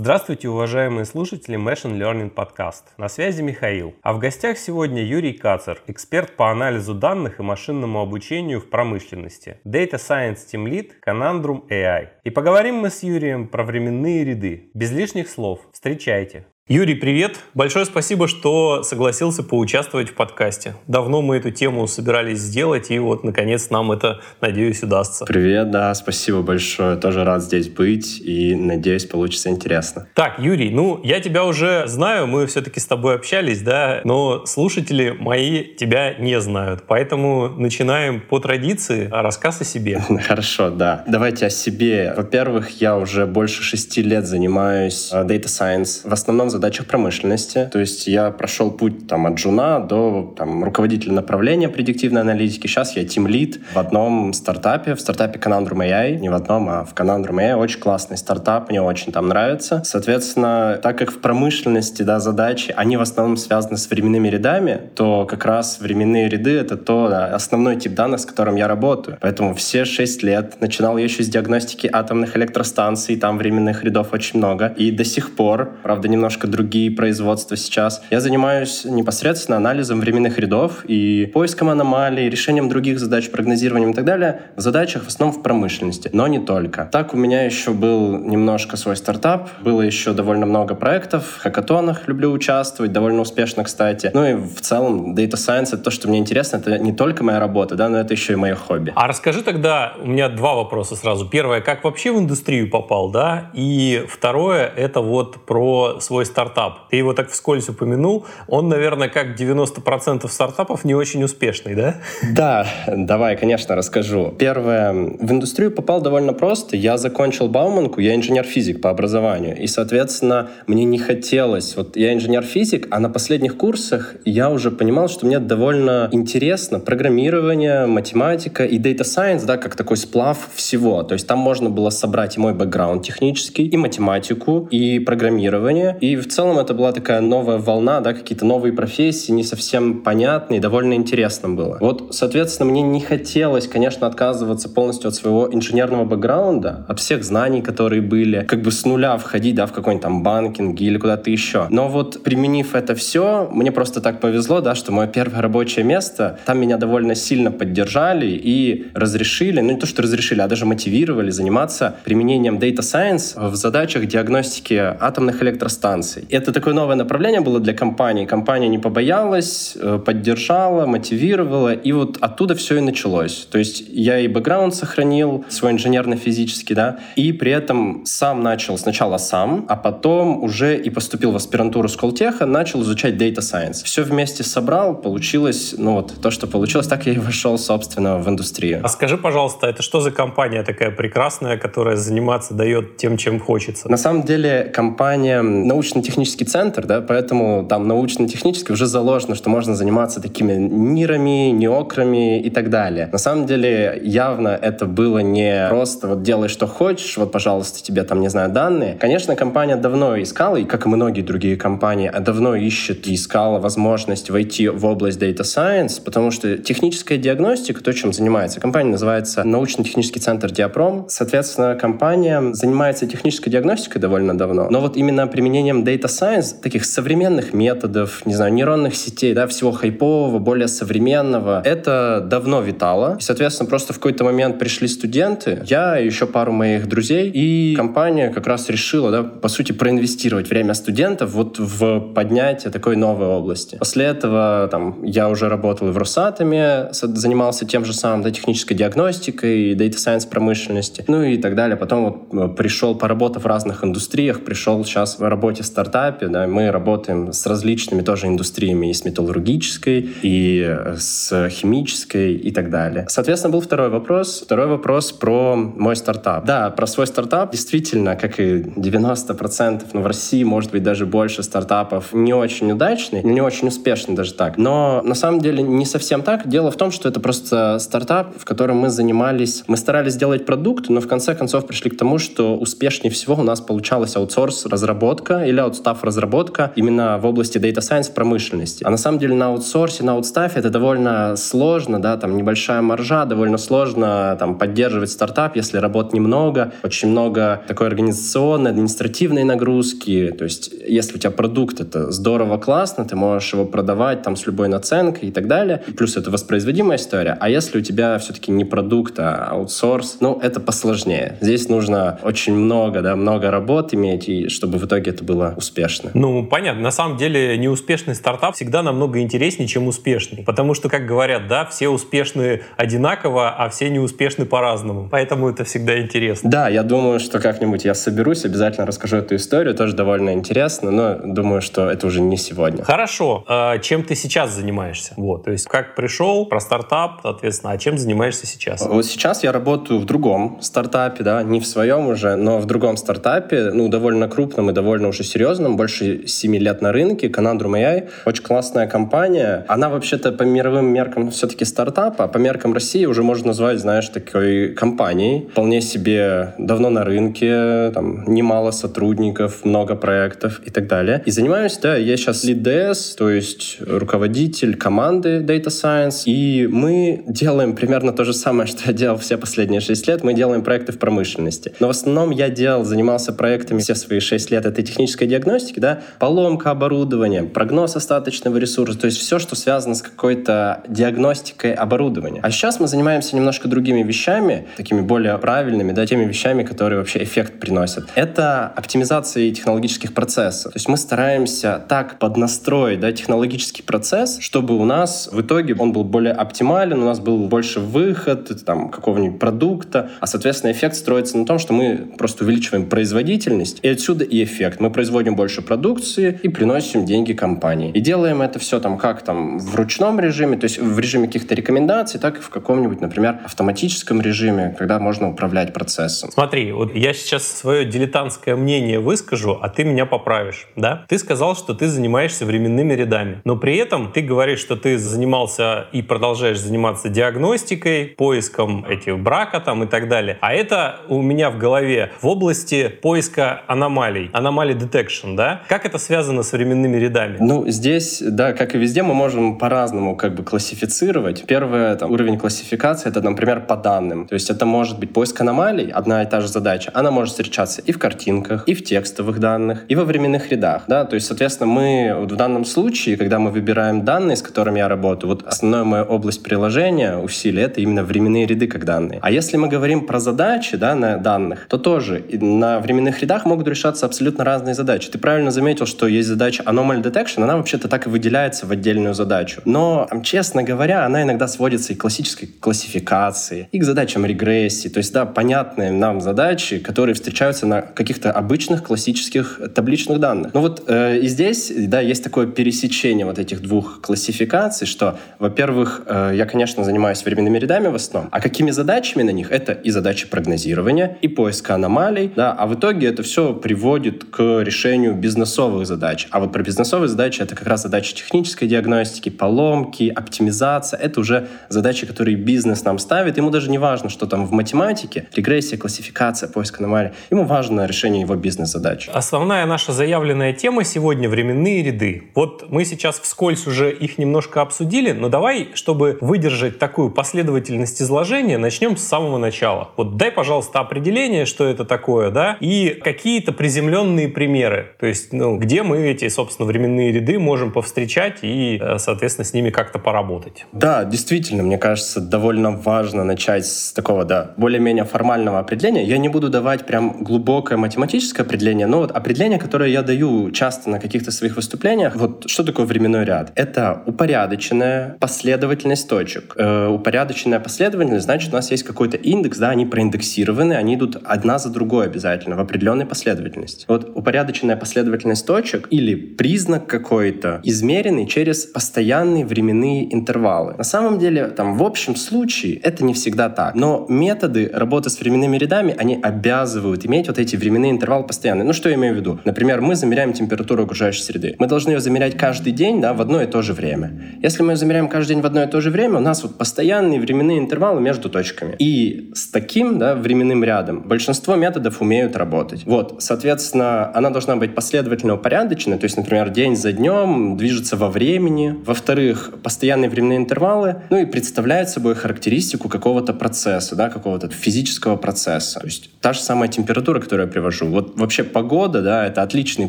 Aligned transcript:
Здравствуйте, 0.00 0.48
уважаемые 0.48 1.04
слушатели 1.04 1.58
Machine 1.58 1.98
Learning 1.98 2.32
Podcast. 2.32 2.84
На 2.98 3.08
связи 3.08 3.42
Михаил. 3.42 3.96
А 4.02 4.12
в 4.12 4.20
гостях 4.20 4.56
сегодня 4.56 5.02
Юрий 5.02 5.32
Кацер, 5.32 5.82
эксперт 5.88 6.36
по 6.36 6.52
анализу 6.52 6.94
данных 6.94 7.40
и 7.40 7.42
машинному 7.42 8.00
обучению 8.00 8.60
в 8.60 8.70
промышленности. 8.70 9.58
Data 9.64 9.94
Science 9.94 10.46
Team 10.46 10.66
Lead 10.70 10.92
Conundrum 11.04 11.66
AI. 11.68 12.10
И 12.22 12.30
поговорим 12.30 12.76
мы 12.76 12.90
с 12.90 13.02
Юрием 13.02 13.48
про 13.48 13.64
временные 13.64 14.24
ряды. 14.24 14.70
Без 14.72 14.92
лишних 14.92 15.28
слов. 15.28 15.66
Встречайте. 15.72 16.46
Юрий, 16.70 16.96
привет! 16.96 17.38
Большое 17.54 17.86
спасибо, 17.86 18.28
что 18.28 18.82
согласился 18.82 19.42
поучаствовать 19.42 20.10
в 20.10 20.14
подкасте. 20.14 20.74
Давно 20.86 21.22
мы 21.22 21.38
эту 21.38 21.50
тему 21.50 21.86
собирались 21.86 22.40
сделать, 22.40 22.90
и 22.90 22.98
вот, 22.98 23.24
наконец, 23.24 23.70
нам 23.70 23.90
это, 23.90 24.20
надеюсь, 24.42 24.82
удастся. 24.82 25.24
Привет, 25.24 25.70
да, 25.70 25.94
спасибо 25.94 26.42
большое. 26.42 26.96
Тоже 26.96 27.24
рад 27.24 27.42
здесь 27.42 27.70
быть, 27.70 28.20
и 28.20 28.54
надеюсь, 28.54 29.06
получится 29.06 29.48
интересно. 29.48 30.08
Так, 30.12 30.40
Юрий, 30.40 30.68
ну, 30.68 31.00
я 31.02 31.20
тебя 31.20 31.46
уже 31.46 31.84
знаю, 31.86 32.26
мы 32.26 32.46
все-таки 32.46 32.80
с 32.80 32.84
тобой 32.84 33.14
общались, 33.14 33.62
да, 33.62 34.02
но 34.04 34.44
слушатели 34.44 35.16
мои 35.18 35.64
тебя 35.64 36.16
не 36.18 36.38
знают, 36.38 36.82
поэтому 36.86 37.48
начинаем 37.48 38.20
по 38.20 38.40
традиции 38.40 39.08
рассказ 39.10 39.62
о 39.62 39.64
себе. 39.64 40.02
Хорошо, 40.26 40.68
да. 40.68 41.02
Давайте 41.06 41.46
о 41.46 41.50
себе. 41.50 42.12
Во-первых, 42.14 42.82
я 42.82 42.98
уже 42.98 43.24
больше 43.24 43.62
шести 43.62 44.02
лет 44.02 44.26
занимаюсь 44.26 45.08
э, 45.10 45.24
Data 45.24 45.46
Science, 45.46 46.06
в 46.06 46.12
основном 46.12 46.50
задачах 46.58 46.86
промышленности. 46.86 47.68
То 47.72 47.78
есть 47.78 48.06
я 48.06 48.30
прошел 48.30 48.70
путь 48.70 49.06
там, 49.06 49.26
от 49.26 49.34
джуна 49.34 49.80
до 49.80 50.34
там, 50.36 50.64
руководителя 50.64 51.12
направления 51.12 51.68
предиктивной 51.68 52.20
аналитики. 52.22 52.66
Сейчас 52.66 52.96
я 52.96 53.04
тим 53.04 53.26
лид 53.26 53.60
в 53.72 53.78
одном 53.78 54.32
стартапе, 54.32 54.94
в 54.94 55.00
стартапе 55.00 55.38
Conundrum 55.38 55.78
AI. 55.78 56.16
Не 56.18 56.28
в 56.28 56.34
одном, 56.34 56.68
а 56.68 56.84
в 56.84 56.94
Conundrum 56.94 57.36
AI. 57.36 57.54
Очень 57.54 57.80
классный 57.80 58.16
стартап, 58.16 58.70
мне 58.70 58.82
очень 58.82 59.12
там 59.12 59.28
нравится. 59.28 59.82
Соответственно, 59.84 60.78
так 60.82 60.98
как 60.98 61.12
в 61.12 61.18
промышленности 61.18 62.02
да, 62.02 62.18
задачи, 62.18 62.74
они 62.76 62.96
в 62.96 63.00
основном 63.00 63.36
связаны 63.36 63.76
с 63.76 63.88
временными 63.88 64.28
рядами, 64.28 64.80
то 64.96 65.26
как 65.26 65.44
раз 65.44 65.78
временные 65.80 66.28
ряды— 66.28 66.50
это 66.58 66.76
то 66.76 67.08
да, 67.08 67.26
основной 67.34 67.76
тип 67.76 67.94
данных, 67.94 68.20
с 68.20 68.26
которым 68.26 68.56
я 68.56 68.66
работаю. 68.66 69.18
Поэтому 69.20 69.54
все 69.54 69.84
шесть 69.84 70.22
лет 70.22 70.60
начинал 70.60 70.98
я 70.98 71.04
еще 71.04 71.22
с 71.22 71.28
диагностики 71.28 71.88
атомных 71.92 72.36
электростанций, 72.36 73.16
там 73.16 73.38
временных 73.38 73.84
рядов 73.84 74.12
очень 74.12 74.38
много. 74.38 74.74
И 74.76 74.90
до 74.90 75.04
сих 75.04 75.36
пор, 75.36 75.76
правда, 75.84 76.08
немножко 76.08 76.47
другие 76.48 76.90
производства 76.90 77.56
сейчас. 77.56 78.02
Я 78.10 78.20
занимаюсь 78.20 78.84
непосредственно 78.84 79.56
анализом 79.56 80.00
временных 80.00 80.38
рядов 80.38 80.84
и 80.84 81.30
поиском 81.32 81.68
аномалий, 81.68 82.28
решением 82.28 82.68
других 82.68 82.98
задач, 82.98 83.30
прогнозированием 83.30 83.90
и 83.90 83.94
так 83.94 84.04
далее 84.04 84.42
в 84.56 84.60
задачах 84.60 85.04
в 85.04 85.08
основном 85.08 85.38
в 85.38 85.42
промышленности, 85.42 86.10
но 86.12 86.26
не 86.26 86.38
только. 86.38 86.88
Так 86.90 87.14
у 87.14 87.16
меня 87.16 87.44
еще 87.44 87.72
был 87.72 88.18
немножко 88.18 88.76
свой 88.76 88.96
стартап, 88.96 89.50
было 89.62 89.82
еще 89.82 90.12
довольно 90.12 90.46
много 90.46 90.74
проектов, 90.74 91.24
в 91.38 91.42
хакатонах 91.42 92.08
люблю 92.08 92.32
участвовать, 92.32 92.92
довольно 92.92 93.20
успешно, 93.20 93.64
кстати. 93.64 94.10
Ну 94.14 94.24
и 94.24 94.34
в 94.34 94.60
целом 94.60 95.14
Data 95.14 95.34
Science— 95.34 95.68
это 95.72 95.78
то, 95.78 95.90
что 95.90 96.08
мне 96.08 96.18
интересно, 96.18 96.56
это 96.56 96.78
не 96.78 96.92
только 96.92 97.22
моя 97.22 97.38
работа, 97.38 97.74
да, 97.74 97.88
но 97.88 97.98
это 97.98 98.14
еще 98.14 98.32
и 98.32 98.36
мое 98.36 98.54
хобби. 98.54 98.92
А 98.96 99.06
расскажи 99.06 99.42
тогда, 99.42 99.94
у 100.00 100.06
меня 100.06 100.28
два 100.28 100.54
вопроса 100.54 100.96
сразу. 100.96 101.28
Первое, 101.28 101.60
как 101.60 101.84
вообще 101.84 102.12
в 102.12 102.18
индустрию 102.18 102.70
попал, 102.70 103.10
да? 103.10 103.50
И 103.52 104.04
второе, 104.08 104.66
это 104.66 105.00
вот 105.00 105.44
про 105.46 106.00
свой 106.00 106.24
стартап 106.24 106.37
стартап. 106.38 106.88
Ты 106.88 106.96
его 106.98 107.14
так 107.14 107.30
вскользь 107.30 107.68
упомянул. 107.68 108.24
Он, 108.46 108.68
наверное, 108.68 109.08
как 109.08 109.36
90% 109.36 110.28
стартапов 110.28 110.84
не 110.84 110.94
очень 110.94 111.24
успешный, 111.24 111.74
да? 111.74 111.96
Да, 112.32 112.64
давай, 112.86 113.36
конечно, 113.36 113.74
расскажу. 113.74 114.32
Первое, 114.38 114.92
в 114.92 115.32
индустрию 115.32 115.72
попал 115.72 116.00
довольно 116.00 116.32
просто. 116.32 116.76
Я 116.76 116.96
закончил 116.96 117.48
Бауманку, 117.48 118.00
я 118.00 118.14
инженер-физик 118.14 118.80
по 118.80 118.88
образованию. 118.88 119.56
И, 119.58 119.66
соответственно, 119.66 120.50
мне 120.68 120.84
не 120.84 120.98
хотелось... 120.98 121.76
Вот 121.76 121.96
я 121.96 122.14
инженер-физик, 122.14 122.86
а 122.92 123.00
на 123.00 123.10
последних 123.10 123.56
курсах 123.56 124.14
я 124.24 124.48
уже 124.50 124.70
понимал, 124.70 125.08
что 125.08 125.26
мне 125.26 125.40
довольно 125.40 126.08
интересно 126.12 126.78
программирование, 126.78 127.86
математика 127.86 128.64
и 128.64 128.78
data 128.78 129.02
science, 129.02 129.44
да, 129.44 129.56
как 129.56 129.74
такой 129.74 129.96
сплав 129.96 130.38
всего. 130.54 131.02
То 131.02 131.14
есть 131.14 131.26
там 131.26 131.40
можно 131.40 131.68
было 131.68 131.90
собрать 131.90 132.36
и 132.36 132.40
мой 132.40 132.54
бэкграунд 132.54 133.02
технический, 133.04 133.66
и 133.66 133.76
математику, 133.76 134.68
и 134.70 135.00
программирование. 135.00 135.96
И 136.00 136.14
в 136.14 136.27
целом 136.32 136.58
это 136.58 136.74
была 136.74 136.92
такая 136.92 137.20
новая 137.20 137.58
волна, 137.58 138.00
да, 138.00 138.14
какие-то 138.14 138.44
новые 138.44 138.72
профессии, 138.72 139.32
не 139.32 139.44
совсем 139.44 140.02
понятные, 140.02 140.60
довольно 140.60 140.94
интересно 140.94 141.48
было. 141.48 141.78
Вот, 141.80 142.14
соответственно, 142.14 142.70
мне 142.70 142.82
не 142.82 143.00
хотелось, 143.00 143.68
конечно, 143.68 144.06
отказываться 144.06 144.68
полностью 144.68 145.08
от 145.08 145.14
своего 145.14 145.48
инженерного 145.52 146.04
бэкграунда, 146.04 146.84
от 146.88 147.00
всех 147.00 147.24
знаний, 147.24 147.62
которые 147.62 148.02
были, 148.02 148.44
как 148.48 148.62
бы 148.62 148.70
с 148.70 148.84
нуля 148.84 149.16
входить, 149.16 149.54
да, 149.54 149.66
в 149.66 149.72
какой-нибудь 149.72 150.02
там 150.02 150.22
банкинг 150.22 150.80
или 150.80 150.98
куда-то 150.98 151.30
еще. 151.30 151.66
Но 151.70 151.88
вот 151.88 152.22
применив 152.22 152.74
это 152.74 152.94
все, 152.94 153.48
мне 153.52 153.72
просто 153.72 154.00
так 154.00 154.20
повезло, 154.20 154.60
да, 154.60 154.74
что 154.74 154.92
мое 154.92 155.06
первое 155.06 155.42
рабочее 155.42 155.84
место, 155.84 156.38
там 156.46 156.60
меня 156.60 156.76
довольно 156.76 157.14
сильно 157.14 157.50
поддержали 157.50 158.26
и 158.26 158.88
разрешили, 158.94 159.60
ну 159.60 159.72
не 159.72 159.78
то, 159.78 159.86
что 159.86 160.02
разрешили, 160.02 160.40
а 160.40 160.48
даже 160.48 160.66
мотивировали 160.66 161.30
заниматься 161.30 161.96
применением 162.04 162.58
Data 162.58 162.80
Science 162.80 163.50
в 163.50 163.54
задачах 163.54 164.06
диагностики 164.06 164.74
атомных 164.74 165.42
электростанций. 165.42 166.07
Это 166.30 166.52
такое 166.52 166.74
новое 166.74 166.96
направление 166.96 167.40
было 167.40 167.60
для 167.60 167.74
компании. 167.74 168.26
Компания 168.26 168.68
не 168.68 168.78
побоялась, 168.78 169.76
э, 169.80 169.98
поддержала, 170.04 170.86
мотивировала, 170.86 171.72
и 171.72 171.92
вот 171.92 172.18
оттуда 172.20 172.54
все 172.54 172.76
и 172.76 172.80
началось. 172.80 173.46
То 173.50 173.58
есть 173.58 173.84
я 173.88 174.18
и 174.18 174.28
бэкграунд 174.28 174.74
сохранил, 174.74 175.44
свой 175.48 175.72
инженерно-физический, 175.72 176.74
да, 176.74 176.98
и 177.16 177.32
при 177.32 177.52
этом 177.52 178.02
сам 178.04 178.42
начал 178.42 178.78
сначала 178.78 179.18
сам, 179.18 179.64
а 179.68 179.76
потом 179.76 180.42
уже 180.42 180.76
и 180.76 180.90
поступил 180.90 181.32
в 181.32 181.36
аспирантуру 181.36 181.88
Сколтеха, 181.88 182.46
начал 182.46 182.82
изучать 182.82 183.14
Data 183.14 183.38
Science. 183.38 183.84
Все 183.84 184.02
вместе 184.02 184.44
собрал, 184.44 184.94
получилось, 184.94 185.74
ну 185.76 185.94
вот, 185.94 186.14
то, 186.20 186.30
что 186.30 186.46
получилось, 186.46 186.86
так 186.86 187.06
я 187.06 187.12
и 187.12 187.18
вошел, 187.18 187.58
собственно, 187.58 188.18
в 188.18 188.28
индустрию. 188.28 188.80
А 188.82 188.88
скажи, 188.88 189.16
пожалуйста, 189.16 189.66
это 189.66 189.82
что 189.82 190.00
за 190.00 190.10
компания 190.10 190.62
такая 190.62 190.90
прекрасная, 190.90 191.56
которая 191.56 191.96
заниматься 191.96 192.54
дает 192.54 192.96
тем, 192.96 193.16
чем 193.16 193.40
хочется? 193.40 193.88
На 193.88 193.96
самом 193.96 194.22
деле 194.22 194.64
компания 194.74 195.42
научно-техническая 195.42 195.97
научно-технический 195.98 196.44
центр, 196.44 196.86
да, 196.86 197.00
поэтому 197.00 197.66
там 197.68 197.88
научно-технически 197.88 198.72
уже 198.72 198.86
заложено, 198.86 199.34
что 199.34 199.50
можно 199.50 199.74
заниматься 199.74 200.20
такими 200.20 200.54
нирами, 200.54 201.50
неокрами 201.50 202.40
и 202.40 202.50
так 202.50 202.70
далее. 202.70 203.08
На 203.12 203.18
самом 203.18 203.46
деле 203.46 204.00
явно 204.02 204.48
это 204.48 204.86
было 204.86 205.18
не 205.18 205.66
просто 205.68 206.08
вот 206.08 206.22
делай, 206.22 206.48
что 206.48 206.66
хочешь, 206.66 207.16
вот, 207.16 207.32
пожалуйста, 207.32 207.82
тебе 207.82 208.04
там, 208.04 208.20
не 208.20 208.28
знаю, 208.28 208.50
данные. 208.50 208.96
Конечно, 209.00 209.34
компания 209.36 209.76
давно 209.76 210.20
искала, 210.20 210.56
и 210.56 210.64
как 210.64 210.86
и 210.86 210.88
многие 210.88 211.22
другие 211.22 211.56
компании, 211.56 212.10
а 212.12 212.20
давно 212.20 212.54
ищет 212.54 213.06
и 213.08 213.14
искала 213.14 213.58
возможность 213.58 214.30
войти 214.30 214.68
в 214.68 214.84
область 214.86 215.20
Data 215.20 215.42
Science, 215.42 216.00
потому 216.04 216.30
что 216.30 216.58
техническая 216.58 217.18
диагностика, 217.18 217.82
то, 217.82 217.92
чем 217.92 218.12
занимается, 218.12 218.60
компания 218.60 218.90
называется 218.90 219.44
научно-технический 219.44 220.20
центр 220.20 220.50
Диапром. 220.50 221.06
Соответственно, 221.08 221.74
компания 221.74 222.52
занимается 222.52 223.06
технической 223.06 223.52
диагностикой 223.52 224.00
довольно 224.00 224.36
давно, 224.36 224.68
но 224.70 224.80
вот 224.80 224.96
именно 224.96 225.26
применением 225.26 225.84
Data 225.88 226.02
science, 226.02 226.54
таких 226.60 226.84
современных 226.84 227.54
методов, 227.54 228.26
не 228.26 228.34
знаю, 228.34 228.52
нейронных 228.52 228.94
сетей, 228.94 229.32
да, 229.32 229.46
всего 229.46 229.72
хайпового, 229.72 230.38
более 230.38 230.68
современного, 230.68 231.62
это 231.64 232.22
давно 232.28 232.60
витало. 232.60 233.16
И, 233.18 233.22
соответственно, 233.22 233.70
просто 233.70 233.94
в 233.94 233.96
какой-то 233.96 234.22
момент 234.22 234.58
пришли 234.58 234.86
студенты, 234.86 235.62
я 235.64 235.98
и 235.98 236.04
еще 236.04 236.26
пару 236.26 236.52
моих 236.52 236.88
друзей, 236.88 237.30
и 237.30 237.74
компания 237.74 238.28
как 238.28 238.46
раз 238.46 238.68
решила, 238.68 239.10
да, 239.10 239.22
по 239.22 239.48
сути, 239.48 239.72
проинвестировать 239.72 240.50
время 240.50 240.74
студентов 240.74 241.30
вот 241.30 241.58
в 241.58 242.12
поднятие 242.12 242.70
такой 242.70 242.96
новой 242.96 243.28
области. 243.28 243.76
После 243.78 244.04
этого 244.04 244.68
там 244.70 245.02
я 245.04 245.30
уже 245.30 245.48
работал 245.48 245.88
и 245.88 245.90
в 245.90 245.96
Росатоме, 245.96 246.88
занимался 246.92 247.64
тем 247.64 247.86
же 247.86 247.94
самым, 247.94 248.22
да, 248.22 248.30
технической 248.30 248.76
диагностикой, 248.76 249.74
data 249.74 249.96
science 249.96 250.28
промышленности, 250.28 251.02
ну 251.08 251.22
и 251.22 251.38
так 251.38 251.54
далее. 251.54 251.78
Потом 251.78 252.28
вот 252.30 252.56
пришел, 252.56 252.94
поработав 252.94 253.44
в 253.44 253.46
разных 253.46 253.84
индустриях, 253.84 254.44
пришел 254.44 254.84
сейчас 254.84 255.18
в 255.18 255.26
работе 255.26 255.62
стартап 255.62 255.77
стартапе, 255.78 256.26
да, 256.26 256.48
мы 256.48 256.72
работаем 256.72 257.32
с 257.32 257.46
различными 257.46 258.02
тоже 258.02 258.26
индустриями, 258.26 258.90
и 258.90 258.92
с 258.92 259.04
металлургической, 259.04 260.10
и 260.22 260.76
с 260.98 261.48
химической, 261.50 262.34
и 262.34 262.50
так 262.50 262.68
далее. 262.68 263.06
Соответственно, 263.08 263.52
был 263.52 263.60
второй 263.60 263.88
вопрос. 263.88 264.42
Второй 264.44 264.66
вопрос 264.66 265.12
про 265.12 265.54
мой 265.54 265.94
стартап. 265.94 266.44
Да, 266.44 266.70
про 266.70 266.88
свой 266.88 267.06
стартап. 267.06 267.52
Действительно, 267.52 268.16
как 268.16 268.40
и 268.40 268.58
90%, 268.60 269.82
ну, 269.92 270.00
в 270.00 270.06
России, 270.06 270.42
может 270.42 270.72
быть, 270.72 270.82
даже 270.82 271.06
больше 271.06 271.44
стартапов 271.44 272.12
не 272.12 272.34
очень 272.34 272.72
удачный, 272.72 273.22
не 273.22 273.40
очень 273.40 273.68
успешный 273.68 274.16
даже 274.16 274.34
так. 274.34 274.58
Но 274.58 275.00
на 275.04 275.14
самом 275.14 275.40
деле 275.40 275.62
не 275.62 275.84
совсем 275.84 276.22
так. 276.22 276.48
Дело 276.48 276.72
в 276.72 276.76
том, 276.76 276.90
что 276.90 277.08
это 277.08 277.20
просто 277.20 277.78
стартап, 277.78 278.36
в 278.36 278.44
котором 278.44 278.78
мы 278.78 278.90
занимались, 278.90 279.62
мы 279.68 279.76
старались 279.76 280.14
сделать 280.14 280.44
продукт, 280.44 280.88
но 280.88 281.00
в 281.00 281.06
конце 281.06 281.36
концов 281.36 281.68
пришли 281.68 281.88
к 281.88 281.96
тому, 281.96 282.18
что 282.18 282.56
успешнее 282.56 283.12
всего 283.12 283.34
у 283.34 283.44
нас 283.44 283.60
получалась 283.60 284.16
аутсорс 284.16 284.66
разработка 284.66 285.44
или 285.44 285.67
делают 285.68 285.76
став-разработка 285.76 286.72
именно 286.76 287.18
в 287.18 287.26
области 287.26 287.58
Data 287.58 287.78
Science 287.78 288.10
в 288.10 288.14
промышленности. 288.14 288.84
А 288.84 288.90
на 288.90 288.96
самом 288.96 289.18
деле 289.18 289.34
на 289.34 289.48
аутсорсе, 289.48 290.02
на 290.02 290.12
аутстафе 290.12 290.60
это 290.60 290.70
довольно 290.70 291.36
сложно, 291.36 292.00
да, 292.00 292.16
там 292.16 292.36
небольшая 292.36 292.80
маржа, 292.82 293.24
довольно 293.24 293.58
сложно 293.58 294.36
там 294.38 294.58
поддерживать 294.58 295.10
стартап, 295.10 295.56
если 295.56 295.78
работ 295.78 296.12
немного, 296.12 296.72
очень 296.82 297.10
много 297.10 297.62
такой 297.68 297.86
организационной, 297.88 298.70
административной 298.70 299.44
нагрузки. 299.44 300.34
То 300.38 300.44
есть 300.44 300.70
если 300.86 301.16
у 301.16 301.18
тебя 301.18 301.30
продукт, 301.30 301.80
это 301.80 302.10
здорово, 302.10 302.58
классно, 302.58 303.04
ты 303.04 303.16
можешь 303.16 303.52
его 303.52 303.64
продавать 303.64 304.22
там 304.22 304.36
с 304.36 304.46
любой 304.46 304.68
наценкой 304.68 305.28
и 305.28 305.32
так 305.32 305.46
далее. 305.46 305.82
Плюс 305.96 306.16
это 306.16 306.30
воспроизводимая 306.30 306.96
история. 306.96 307.36
А 307.40 307.48
если 307.48 307.78
у 307.78 307.82
тебя 307.82 308.18
все-таки 308.18 308.50
не 308.52 308.64
продукт, 308.64 309.18
а 309.18 309.48
аутсорс, 309.50 310.18
ну, 310.20 310.38
это 310.42 310.60
посложнее. 310.60 311.36
Здесь 311.40 311.68
нужно 311.68 312.18
очень 312.22 312.54
много, 312.54 313.02
да, 313.02 313.16
много 313.16 313.50
работ 313.50 313.94
иметь, 313.94 314.28
и 314.28 314.48
чтобы 314.48 314.78
в 314.78 314.86
итоге 314.86 315.10
это 315.10 315.24
было 315.24 315.57
успешно. 315.58 316.10
Ну, 316.14 316.46
понятно. 316.46 316.80
На 316.80 316.90
самом 316.90 317.16
деле 317.16 317.58
неуспешный 317.58 318.14
стартап 318.14 318.54
всегда 318.54 318.82
намного 318.82 319.20
интереснее, 319.20 319.68
чем 319.68 319.88
успешный. 319.88 320.44
Потому 320.44 320.72
что, 320.74 320.88
как 320.88 321.04
говорят, 321.04 321.48
да, 321.48 321.66
все 321.66 321.88
успешны 321.88 322.62
одинаково, 322.76 323.50
а 323.50 323.68
все 323.68 323.90
неуспешны 323.90 324.46
по-разному. 324.46 325.08
Поэтому 325.10 325.50
это 325.50 325.64
всегда 325.64 326.00
интересно. 326.00 326.48
Да, 326.48 326.68
я 326.68 326.82
думаю, 326.84 327.18
что 327.18 327.40
как-нибудь 327.40 327.84
я 327.84 327.94
соберусь, 327.94 328.44
обязательно 328.44 328.86
расскажу 328.86 329.16
эту 329.16 329.34
историю. 329.34 329.74
Тоже 329.74 329.94
довольно 329.94 330.32
интересно, 330.32 330.90
но 330.90 331.14
думаю, 331.16 331.60
что 331.60 331.90
это 331.90 332.06
уже 332.06 332.20
не 332.20 332.36
сегодня. 332.36 332.84
Хорошо. 332.84 333.44
А 333.48 333.78
чем 333.78 334.04
ты 334.04 334.14
сейчас 334.14 334.52
занимаешься? 334.52 335.14
Вот, 335.16 335.44
то 335.44 335.50
есть 335.50 335.66
как 335.66 335.96
пришел, 335.96 336.46
про 336.46 336.60
стартап, 336.60 337.20
соответственно, 337.22 337.72
а 337.72 337.78
чем 337.78 337.98
занимаешься 337.98 338.46
сейчас? 338.46 338.86
Вот 338.86 339.04
сейчас 339.04 339.42
я 339.42 339.50
работаю 339.50 339.98
в 339.98 340.04
другом 340.04 340.58
стартапе, 340.60 341.24
да, 341.24 341.42
не 341.42 341.58
в 341.58 341.66
своем 341.66 342.06
уже, 342.06 342.36
но 342.36 342.58
в 342.58 342.66
другом 342.66 342.96
стартапе, 342.96 343.70
ну, 343.72 343.88
довольно 343.88 344.28
крупном 344.28 344.70
и 344.70 344.72
довольно 344.72 345.08
уже 345.08 345.24
серьезном, 345.24 345.47
больше 345.76 346.26
7 346.26 346.56
лет 346.56 346.82
на 346.82 346.92
рынке, 346.92 347.28
Canandrum 347.28 347.72
AI. 347.72 348.08
Очень 348.26 348.42
классная 348.42 348.86
компания. 348.86 349.64
Она 349.68 349.88
вообще-то 349.88 350.32
по 350.32 350.42
мировым 350.42 350.86
меркам 350.86 351.30
все-таки 351.30 351.64
стартап, 351.64 352.20
а 352.20 352.28
по 352.28 352.38
меркам 352.38 352.74
России 352.74 353.06
уже 353.06 353.22
можно 353.22 353.48
назвать, 353.48 353.78
знаешь, 353.78 354.08
такой 354.08 354.74
компанией. 354.74 355.48
Вполне 355.50 355.80
себе 355.80 356.54
давно 356.58 356.90
на 356.90 357.04
рынке, 357.04 357.90
там, 357.94 358.24
немало 358.26 358.70
сотрудников, 358.70 359.64
много 359.64 359.94
проектов 359.94 360.60
и 360.64 360.70
так 360.70 360.86
далее. 360.86 361.22
И 361.26 361.30
занимаюсь, 361.30 361.78
да, 361.78 361.96
я 361.96 362.16
сейчас 362.16 362.44
DS, 362.44 363.16
то 363.16 363.30
есть 363.30 363.78
руководитель 363.80 364.76
команды 364.76 365.40
Data 365.40 365.68
Science, 365.68 366.22
и 366.26 366.66
мы 366.66 367.22
делаем 367.26 367.74
примерно 367.74 368.12
то 368.12 368.24
же 368.24 368.32
самое, 368.32 368.66
что 368.68 368.82
я 368.86 368.92
делал 368.92 369.18
все 369.18 369.36
последние 369.38 369.80
6 369.80 370.08
лет, 370.08 370.24
мы 370.24 370.34
делаем 370.34 370.62
проекты 370.62 370.92
в 370.92 370.98
промышленности. 370.98 371.72
Но 371.80 371.86
в 371.86 371.90
основном 371.90 372.30
я 372.30 372.50
делал, 372.50 372.84
занимался 372.84 373.32
проектами 373.32 373.78
все 373.80 373.94
свои 373.94 374.20
6 374.20 374.50
лет 374.50 374.66
этой 374.66 374.84
технической 374.84 375.26
диагностики, 375.26 375.37
да, 375.80 376.00
поломка 376.18 376.70
оборудования, 376.70 377.44
прогноз 377.44 377.96
остаточного 377.96 378.56
ресурса, 378.56 378.98
то 378.98 379.06
есть 379.06 379.18
все, 379.18 379.38
что 379.38 379.54
связано 379.56 379.94
с 379.94 380.02
какой-то 380.02 380.82
диагностикой 380.88 381.72
оборудования. 381.72 382.40
А 382.42 382.50
сейчас 382.50 382.80
мы 382.80 382.88
занимаемся 382.88 383.36
немножко 383.36 383.68
другими 383.68 384.02
вещами, 384.02 384.66
такими 384.76 385.00
более 385.00 385.36
правильными, 385.38 385.92
да, 385.92 386.06
теми 386.06 386.24
вещами, 386.24 386.62
которые 386.62 386.98
вообще 386.98 387.22
эффект 387.22 387.60
приносят. 387.60 388.08
Это 388.14 388.72
оптимизация 388.76 389.50
технологических 389.50 390.14
процессов. 390.14 390.72
То 390.72 390.76
есть 390.76 390.88
мы 390.88 390.96
стараемся 390.96 391.82
так 391.88 392.18
поднастроить 392.18 393.00
да, 393.00 393.12
технологический 393.12 393.82
процесс, 393.82 394.38
чтобы 394.40 394.76
у 394.76 394.84
нас 394.84 395.28
в 395.32 395.40
итоге 395.40 395.74
он 395.74 395.92
был 395.92 396.04
более 396.04 396.32
оптимален, 396.32 397.02
у 397.02 397.06
нас 397.06 397.20
был 397.20 397.48
больше 397.48 397.80
выход 397.80 398.64
там, 398.64 398.90
какого-нибудь 398.90 399.38
продукта, 399.38 400.10
а, 400.20 400.26
соответственно, 400.26 400.72
эффект 400.72 400.96
строится 400.96 401.36
на 401.36 401.46
том, 401.46 401.58
что 401.58 401.72
мы 401.72 402.08
просто 402.18 402.44
увеличиваем 402.44 402.88
производительность, 402.88 403.78
и 403.82 403.88
отсюда 403.88 404.24
и 404.24 404.42
эффект. 404.42 404.80
Мы 404.80 404.90
производим 404.90 405.17
больше 405.26 405.62
продукции 405.62 406.38
и 406.42 406.48
приносим 406.48 407.04
деньги 407.04 407.32
компании. 407.32 407.90
И 407.92 408.00
делаем 408.00 408.42
это 408.42 408.58
все 408.58 408.80
там 408.80 408.98
как 408.98 409.22
там 409.22 409.58
в 409.58 409.74
ручном 409.74 410.20
режиме, 410.20 410.56
то 410.56 410.64
есть 410.64 410.78
в 410.78 410.98
режиме 410.98 411.26
каких-то 411.26 411.54
рекомендаций, 411.54 412.20
так 412.20 412.38
и 412.38 412.40
в 412.40 412.48
каком-нибудь, 412.50 413.00
например, 413.00 413.40
автоматическом 413.44 414.20
режиме, 414.20 414.74
когда 414.78 414.98
можно 414.98 415.28
управлять 415.28 415.72
процессом. 415.72 416.30
Смотри, 416.30 416.72
вот 416.72 416.94
я 416.94 417.12
сейчас 417.12 417.46
свое 417.46 417.84
дилетантское 417.84 418.56
мнение 418.56 419.00
выскажу, 419.00 419.58
а 419.60 419.68
ты 419.68 419.84
меня 419.84 420.06
поправишь, 420.06 420.68
да? 420.76 421.04
Ты 421.08 421.18
сказал, 421.18 421.56
что 421.56 421.74
ты 421.74 421.88
занимаешься 421.88 422.44
временными 422.46 422.94
рядами, 422.94 423.40
но 423.44 423.56
при 423.56 423.76
этом 423.76 424.12
ты 424.12 424.20
говоришь, 424.20 424.60
что 424.60 424.76
ты 424.76 424.98
занимался 424.98 425.86
и 425.92 426.02
продолжаешь 426.02 426.60
заниматься 426.60 427.08
диагностикой, 427.08 428.14
поиском 428.16 428.84
этих 428.84 429.18
брака 429.18 429.60
там 429.60 429.84
и 429.84 429.86
так 429.86 430.08
далее. 430.08 430.38
А 430.40 430.52
это 430.52 431.00
у 431.08 431.22
меня 431.22 431.50
в 431.50 431.58
голове 431.58 432.12
в 432.20 432.26
области 432.26 432.88
поиска 432.88 433.62
аномалий, 433.66 434.30
аномалий 434.32 434.74
detection, 435.08 435.36
да? 435.36 435.62
Как 435.68 435.84
это 435.86 435.98
связано 435.98 436.42
с 436.42 436.52
временными 436.52 436.96
рядами? 436.96 437.36
Ну, 437.40 437.68
здесь, 437.68 438.22
да, 438.24 438.52
как 438.52 438.74
и 438.74 438.78
везде, 438.78 439.02
мы 439.02 439.14
можем 439.14 439.58
по-разному 439.58 440.16
как 440.16 440.34
бы 440.34 440.42
классифицировать. 440.42 441.44
Первый 441.46 441.96
там, 441.96 442.10
уровень 442.10 442.38
классификации— 442.38 443.08
это, 443.10 443.20
например, 443.20 443.60
по 443.60 443.76
данным. 443.76 444.26
То 444.26 444.34
есть 444.34 444.50
это 444.50 444.66
может 444.66 444.98
быть 444.98 445.12
поиск 445.12 445.40
аномалий, 445.40 445.90
одна 445.90 446.22
и 446.22 446.26
та 446.26 446.40
же 446.40 446.48
задача. 446.48 446.90
Она 446.94 447.10
может 447.10 447.30
встречаться 447.30 447.80
и 447.80 447.92
в 447.92 447.98
картинках, 447.98 448.64
и 448.66 448.74
в 448.74 448.84
текстовых 448.84 449.38
данных, 449.40 449.84
и 449.88 449.94
во 449.94 450.04
временных 450.04 450.50
рядах, 450.50 450.84
да? 450.88 451.04
То 451.04 451.14
есть, 451.14 451.26
соответственно, 451.26 451.70
мы 451.70 452.14
вот 452.18 452.32
в 452.32 452.36
данном 452.36 452.64
случае, 452.64 453.16
когда 453.16 453.38
мы 453.38 453.50
выбираем 453.50 454.04
данные, 454.04 454.36
с 454.36 454.42
которыми 454.42 454.78
я 454.78 454.88
работаю, 454.88 455.30
вот 455.30 455.46
основная 455.46 455.84
моя 455.84 456.02
область 456.04 456.42
приложения, 456.42 457.16
усилия— 457.16 457.62
это 457.64 457.80
именно 457.80 458.02
временные 458.02 458.46
ряды 458.46 458.66
как 458.66 458.84
данные. 458.84 459.20
А 459.22 459.30
если 459.30 459.56
мы 459.56 459.68
говорим 459.68 460.06
про 460.06 460.20
задачи, 460.20 460.76
да, 460.76 460.94
на 460.94 461.16
данных, 461.16 461.66
то 461.68 461.78
тоже 461.78 462.24
на 462.32 462.80
временных 462.80 463.20
рядах 463.20 463.46
могут 463.46 463.68
решаться 463.68 464.06
абсолютно 464.06 464.44
разные 464.44 464.74
задачи. 464.74 464.97
Ты 465.06 465.18
правильно 465.18 465.50
заметил, 465.50 465.86
что 465.86 466.06
есть 466.06 466.28
задача 466.28 466.62
Anomaly 466.64 467.02
Detection, 467.02 467.44
она 467.44 467.56
вообще-то 467.56 467.88
так 467.88 468.06
и 468.06 468.10
выделяется 468.10 468.66
в 468.66 468.70
отдельную 468.72 469.14
задачу. 469.14 469.62
Но, 469.64 470.06
там, 470.10 470.22
честно 470.22 470.62
говоря, 470.62 471.04
она 471.04 471.22
иногда 471.22 471.46
сводится 471.46 471.92
и 471.92 471.96
к 471.96 472.00
классической 472.00 472.48
классификации, 472.60 473.68
и 473.70 473.78
к 473.78 473.84
задачам 473.84 474.26
регрессии. 474.26 474.88
То 474.88 474.98
есть, 474.98 475.12
да, 475.12 475.24
понятные 475.24 475.92
нам 475.92 476.20
задачи, 476.20 476.78
которые 476.78 477.14
встречаются 477.14 477.66
на 477.66 477.82
каких-то 477.82 478.32
обычных 478.32 478.82
классических 478.82 479.60
табличных 479.74 480.18
данных. 480.18 480.54
Ну 480.54 480.60
вот 480.60 480.84
э, 480.88 481.18
и 481.18 481.28
здесь, 481.28 481.72
да, 481.76 482.00
есть 482.00 482.24
такое 482.24 482.46
пересечение 482.46 483.26
вот 483.26 483.38
этих 483.38 483.62
двух 483.62 484.00
классификаций, 484.00 484.86
что, 484.86 485.18
во-первых, 485.38 486.02
э, 486.06 486.32
я, 486.34 486.46
конечно, 486.46 486.84
занимаюсь 486.84 487.24
временными 487.24 487.58
рядами 487.58 487.88
в 487.88 487.94
основном, 487.94 488.30
а 488.32 488.40
какими 488.40 488.70
задачами 488.70 489.22
на 489.22 489.30
них? 489.30 489.52
Это 489.52 489.72
и 489.72 489.90
задачи 489.90 490.28
прогнозирования, 490.28 491.18
и 491.22 491.28
поиска 491.28 491.74
аномалий, 491.74 492.32
да, 492.34 492.52
а 492.52 492.66
в 492.66 492.74
итоге 492.74 493.08
это 493.08 493.22
все 493.22 493.54
приводит 493.54 494.24
к 494.24 494.60
решению 494.62 494.87
бизнесовых 494.96 495.86
задач. 495.86 496.28
А 496.30 496.40
вот 496.40 496.52
про 496.52 496.62
бизнесовые 496.62 497.08
задачи 497.08 497.42
это 497.42 497.54
как 497.54 497.66
раз 497.66 497.82
задачи 497.82 498.14
технической 498.14 498.68
диагностики, 498.68 499.28
поломки, 499.28 500.12
оптимизация. 500.14 500.98
Это 500.98 501.20
уже 501.20 501.48
задачи, 501.68 502.06
которые 502.06 502.36
бизнес 502.36 502.84
нам 502.84 502.98
ставит. 502.98 503.36
Ему 503.36 503.50
даже 503.50 503.70
не 503.70 503.78
важно, 503.78 504.08
что 504.08 504.26
там 504.26 504.46
в 504.46 504.52
математике, 504.52 505.28
регрессия, 505.34 505.76
классификация, 505.76 506.48
поиск 506.48 506.80
аномалий. 506.80 507.10
Ему 507.30 507.44
важно 507.44 507.86
решение 507.86 508.22
его 508.22 508.34
бизнес-задач. 508.34 509.08
Основная 509.12 509.66
наша 509.66 509.92
заявленная 509.92 510.52
тема 510.52 510.84
сегодня— 510.84 511.28
временные 511.30 511.82
ряды. 511.82 512.30
Вот 512.34 512.70
мы 512.70 512.84
сейчас 512.84 513.18
вскользь 513.20 513.66
уже 513.66 513.92
их 513.92 514.18
немножко 514.18 514.62
обсудили, 514.62 515.12
но 515.12 515.28
давай, 515.28 515.68
чтобы 515.74 516.18
выдержать 516.20 516.78
такую 516.78 517.10
последовательность 517.10 518.00
изложения, 518.00 518.58
начнем 518.58 518.96
с 518.96 519.02
самого 519.02 519.38
начала. 519.38 519.90
Вот 519.96 520.16
дай, 520.16 520.30
пожалуйста, 520.30 520.80
определение, 520.80 521.46
что 521.46 521.66
это 521.66 521.84
такое, 521.84 522.30
да, 522.30 522.56
и 522.60 522.98
какие-то 523.02 523.52
приземленные 523.52 524.28
примеры. 524.28 524.77
То 524.98 525.06
есть, 525.06 525.32
ну, 525.32 525.58
где 525.58 525.82
мы 525.82 526.08
эти, 526.08 526.28
собственно, 526.28 526.66
временные 526.66 527.12
ряды 527.12 527.38
можем 527.38 527.72
повстречать 527.72 528.38
и, 528.42 528.78
э, 528.80 528.98
соответственно, 528.98 529.44
с 529.44 529.52
ними 529.54 529.70
как-то 529.70 529.98
поработать. 529.98 530.66
Да, 530.72 531.04
действительно, 531.04 531.62
мне 531.62 531.78
кажется, 531.78 532.20
довольно 532.20 532.70
важно 532.70 533.24
начать 533.24 533.66
с 533.66 533.92
такого, 533.92 534.24
да, 534.24 534.52
более-менее 534.56 535.04
формального 535.04 535.58
определения. 535.58 536.04
Я 536.04 536.18
не 536.18 536.28
буду 536.28 536.48
давать 536.48 536.86
прям 536.86 537.22
глубокое 537.22 537.78
математическое 537.78 538.42
определение, 538.42 538.86
но 538.86 538.98
вот 538.98 539.10
определение, 539.12 539.58
которое 539.58 539.90
я 539.90 540.02
даю 540.02 540.50
часто 540.50 540.90
на 540.90 541.00
каких-то 541.00 541.30
своих 541.30 541.56
выступлениях, 541.56 542.16
вот 542.16 542.48
что 542.48 542.64
такое 542.64 542.86
временной 542.86 543.24
ряд? 543.24 543.52
Это 543.54 544.02
упорядоченная 544.06 545.16
последовательность 545.20 546.08
точек. 546.08 546.54
Э, 546.56 546.88
упорядоченная 546.88 547.60
последовательность, 547.60 548.24
значит, 548.24 548.52
у 548.52 548.56
нас 548.56 548.70
есть 548.70 548.82
какой-то 548.82 549.16
индекс, 549.16 549.58
да, 549.58 549.70
они 549.70 549.86
проиндексированы, 549.86 550.74
они 550.74 550.94
идут 550.94 551.16
одна 551.24 551.58
за 551.58 551.70
другой 551.70 552.06
обязательно 552.06 552.56
в 552.56 552.60
определенной 552.60 553.06
последовательности. 553.06 553.84
Вот 553.88 554.10
упорядоченная 554.14 554.67
последовательность 554.76 555.46
точек 555.46 555.88
или 555.90 556.14
признак 556.14 556.86
какой-то 556.86 557.60
измеренный 557.64 558.26
через 558.26 558.66
постоянные 558.66 559.44
временные 559.44 560.12
интервалы. 560.14 560.74
На 560.76 560.84
самом 560.84 561.18
деле, 561.18 561.48
там, 561.48 561.76
в 561.76 561.82
общем 561.82 562.16
случае, 562.16 562.76
это 562.76 563.04
не 563.04 563.14
всегда 563.14 563.48
так. 563.48 563.74
Но 563.74 564.06
методы 564.08 564.70
работы 564.72 565.10
с 565.10 565.20
временными 565.20 565.56
рядами, 565.56 565.94
они 565.98 566.18
обязывают 566.20 567.06
иметь 567.06 567.28
вот 567.28 567.38
эти 567.38 567.56
временные 567.56 567.90
интервалы 567.90 568.26
постоянные. 568.26 568.64
Ну, 568.64 568.72
что 568.72 568.88
я 568.88 568.94
имею 568.96 569.14
в 569.14 569.16
виду? 569.16 569.40
Например, 569.44 569.80
мы 569.80 569.94
замеряем 569.96 570.32
температуру 570.32 570.84
окружающей 570.84 571.22
среды. 571.22 571.56
Мы 571.58 571.66
должны 571.66 571.92
ее 571.92 572.00
замерять 572.00 572.36
каждый 572.36 572.72
день, 572.72 573.00
да, 573.00 573.12
в 573.14 573.20
одно 573.20 573.42
и 573.42 573.46
то 573.46 573.62
же 573.62 573.72
время. 573.72 574.38
Если 574.42 574.62
мы 574.62 574.72
ее 574.72 574.76
замеряем 574.76 575.08
каждый 575.08 575.34
день 575.34 575.42
в 575.42 575.46
одно 575.46 575.62
и 575.62 575.66
то 575.66 575.80
же 575.80 575.90
время, 575.90 576.18
у 576.18 576.20
нас 576.20 576.42
вот 576.42 576.58
постоянные 576.58 577.20
временные 577.20 577.58
интервалы 577.58 578.00
между 578.00 578.28
точками. 578.28 578.76
И 578.78 579.30
с 579.34 579.48
таким, 579.48 579.98
да, 579.98 580.14
временным 580.14 580.64
рядом 580.64 581.02
большинство 581.02 581.56
методов 581.56 582.00
умеют 582.00 582.36
работать. 582.36 582.82
Вот, 582.84 583.16
соответственно, 583.22 584.10
она 584.14 584.30
должна 584.30 584.56
быть 584.58 584.74
последовательно 584.74 585.34
упорядочена, 585.34 585.98
то 585.98 586.04
есть, 586.04 586.16
например, 586.16 586.50
день 586.50 586.76
за 586.76 586.92
днем 586.92 587.56
движется 587.56 587.96
во 587.96 588.08
времени. 588.08 588.76
Во-вторых, 588.84 589.52
постоянные 589.62 590.10
временные 590.10 590.38
интервалы, 590.38 590.96
ну 591.10 591.18
и 591.18 591.24
представляет 591.26 591.90
собой 591.90 592.14
характеристику 592.14 592.88
какого-то 592.88 593.32
процесса, 593.32 593.96
да, 593.96 594.08
какого-то 594.08 594.48
физического 594.48 595.16
процесса. 595.16 595.80
То 595.80 595.86
есть 595.86 596.10
та 596.20 596.32
же 596.32 596.40
самая 596.40 596.68
температура, 596.68 597.20
которую 597.20 597.46
я 597.46 597.52
привожу. 597.52 597.86
Вот 597.86 598.18
вообще 598.18 598.44
погода, 598.44 599.02
да, 599.02 599.26
это 599.26 599.42
отличный 599.42 599.88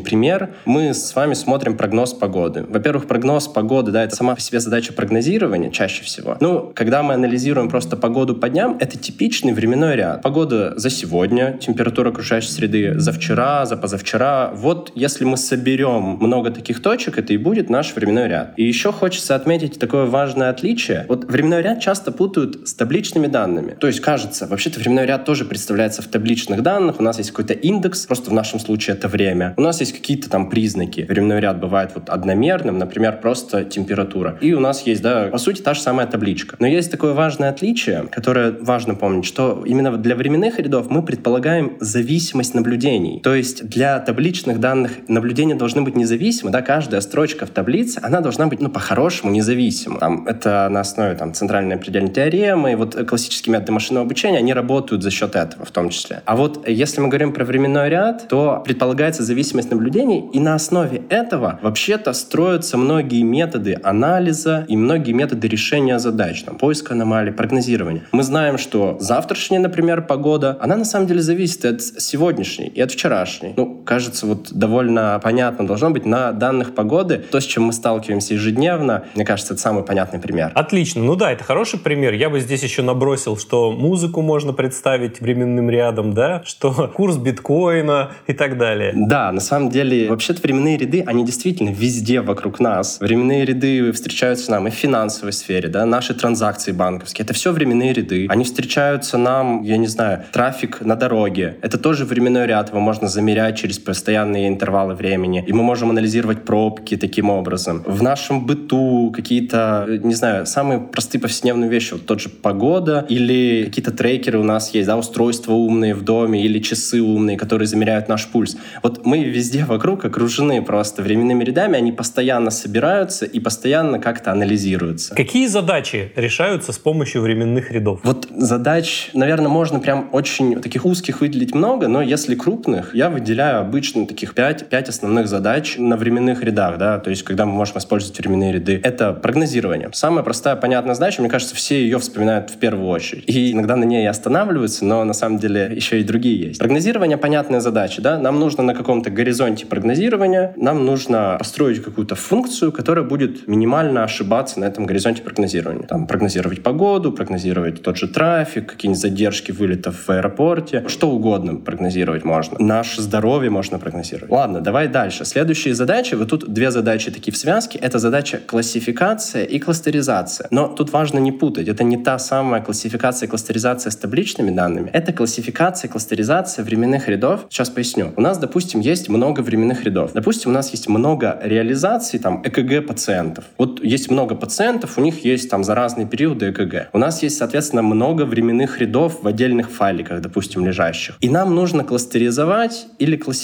пример. 0.00 0.50
Мы 0.64 0.94
с 0.94 1.14
вами 1.14 1.34
смотрим 1.34 1.76
прогноз 1.76 2.14
погоды. 2.14 2.64
Во-первых, 2.68 3.06
прогноз 3.06 3.48
погоды, 3.48 3.90
да, 3.90 4.04
это 4.04 4.16
сама 4.16 4.34
по 4.34 4.40
себе 4.40 4.60
задача 4.60 4.92
прогнозирования 4.92 5.70
чаще 5.70 6.02
всего. 6.02 6.36
Ну, 6.40 6.72
когда 6.74 7.02
мы 7.02 7.14
анализируем 7.14 7.68
просто 7.68 7.96
погоду 7.96 8.34
по 8.34 8.48
дням, 8.48 8.76
это 8.80 8.98
типичный 8.98 9.52
временной 9.52 9.96
ряд. 9.96 10.22
Погода 10.22 10.74
за 10.76 10.90
сегодня, 10.90 11.58
температура 11.60 12.10
окружающей 12.10 12.50
среды 12.50 12.98
за 12.98 13.12
вчера, 13.12 13.66
за 13.66 13.76
позавчера. 13.76 14.50
Вот 14.60 14.92
если 14.94 15.24
мы 15.24 15.38
соберем 15.38 16.18
много 16.20 16.50
таких 16.50 16.82
точек, 16.82 17.18
это 17.18 17.32
и 17.32 17.38
будет 17.38 17.70
наш 17.70 17.94
временной 17.94 18.28
ряд. 18.28 18.52
И 18.58 18.64
еще 18.64 18.92
хочется 18.92 19.34
отметить 19.34 19.78
такое 19.78 20.04
важное 20.04 20.50
отличие. 20.50 21.06
Вот 21.08 21.24
временной 21.24 21.62
ряд 21.62 21.80
часто 21.80 22.12
путают 22.12 22.68
с 22.68 22.74
табличными 22.74 23.26
данными. 23.26 23.76
То 23.80 23.86
есть 23.86 24.00
кажется, 24.00 24.46
вообще-то 24.46 24.78
временной 24.78 25.06
ряд 25.06 25.24
тоже 25.24 25.46
представляется 25.46 26.02
в 26.02 26.08
табличных 26.08 26.62
данных. 26.62 27.00
У 27.00 27.02
нас 27.02 27.16
есть 27.16 27.30
какой-то 27.30 27.54
индекс, 27.54 28.04
просто 28.04 28.30
в 28.30 28.34
нашем 28.34 28.60
случае 28.60 28.96
это 28.96 29.08
время. 29.08 29.54
У 29.56 29.62
нас 29.62 29.80
есть 29.80 29.94
какие-то 29.94 30.28
там 30.28 30.50
признаки. 30.50 31.06
Временной 31.08 31.40
ряд 31.40 31.58
бывает 31.58 31.92
вот 31.94 32.10
одномерным, 32.10 32.78
например, 32.78 33.18
просто 33.20 33.64
температура. 33.64 34.36
И 34.42 34.52
у 34.52 34.60
нас 34.60 34.86
есть, 34.86 35.00
да, 35.00 35.28
по 35.28 35.38
сути, 35.38 35.62
та 35.62 35.72
же 35.72 35.80
самая 35.80 36.06
табличка. 36.06 36.56
Но 36.58 36.66
есть 36.66 36.90
такое 36.90 37.14
важное 37.14 37.48
отличие, 37.48 38.08
которое 38.12 38.52
важно 38.60 38.94
помнить, 38.94 39.24
что 39.24 39.64
именно 39.66 39.96
для 39.96 40.14
временных 40.14 40.58
рядов 40.58 40.90
мы 40.90 41.02
предполагаем 41.02 41.78
зависимость 41.80 42.54
наблюдений. 42.54 43.20
То 43.22 43.34
есть 43.34 43.66
для 43.66 43.98
табличных 44.00 44.49
данных 44.58 44.92
наблюдения 45.08 45.54
должны 45.54 45.82
быть 45.82 45.96
независимы, 45.96 46.50
да, 46.50 46.62
каждая 46.62 47.00
строчка 47.00 47.46
в 47.46 47.50
таблице, 47.50 48.00
она 48.02 48.20
должна 48.20 48.46
быть, 48.46 48.60
ну, 48.60 48.70
по-хорошему 48.70 49.30
независима. 49.30 49.98
Там, 49.98 50.26
это 50.26 50.68
на 50.70 50.80
основе 50.80 51.14
там, 51.14 51.32
центральной 51.34 51.76
определенной 51.76 52.10
теоремы, 52.10 52.72
и 52.72 52.74
вот 52.74 52.94
классические 53.08 53.52
методы 53.52 53.72
машинного 53.72 54.06
обучения, 54.06 54.38
они 54.38 54.52
работают 54.52 55.02
за 55.02 55.10
счет 55.10 55.36
этого 55.36 55.64
в 55.64 55.70
том 55.70 55.90
числе. 55.90 56.22
А 56.24 56.36
вот 56.36 56.66
если 56.68 57.00
мы 57.00 57.08
говорим 57.08 57.32
про 57.32 57.44
временной 57.44 57.88
ряд, 57.88 58.28
то 58.28 58.62
предполагается 58.64 59.22
зависимость 59.22 59.70
наблюдений, 59.70 60.28
и 60.32 60.40
на 60.40 60.54
основе 60.54 61.02
этого 61.08 61.58
вообще-то 61.62 62.12
строятся 62.12 62.76
многие 62.76 63.22
методы 63.22 63.78
анализа 63.82 64.64
и 64.68 64.76
многие 64.76 65.12
методы 65.12 65.48
решения 65.48 65.98
задач, 65.98 66.42
там, 66.42 66.56
поиска 66.56 66.94
аномалий, 66.94 67.32
прогнозирования. 67.32 68.02
Мы 68.12 68.22
знаем, 68.22 68.58
что 68.58 68.96
завтрашняя, 69.00 69.60
например, 69.60 70.02
погода, 70.02 70.56
она 70.60 70.76
на 70.76 70.84
самом 70.84 71.06
деле 71.06 71.20
зависит 71.20 71.64
от 71.64 71.82
сегодняшней 71.82 72.68
и 72.68 72.80
от 72.80 72.92
вчерашней. 72.92 73.54
Ну, 73.56 73.79
кажется, 73.84 74.26
вот 74.26 74.52
довольно 74.52 75.20
понятно 75.22 75.66
должно 75.66 75.90
быть 75.90 76.04
на 76.04 76.32
данных 76.32 76.74
погоды. 76.74 77.18
То, 77.18 77.40
с 77.40 77.44
чем 77.44 77.64
мы 77.64 77.72
сталкиваемся 77.72 78.34
ежедневно, 78.34 79.04
мне 79.14 79.24
кажется, 79.24 79.54
это 79.54 79.62
самый 79.62 79.84
понятный 79.84 80.20
пример. 80.20 80.52
Отлично. 80.54 81.02
Ну 81.02 81.16
да, 81.16 81.32
это 81.32 81.44
хороший 81.44 81.78
пример. 81.78 82.14
Я 82.14 82.30
бы 82.30 82.40
здесь 82.40 82.62
еще 82.62 82.82
набросил, 82.82 83.36
что 83.36 83.72
музыку 83.72 84.22
можно 84.22 84.52
представить 84.52 85.20
временным 85.20 85.70
рядом, 85.70 86.12
да, 86.12 86.42
что 86.44 86.90
курс 86.94 87.16
биткоина 87.16 88.12
и 88.26 88.32
так 88.32 88.58
далее. 88.58 88.92
Да, 88.94 89.32
на 89.32 89.40
самом 89.40 89.70
деле, 89.70 90.08
вообще-то 90.08 90.40
временные 90.42 90.76
ряды, 90.76 91.02
они 91.06 91.24
действительно 91.24 91.70
везде 91.70 92.20
вокруг 92.20 92.60
нас. 92.60 92.98
Временные 93.00 93.44
ряды 93.44 93.92
встречаются 93.92 94.50
нам 94.50 94.68
и 94.68 94.70
в 94.70 94.74
финансовой 94.74 95.32
сфере, 95.32 95.68
да, 95.68 95.86
наши 95.86 96.14
транзакции 96.14 96.72
банковские. 96.72 97.24
Это 97.24 97.34
все 97.34 97.52
временные 97.52 97.92
ряды. 97.92 98.26
Они 98.28 98.44
встречаются 98.44 99.18
нам, 99.18 99.62
я 99.62 99.76
не 99.76 99.86
знаю, 99.86 100.24
трафик 100.32 100.80
на 100.80 100.96
дороге. 100.96 101.56
Это 101.62 101.78
тоже 101.78 102.04
временной 102.04 102.46
ряд. 102.46 102.70
Его 102.70 102.80
можно 102.80 103.08
замерять 103.08 103.58
через 103.58 103.69
постоянные 103.78 104.48
интервалы 104.48 104.94
времени. 104.94 105.44
И 105.46 105.52
мы 105.52 105.62
можем 105.62 105.90
анализировать 105.90 106.44
пробки 106.44 106.96
таким 106.96 107.30
образом. 107.30 107.82
В 107.86 108.02
нашем 108.02 108.46
быту 108.46 109.12
какие-то, 109.14 109.86
не 110.02 110.14
знаю, 110.14 110.46
самые 110.46 110.80
простые 110.80 111.20
повседневные 111.20 111.70
вещи. 111.70 111.92
Вот 111.92 112.06
тот 112.06 112.20
же 112.20 112.28
погода 112.28 113.06
или 113.08 113.64
какие-то 113.66 113.92
трекеры 113.92 114.38
у 114.38 114.44
нас 114.44 114.74
есть, 114.74 114.86
да, 114.86 114.96
устройства 114.96 115.52
умные 115.52 115.94
в 115.94 116.02
доме 116.02 116.42
или 116.42 116.58
часы 116.58 117.00
умные, 117.00 117.36
которые 117.36 117.66
замеряют 117.66 118.08
наш 118.08 118.26
пульс. 118.26 118.56
Вот 118.82 119.06
мы 119.06 119.24
везде 119.24 119.64
вокруг 119.64 120.04
окружены 120.04 120.62
просто 120.62 121.02
временными 121.02 121.44
рядами, 121.44 121.76
они 121.76 121.92
постоянно 121.92 122.50
собираются 122.50 123.26
и 123.26 123.40
постоянно 123.40 123.98
как-то 123.98 124.32
анализируются. 124.32 125.14
Какие 125.14 125.46
задачи 125.46 126.12
решаются 126.16 126.72
с 126.72 126.78
помощью 126.78 127.22
временных 127.22 127.70
рядов? 127.70 128.00
Вот 128.04 128.28
задач, 128.36 129.10
наверное, 129.14 129.48
можно 129.48 129.80
прям 129.80 130.08
очень 130.12 130.60
таких 130.60 130.84
узких 130.84 131.20
выделить 131.20 131.54
много, 131.54 131.88
но 131.88 132.02
если 132.02 132.34
крупных, 132.34 132.94
я 132.94 133.10
выделяю 133.10 133.59
обычно 133.60 134.06
таких 134.06 134.34
пять, 134.34 134.68
пять 134.68 134.88
основных 134.88 135.28
задач 135.28 135.76
на 135.78 135.96
временных 135.96 136.42
рядах, 136.42 136.78
да, 136.78 136.98
то 136.98 137.10
есть 137.10 137.22
когда 137.22 137.46
мы 137.46 137.52
можем 137.52 137.78
использовать 137.78 138.18
временные 138.18 138.52
ряды. 138.52 138.80
Это 138.82 139.12
прогнозирование. 139.12 139.90
Самая 139.92 140.24
простая, 140.24 140.56
понятная 140.56 140.94
задача, 140.94 141.20
мне 141.20 141.30
кажется, 141.30 141.54
все 141.54 141.82
ее 141.82 141.98
вспоминают 141.98 142.50
в 142.50 142.56
первую 142.56 142.88
очередь. 142.88 143.24
И 143.26 143.52
иногда 143.52 143.76
на 143.76 143.84
ней 143.84 144.08
останавливаются, 144.08 144.84
но 144.84 145.04
на 145.04 145.12
самом 145.12 145.38
деле 145.38 145.70
еще 145.74 146.00
и 146.00 146.04
другие 146.04 146.48
есть. 146.48 146.58
Прогнозирование— 146.58 147.16
понятная 147.18 147.60
задача, 147.60 148.02
да, 148.02 148.18
нам 148.18 148.38
нужно 148.40 148.62
на 148.62 148.74
каком-то 148.74 149.10
горизонте 149.10 149.66
прогнозирования, 149.66 150.52
нам 150.56 150.84
нужно 150.84 151.36
построить 151.38 151.82
какую-то 151.82 152.14
функцию, 152.14 152.72
которая 152.72 153.04
будет 153.04 153.46
минимально 153.46 154.04
ошибаться 154.04 154.60
на 154.60 154.64
этом 154.64 154.86
горизонте 154.86 155.22
прогнозирования. 155.22 155.86
Там 155.86 156.06
прогнозировать 156.06 156.62
погоду, 156.62 157.12
прогнозировать 157.12 157.82
тот 157.82 157.96
же 157.96 158.08
трафик, 158.08 158.66
какие-нибудь 158.66 159.00
задержки 159.00 159.52
вылетов 159.52 160.06
в 160.06 160.10
аэропорте, 160.10 160.84
что 160.88 161.10
угодно 161.10 161.56
прогнозировать 161.56 162.24
можно. 162.24 162.56
Наше 162.58 163.02
здоровье 163.02 163.49
можно 163.50 163.78
прогнозировать. 163.78 164.30
Ладно, 164.30 164.60
давай 164.60 164.88
дальше. 164.88 165.24
Следующие 165.24 165.74
задачи, 165.74 166.14
вот 166.14 166.30
тут 166.30 166.52
две 166.52 166.70
задачи 166.70 167.10
такие 167.10 167.32
в 167.32 167.36
связке, 167.36 167.78
это 167.78 167.98
задача 167.98 168.40
классификация 168.46 169.44
и 169.44 169.58
кластеризация. 169.58 170.48
Но 170.50 170.68
тут 170.68 170.92
важно 170.92 171.18
не 171.18 171.32
путать, 171.32 171.68
это 171.68 171.84
не 171.84 171.96
та 171.96 172.18
самая 172.18 172.62
классификация 172.62 173.26
и 173.26 173.30
кластеризация 173.30 173.90
с 173.90 173.96
табличными 173.96 174.50
данными, 174.50 174.90
это 174.92 175.12
классификация 175.12 175.88
и 175.88 175.90
кластеризация 175.90 176.64
временных 176.64 177.08
рядов. 177.08 177.46
Сейчас 177.50 177.70
поясню. 177.70 178.12
У 178.16 178.20
нас, 178.20 178.38
допустим, 178.38 178.80
есть 178.80 179.08
много 179.08 179.40
временных 179.40 179.84
рядов. 179.84 180.12
Допустим, 180.14 180.50
у 180.50 180.54
нас 180.54 180.70
есть 180.70 180.88
много 180.88 181.38
реализаций, 181.42 182.18
там, 182.18 182.42
ЭКГ 182.44 182.86
пациентов. 182.86 183.44
Вот 183.58 183.84
есть 183.84 184.10
много 184.10 184.34
пациентов, 184.34 184.98
у 184.98 185.00
них 185.00 185.24
есть 185.24 185.50
там 185.50 185.64
за 185.64 185.74
разные 185.74 186.06
периоды 186.06 186.50
ЭКГ. 186.50 186.88
У 186.92 186.98
нас 186.98 187.22
есть, 187.22 187.38
соответственно, 187.38 187.82
много 187.82 188.24
временных 188.24 188.78
рядов 188.78 189.22
в 189.22 189.26
отдельных 189.26 189.70
файликах, 189.70 190.20
допустим, 190.20 190.66
лежащих. 190.66 191.16
И 191.20 191.28
нам 191.28 191.54
нужно 191.54 191.84
кластеризовать 191.84 192.86
или 192.98 193.16
классифицировать. 193.16 193.39